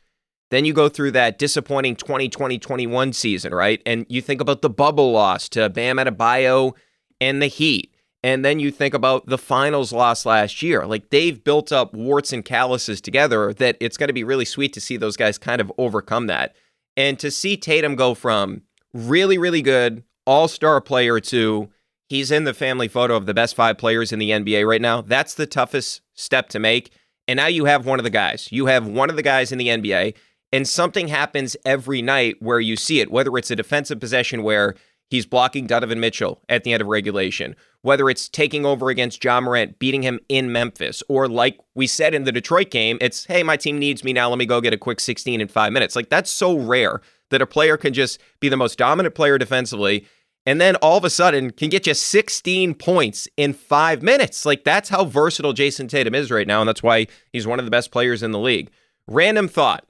then 0.51 0.65
you 0.65 0.73
go 0.73 0.89
through 0.89 1.13
that 1.13 1.39
disappointing 1.39 1.95
2020 1.95 2.59
21 2.59 3.13
season, 3.13 3.55
right? 3.55 3.81
And 3.87 4.05
you 4.09 4.21
think 4.21 4.41
about 4.41 4.61
the 4.61 4.69
bubble 4.69 5.13
loss 5.13 5.49
to 5.51 5.69
Bam 5.69 5.99
Adebayo 5.99 6.73
and 7.21 7.41
the 7.41 7.47
Heat. 7.47 7.95
And 8.25 8.45
then 8.45 8.59
you 8.59 8.73
think 8.73 8.95
about 8.95 9.27
the 9.27 9.39
finals 9.39 9.93
loss 9.93 10.27
last 10.27 10.61
year. 10.61 10.89
Like 10.89 11.11
they've 11.11 11.43
built 11.43 11.71
up 11.71 11.95
warts 11.95 12.33
and 12.33 12.45
calluses 12.45 13.01
together 13.01 13.55
that 13.55 13.77
it's 13.79 13.97
going 13.97 14.09
to 14.09 14.13
be 14.13 14.25
really 14.25 14.45
sweet 14.45 14.73
to 14.73 14.81
see 14.81 14.97
those 14.97 15.17
guys 15.17 15.39
kind 15.39 15.61
of 15.61 15.71
overcome 15.79 16.27
that. 16.27 16.57
And 16.97 17.17
to 17.21 17.31
see 17.31 17.57
Tatum 17.57 17.95
go 17.95 18.13
from 18.13 18.63
really, 18.93 19.39
really 19.39 19.63
good 19.63 20.03
all 20.27 20.49
star 20.49 20.81
player 20.81 21.21
to 21.21 21.71
he's 22.11 22.31
in 22.31 22.45
the 22.45 22.53
family 22.53 22.89
photo 22.89 23.17
of 23.17 23.25
the 23.25 23.33
best 23.33 23.55
five 23.55 23.79
players 23.79 24.13
in 24.13 24.19
the 24.19 24.31
NBA 24.31 24.69
right 24.69 24.83
now, 24.83 25.01
that's 25.01 25.35
the 25.35 25.47
toughest 25.47 26.03
step 26.13 26.51
to 26.51 26.59
make. 26.59 26.91
And 27.27 27.39
now 27.39 27.47
you 27.47 27.65
have 27.67 27.87
one 27.87 28.01
of 28.01 28.05
the 28.05 28.11
guys. 28.11 28.49
You 28.51 28.67
have 28.67 28.87
one 28.87 29.09
of 29.09 29.17
the 29.17 29.23
guys 29.23 29.53
in 29.53 29.59
the 29.59 29.69
NBA 29.69 30.15
and 30.53 30.69
something 30.69 31.09
happens 31.09 31.57
every 31.65 32.03
night 32.03 32.37
where 32.41 32.61
you 32.61 32.77
see 32.77 33.01
it, 33.01 33.11
whether 33.11 33.37
it's 33.39 33.53
a 33.53 33.57
defensive 33.57 34.01
possession 34.01 34.43
where 34.43 34.75
he's 35.09 35.25
blocking 35.25 35.67
Donovan 35.67 36.01
Mitchell 36.01 36.43
at 36.49 36.65
the 36.65 36.73
end 36.73 36.81
of 36.81 36.89
regulation, 36.89 37.55
whether 37.83 38.11
it's 38.11 38.29
taking 38.29 38.67
over 38.67 38.91
against 38.91 39.23
Ja 39.23 39.41
Morant, 39.41 39.79
beating 39.79 40.03
him 40.03 40.19
in 40.29 40.51
Memphis, 40.51 41.03
or 41.09 41.29
like 41.29 41.59
we 41.77 41.87
said 41.87 42.15
in 42.15 42.25
the 42.25 42.33
Detroit 42.33 42.71
game, 42.71 42.99
it's, 43.01 43.27
hey, 43.27 43.45
my 43.45 43.57
team 43.57 43.79
needs 43.79 44.03
me 44.03 44.13
now. 44.13 44.29
Let 44.29 44.39
me 44.39 44.47
go 44.47 44.61
get 44.61 44.75
a 44.75 44.79
quick 44.79 45.01
16 45.01 45.41
in 45.41 45.49
five 45.49 45.73
minutes. 45.73 45.95
Like 45.95 46.09
that's 46.09 46.31
so 46.31 46.59
rare 46.59 47.01
that 47.31 47.43
a 47.43 47.47
player 47.47 47.77
can 47.77 47.93
just 47.93 48.21
be 48.41 48.49
the 48.49 48.57
most 48.57 48.77
dominant 48.77 49.15
player 49.15 49.39
defensively 49.39 50.07
and 50.47 50.61
then 50.61 50.76
all 50.76 50.97
of 50.97 51.05
a 51.05 51.11
sudden 51.11 51.51
can 51.51 51.68
get 51.68 51.86
you 51.86 51.95
16 51.95 52.74
points 52.74 53.28
in 53.36 53.53
five 53.53 54.03
minutes. 54.03 54.47
Like 54.47 54.64
that's 54.64 54.88
how 54.88 55.05
versatile 55.05 55.53
Jayson 55.53 55.88
Tatum 55.88 56.14
is 56.14 56.30
right 56.30 56.47
now. 56.47 56.61
And 56.61 56.68
that's 56.68 56.82
why 56.82 57.07
he's 57.32 57.47
one 57.47 57.59
of 57.59 57.64
the 57.64 57.70
best 57.70 57.91
players 57.91 58.22
in 58.22 58.32
the 58.32 58.38
league. 58.38 58.70
Random 59.07 59.49
thought. 59.49 59.86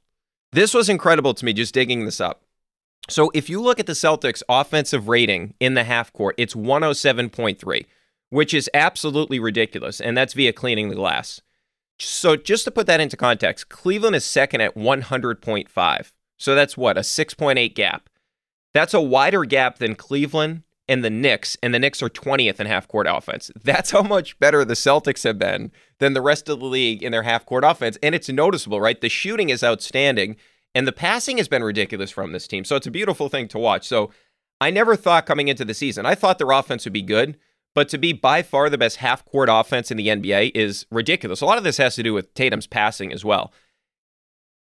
This 0.53 0.75
was 0.75 0.89
incredible 0.89 1.35
to 1.35 1.45
me 1.45 1.53
just 1.53 1.75
digging 1.75 2.05
this 2.05 2.21
up. 2.21 2.43
So 3.09 3.31
if 3.35 3.49
you 3.49 3.61
look 3.61 3.81
at 3.81 3.87
the 3.87 3.93
Celtics 3.93 4.43
offensive 4.49 5.09
rating 5.09 5.55
in 5.61 5.75
the 5.75 5.85
half 5.85 6.13
court, 6.13 6.35
it's 6.37 6.55
107.3, 6.55 7.87
which 8.31 8.53
is 8.53 8.69
absolutely 8.75 9.39
ridiculous. 9.39 10.01
And 10.01 10.17
that's 10.17 10.35
via 10.35 10.53
cleaning 10.53 10.89
the 10.89 10.97
glass. 10.97 11.41
So 11.99 12.37
just 12.37 12.65
to 12.65 12.71
put 12.71 12.87
that 12.87 13.01
into 13.01 13.17
context, 13.17 13.69
Cleveland 13.69 14.17
is 14.17 14.25
second 14.25 14.61
at 14.61 14.75
100.5. 14.75 16.13
So 16.37 16.55
that's 16.55 16.77
what, 16.77 16.97
a 16.97 17.03
6.8 17.03 17.75
gap. 17.75 18.10
That's 18.73 18.95
a 18.95 19.01
wider 19.01 19.45
gap 19.45 19.79
than 19.79 19.95
Cleveland 19.95 20.63
and 20.91 21.05
the 21.05 21.11
Knicks, 21.11 21.57
and 21.63 21.73
the 21.73 21.79
Knicks 21.79 22.03
are 22.03 22.09
20th 22.09 22.59
in 22.59 22.67
half 22.67 22.89
court 22.89 23.07
offense. 23.09 23.51
That's 23.63 23.93
how 23.93 24.03
much 24.03 24.39
better 24.41 24.65
the 24.65 24.75
Celtics 24.75 25.23
have 25.23 25.39
been 25.39 25.71
than 26.01 26.15
the 26.15 26.21
rest 26.21 26.49
of 26.49 26.59
the 26.59 26.67
league 26.67 27.03
in 27.03 27.13
their 27.13 27.23
half 27.23 27.47
court 27.47 27.63
offense. 27.65 27.97
And 28.03 28.13
it's 28.13 28.29
noticeable, 28.29 28.81
right? 28.81 29.01
The 29.01 29.09
shooting 29.09 29.51
is 29.51 29.63
outstanding, 29.63 30.37
and 30.75 30.89
the 30.89 30.93
passing 30.93 31.39
has 31.39 31.47
been 31.47 31.63
ridiculous 31.63 32.11
from 32.11 32.33
this 32.33 32.49
team. 32.49 32.65
So 32.65 32.75
it's 32.75 32.89
a 32.89 32.93
beautiful 32.93 33.29
thing 33.29 33.47
to 33.49 33.59
watch. 33.59 33.87
So 33.87 34.11
I 34.61 34.71
never 34.71 34.97
thought 34.97 35.27
coming 35.27 35.47
into 35.47 35.65
the 35.65 35.75
season, 35.75 36.07
I 36.07 36.17
thought 36.17 36.39
their 36.39 36.51
offense 36.51 36.85
would 36.85 36.93
be 36.93 37.03
good, 37.03 37.39
but 37.73 37.89
to 37.91 37.99
be 37.99 38.13
by 38.13 38.43
far 38.43 38.69
the 38.69 38.77
best 38.77 38.97
half 38.97 39.25
court 39.25 39.49
offense 39.51 39.93
in 39.93 39.97
the 39.97 40.09
NBA 40.09 40.53
is 40.57 40.87
ridiculous. 40.91 41.41
A 41.41 41.47
lot 41.47 41.59
of 41.59 41.65
this 41.65 41.77
has 41.77 41.95
to 41.95 42.03
do 42.03 42.13
with 42.13 42.35
Tatum's 42.35 42.67
passing 42.67 43.13
as 43.13 43.25
well. 43.25 43.53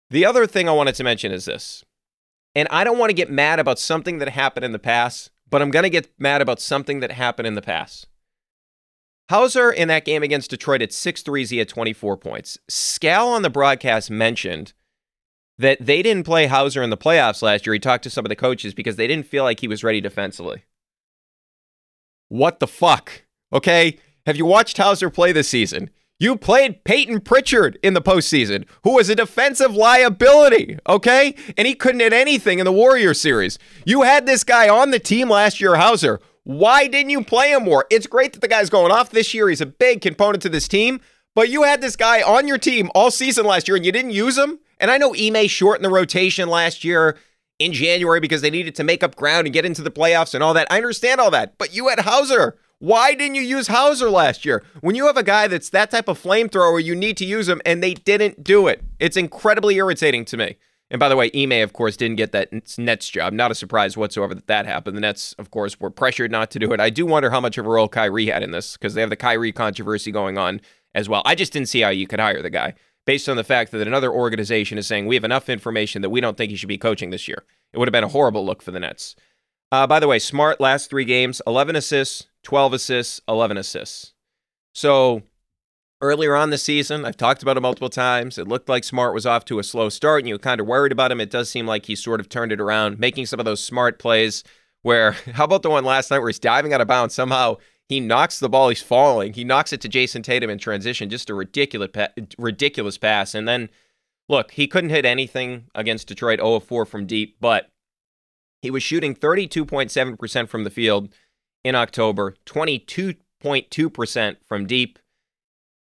The 0.10 0.26
other 0.26 0.48
thing 0.48 0.68
I 0.68 0.74
wanted 0.74 0.96
to 0.96 1.04
mention 1.04 1.32
is 1.32 1.46
this. 1.46 1.84
And 2.56 2.68
I 2.72 2.84
don't 2.84 2.98
want 2.98 3.10
to 3.10 3.16
get 3.16 3.30
mad 3.30 3.60
about 3.60 3.80
something 3.80 4.20
that 4.20 4.30
happened 4.30 4.66
in 4.66 4.72
the 4.72 4.80
past 4.80 5.30
but 5.50 5.62
I'm 5.62 5.72
going 5.72 5.84
to 5.84 5.90
get 5.90 6.10
mad 6.20 6.42
about 6.42 6.60
something 6.60 7.00
that 7.00 7.12
happened 7.12 7.48
in 7.48 7.56
the 7.56 7.62
past. 7.62 8.08
Hauser 9.30 9.72
in 9.72 9.88
that 9.88 10.06
game 10.06 10.22
against 10.22 10.52
Detroit 10.52 10.82
at 10.82 10.94
6 10.94 11.22
3, 11.22 11.46
he 11.46 11.58
had 11.58 11.70
24 11.70 12.18
points. 12.18 12.58
Scal 12.70 13.28
on 13.28 13.42
the 13.42 13.50
broadcast 13.50 14.12
mentioned 14.12 14.74
that 15.58 15.78
they 15.80 16.04
didn't 16.04 16.26
play 16.26 16.48
Hauser 16.48 16.84
in 16.84 16.90
the 16.90 16.98
playoffs 16.98 17.42
last 17.42 17.66
year. 17.66 17.74
He 17.74 17.80
talked 17.80 18.04
to 18.04 18.10
some 18.10 18.26
of 18.26 18.30
the 18.30 18.36
coaches 18.36 18.74
because 18.74 18.98
they 18.98 19.08
didn't 19.08 19.28
feel 19.28 19.44
like 19.44 19.62
he 19.62 19.68
was 19.68 19.84
ready 19.84 20.02
defensively. 20.02 20.66
What 22.28 22.60
the 22.60 22.68
fuck? 22.68 23.24
Okay. 23.54 23.98
Have 24.26 24.36
you 24.36 24.46
watched 24.46 24.78
Hauser 24.78 25.10
play 25.10 25.32
this 25.32 25.48
season? 25.48 25.90
You 26.18 26.38
played 26.38 26.86
Payton 26.86 27.22
Pritchard 27.22 27.78
in 27.84 27.94
the 27.94 28.02
postseason, 28.02 28.66
who 28.86 28.96
was 28.96 29.10
a 29.10 29.16
defensive 29.16 29.76
liability, 29.76 30.80
okay? 30.88 31.36
And 31.58 31.68
he 31.68 31.76
couldn't 31.76 32.00
hit 32.00 32.14
anything 32.14 32.60
in 32.60 32.66
the 32.66 32.72
Warrior 32.72 33.14
series. 33.14 33.60
You 33.86 34.04
had 34.04 34.26
this 34.26 34.46
guy 34.46 34.70
on 34.70 34.92
the 34.92 35.00
team 35.00 35.30
last 35.30 35.60
year, 35.60 35.76
Hauser. 35.76 36.22
Why 36.44 36.88
didn't 36.88 37.10
you 37.10 37.22
play 37.22 37.52
him 37.52 37.66
more? 37.66 37.86
It's 37.92 38.08
great 38.08 38.32
that 38.32 38.40
the 38.40 38.48
guy's 38.48 38.70
going 38.70 38.94
off 38.94 39.10
this 39.10 39.34
year. 39.34 39.50
He's 39.50 39.60
a 39.60 39.66
big 39.66 40.00
component 40.00 40.42
to 40.44 40.50
this 40.50 40.70
team, 40.70 41.02
but 41.34 41.50
you 41.50 41.64
had 41.64 41.82
this 41.82 41.98
guy 41.98 42.22
on 42.22 42.48
your 42.48 42.60
team 42.60 42.90
all 42.96 43.12
season 43.12 43.46
last 43.46 43.68
year 43.68 43.76
and 43.76 43.86
you 43.86 43.92
didn't 43.92 44.12
use 44.12 44.38
him. 44.38 44.60
And 44.80 44.92
I 44.92 44.98
know 44.98 45.14
Ime 45.14 45.48
shortened 45.48 45.84
the 45.84 45.90
rotation 45.90 46.48
last 46.48 46.86
year 46.86 47.18
in 47.60 47.74
January 47.74 48.22
because 48.22 48.42
they 48.42 48.50
needed 48.50 48.76
to 48.76 48.86
make 48.86 49.04
up 49.04 49.16
ground 49.16 49.48
and 49.48 49.54
get 49.54 49.66
into 49.66 49.82
the 49.82 49.92
playoffs 49.92 50.34
and 50.34 50.42
all 50.42 50.54
that. 50.54 50.68
I 50.70 50.78
understand 50.78 51.20
all 51.20 51.32
that, 51.32 51.58
but 51.58 51.76
you 51.76 51.90
had 51.90 52.00
Hauser 52.00 52.58
why 52.86 53.16
didn't 53.16 53.34
you 53.34 53.42
use 53.42 53.68
Hauser 53.68 54.12
last 54.12 54.46
year? 54.46 54.64
When 54.82 54.94
you 54.94 55.08
have 55.08 55.18
a 55.18 55.24
guy 55.24 55.48
that's 55.48 55.70
that 55.72 55.90
type 55.90 56.08
of 56.08 56.22
flamethrower, 56.22 56.84
you 56.84 56.94
need 56.94 57.18
to 57.18 57.26
use 57.26 57.50
him, 57.50 57.60
and 57.66 57.82
they 57.82 57.96
didn't 57.96 58.44
do 58.44 58.68
it. 58.68 58.84
It's 59.00 59.18
incredibly 59.18 59.76
irritating 59.78 60.24
to 60.26 60.38
me. 60.38 60.58
And 60.92 61.00
by 61.00 61.10
the 61.10 61.16
way, 61.16 61.32
Ime, 61.36 61.64
of 61.64 61.74
course, 61.74 61.98
didn't 61.98 62.18
get 62.18 62.32
that 62.34 62.78
Nets 62.78 63.10
job. 63.10 63.34
Not 63.34 63.50
a 63.50 63.56
surprise 63.56 63.98
whatsoever 63.98 64.36
that 64.36 64.46
that 64.46 64.68
happened. 64.68 64.96
The 64.96 65.02
Nets, 65.02 65.34
of 65.40 65.50
course, 65.50 65.80
were 65.80 65.90
pressured 65.90 66.30
not 66.30 66.52
to 66.52 66.60
do 66.60 66.72
it. 66.74 66.80
I 66.80 66.92
do 66.92 67.08
wonder 67.08 67.32
how 67.32 67.42
much 67.42 67.58
of 67.58 67.66
a 67.66 67.70
role 67.70 67.88
Kyrie 67.88 68.28
had 68.28 68.44
in 68.44 68.52
this 68.52 68.78
because 68.78 68.94
they 68.94 69.02
have 69.02 69.10
the 69.10 69.16
Kyrie 69.16 69.52
controversy 69.52 70.12
going 70.12 70.38
on 70.38 70.62
as 70.94 71.10
well. 71.10 71.24
I 71.26 71.34
just 71.34 71.54
didn't 71.54 71.70
see 71.70 71.82
how 71.82 71.90
you 71.90 72.06
could 72.06 72.20
hire 72.20 72.44
the 72.44 72.52
guy 72.52 72.76
based 73.08 73.28
on 73.28 73.36
the 73.36 73.44
fact 73.44 73.72
that 73.72 73.88
another 73.88 74.12
organization 74.12 74.78
is 74.78 74.86
saying 74.86 75.08
we 75.08 75.16
have 75.16 75.24
enough 75.24 75.50
information 75.50 76.04
that 76.04 76.12
we 76.12 76.22
don't 76.22 76.38
think 76.38 76.52
he 76.52 76.56
should 76.56 76.70
be 76.70 76.78
coaching 76.78 77.10
this 77.10 77.28
year. 77.28 77.46
It 77.74 77.80
would 77.80 77.88
have 77.88 77.94
been 77.94 78.04
a 78.04 78.10
horrible 78.10 78.46
look 78.46 78.62
for 78.62 78.70
the 78.70 78.80
Nets. 78.80 79.16
Uh, 79.72 79.88
by 79.88 80.00
the 80.00 80.08
way, 80.08 80.20
Smart 80.20 80.62
last 80.62 80.92
three 80.92 81.06
games, 81.06 81.42
11 81.48 81.76
assists, 81.76 82.28
12 82.46 82.74
assists, 82.74 83.22
11 83.28 83.58
assists. 83.58 84.14
So 84.74 85.24
earlier 86.00 86.36
on 86.36 86.52
the 86.52 86.58
season, 86.58 87.04
I've 87.04 87.18
talked 87.18 87.42
about 87.42 87.58
it 87.58 87.62
multiple 87.62 87.90
times. 87.90 88.38
It 88.38 88.48
looked 88.48 88.70
like 88.70 88.84
Smart 88.84 89.14
was 89.14 89.26
off 89.26 89.44
to 89.46 89.60
a 89.60 89.64
slow 89.64 89.90
start, 89.90 90.22
and 90.22 90.30
you 90.30 90.36
were 90.36 90.40
kind 90.40 90.62
of 90.62 90.68
worried 90.68 90.92
about 90.92 91.12
him. 91.12 91.20
It 91.20 91.32
does 91.32 91.50
seem 91.50 91.66
like 91.66 91.88
he 91.88 91.96
sort 91.96 92.20
of 92.20 92.30
turned 92.30 92.52
it 92.52 92.62
around, 92.62 93.00
making 93.00 93.26
some 93.26 93.40
of 93.40 93.46
those 93.46 93.64
smart 93.64 94.00
plays. 94.00 94.44
Where, 94.84 95.12
how 95.34 95.44
about 95.44 95.64
the 95.64 95.70
one 95.70 95.84
last 95.84 96.12
night 96.12 96.20
where 96.20 96.30
he's 96.30 96.40
diving 96.40 96.72
out 96.72 96.82
of 96.82 96.88
bounds? 96.88 97.16
Somehow 97.16 97.58
he 97.90 98.00
knocks 98.00 98.40
the 98.40 98.50
ball, 98.50 98.70
he's 98.70 98.82
falling. 98.82 99.34
He 99.34 99.44
knocks 99.44 99.74
it 99.74 99.82
to 99.82 99.90
Jayson 99.90 100.24
Tatum 100.24 100.50
in 100.50 100.60
transition, 100.60 101.10
just 101.10 101.30
a 101.30 101.34
ridiculous, 101.34 101.90
ridiculous 102.38 102.98
pass. 102.98 103.34
And 103.34 103.48
then, 103.48 103.70
look, 104.30 104.52
he 104.52 104.68
couldn't 104.68 104.92
hit 104.92 105.06
anything 105.06 105.66
against 105.74 106.08
Detroit 106.08 106.40
0 106.40 106.56
of 106.56 106.64
4 106.64 106.86
from 106.86 107.08
deep, 107.08 107.38
but 107.40 107.72
he 108.62 108.72
was 108.72 108.84
shooting 108.84 109.16
32.7% 109.16 110.48
from 110.48 110.64
the 110.64 110.70
field 110.70 111.10
in 111.66 111.76
October, 111.76 112.36
22.2% 112.46 114.36
from 114.48 114.68
deep. 114.68 115.00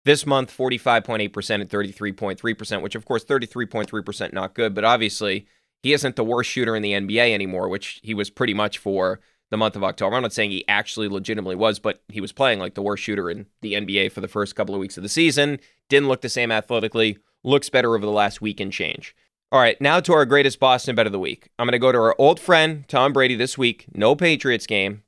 This 0.06 0.26
month, 0.26 0.56
45.8% 0.56 1.62
and 1.62 1.70
33.3%, 1.70 2.82
which 2.82 2.96
of 2.96 3.06
course, 3.06 3.26
33.3% 3.26 4.34
not 4.34 4.54
good, 4.54 4.74
but 4.74 4.86
obviously 4.86 5.46
he 5.84 5.92
isn't 5.92 6.16
the 6.16 6.24
worst 6.24 6.50
shooter 6.50 6.76
in 6.76 6.82
the 6.82 6.94
NBA 6.94 7.34
anymore, 7.34 7.68
which 7.68 8.00
he 8.04 8.14
was 8.14 8.30
pretty 8.30 8.54
much 8.54 8.78
for 8.78 9.20
the 9.52 9.58
month 9.58 9.76
of 9.76 9.84
October. 9.84 10.16
I'm 10.16 10.22
not 10.22 10.32
saying 10.32 10.52
he 10.52 10.66
actually 10.70 11.10
legitimately 11.10 11.56
was, 11.56 11.80
but 11.80 12.02
he 12.08 12.22
was 12.22 12.32
playing 12.32 12.60
like 12.60 12.76
the 12.76 12.82
worst 12.82 13.04
shooter 13.04 13.30
in 13.30 13.46
the 13.62 13.74
NBA 13.74 14.14
for 14.14 14.22
the 14.22 14.28
first 14.30 14.56
couple 14.56 14.74
of 14.74 14.80
weeks 14.80 14.96
of 14.96 15.04
the 15.04 15.10
season. 15.10 15.60
Didn't 15.90 16.08
look 16.08 16.22
the 16.22 16.30
same 16.30 16.52
athletically, 16.52 17.18
looks 17.44 17.70
better 17.70 17.96
over 17.96 18.06
the 18.06 18.12
last 18.12 18.42
week 18.42 18.62
and 18.62 18.72
change. 18.72 19.14
All 19.52 19.60
right, 19.60 19.80
now 19.82 20.00
to 20.00 20.14
our 20.14 20.26
greatest 20.26 20.60
Boston 20.60 20.96
bet 20.96 21.06
of 21.06 21.12
the 21.12 21.20
week. 21.20 21.50
I'm 21.60 21.66
going 21.66 21.74
to 21.74 21.80
go 21.80 21.92
to 21.92 21.98
our 21.98 22.16
old 22.18 22.40
friend 22.40 22.88
Tom 22.88 23.12
Brady 23.12 23.36
this 23.36 23.58
week. 23.58 23.88
No 23.94 24.16
Patriots 24.16 24.68
game. 24.68 25.04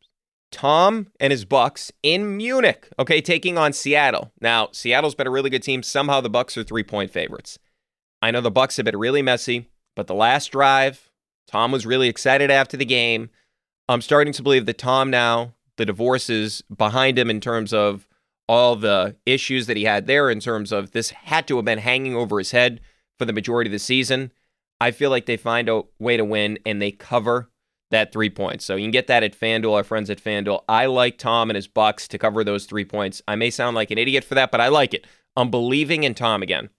Tom 0.51 1.07
and 1.19 1.31
his 1.31 1.45
Bucs 1.45 1.91
in 2.03 2.37
Munich, 2.37 2.89
okay, 2.97 3.21
taking 3.21 3.57
on 3.57 3.73
Seattle. 3.73 4.31
Now, 4.39 4.69
Seattle's 4.71 5.15
been 5.15 5.27
a 5.27 5.31
really 5.31 5.49
good 5.49 5.63
team. 5.63 5.83
Somehow 5.83 6.21
the 6.21 6.29
Bucs 6.29 6.55
are 6.57 6.63
three-point 6.63 7.11
favorites. 7.11 7.59
I 8.21 8.31
know 8.31 8.41
the 8.41 8.51
Bucs 8.51 8.77
have 8.77 8.85
been 8.85 8.97
really 8.97 9.21
messy, 9.21 9.69
but 9.95 10.07
the 10.07 10.15
last 10.15 10.51
drive, 10.51 11.11
Tom 11.47 11.71
was 11.71 11.85
really 11.85 12.07
excited 12.07 12.49
after 12.49 12.77
the 12.77 12.85
game. 12.85 13.29
I'm 13.89 14.01
starting 14.01 14.33
to 14.33 14.43
believe 14.43 14.65
that 14.65 14.77
Tom 14.77 15.09
now, 15.09 15.53
the 15.75 15.85
divorce 15.85 16.29
is 16.29 16.63
behind 16.75 17.19
him 17.19 17.29
in 17.29 17.39
terms 17.39 17.73
of 17.73 18.07
all 18.47 18.75
the 18.75 19.15
issues 19.25 19.67
that 19.67 19.77
he 19.77 19.83
had 19.83 20.07
there, 20.07 20.29
in 20.29 20.39
terms 20.39 20.71
of 20.71 20.91
this 20.91 21.09
had 21.11 21.47
to 21.47 21.57
have 21.57 21.65
been 21.65 21.79
hanging 21.79 22.15
over 22.15 22.37
his 22.39 22.51
head 22.51 22.79
for 23.19 23.25
the 23.25 23.33
majority 23.33 23.67
of 23.67 23.73
the 23.73 23.79
season. 23.79 24.31
I 24.79 24.91
feel 24.91 25.09
like 25.09 25.25
they 25.25 25.37
find 25.37 25.69
a 25.69 25.83
way 25.99 26.17
to 26.17 26.23
win 26.23 26.57
and 26.65 26.81
they 26.81 26.91
cover 26.91 27.49
that 27.91 28.11
three 28.11 28.29
points. 28.29 28.65
So 28.65 28.75
you 28.75 28.83
can 28.83 28.91
get 28.91 29.07
that 29.07 29.23
at 29.23 29.39
FanDuel, 29.39 29.75
our 29.75 29.83
friends 29.83 30.09
at 30.09 30.23
FanDuel. 30.23 30.63
I 30.67 30.85
like 30.87 31.17
Tom 31.17 31.49
and 31.49 31.55
his 31.55 31.67
Bucs 31.67 32.07
to 32.09 32.17
cover 32.17 32.43
those 32.43 32.65
three 32.65 32.85
points. 32.85 33.21
I 33.27 33.35
may 33.35 33.49
sound 33.49 33.75
like 33.75 33.91
an 33.91 33.97
idiot 33.97 34.23
for 34.23 34.35
that, 34.35 34.51
but 34.51 34.61
I 34.61 34.67
like 34.67 34.93
it. 34.93 35.05
I'm 35.35 35.51
believing 35.51 36.03
in 36.03 36.13
Tom 36.13 36.41
again. 36.41 36.69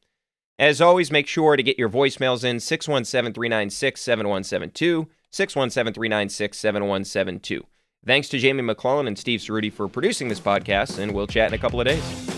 As 0.59 0.81
always, 0.81 1.13
make 1.13 1.29
sure 1.29 1.57
to 1.57 1.63
get 1.63 1.79
your 1.79 1.89
voicemails 1.89 2.43
in 2.43 2.59
617 2.59 3.33
396 3.33 4.01
7172. 4.01 5.09
617 5.31 5.95
396 5.95 6.59
7172. 6.59 7.67
Thanks 8.05 8.29
to 8.31 8.39
Jamie 8.39 8.63
McClellan 8.63 9.07
and 9.07 9.19
Steve 9.19 9.41
Ceruti 9.41 9.73
for 9.73 9.89
producing 9.89 10.29
this 10.29 10.41
podcast, 10.41 10.99
and 10.99 11.15
we'll 11.15 11.27
chat 11.27 11.49
in 11.49 11.55
a 11.55 11.59
couple 11.59 11.81
of 11.81 11.87
days. 11.87 12.38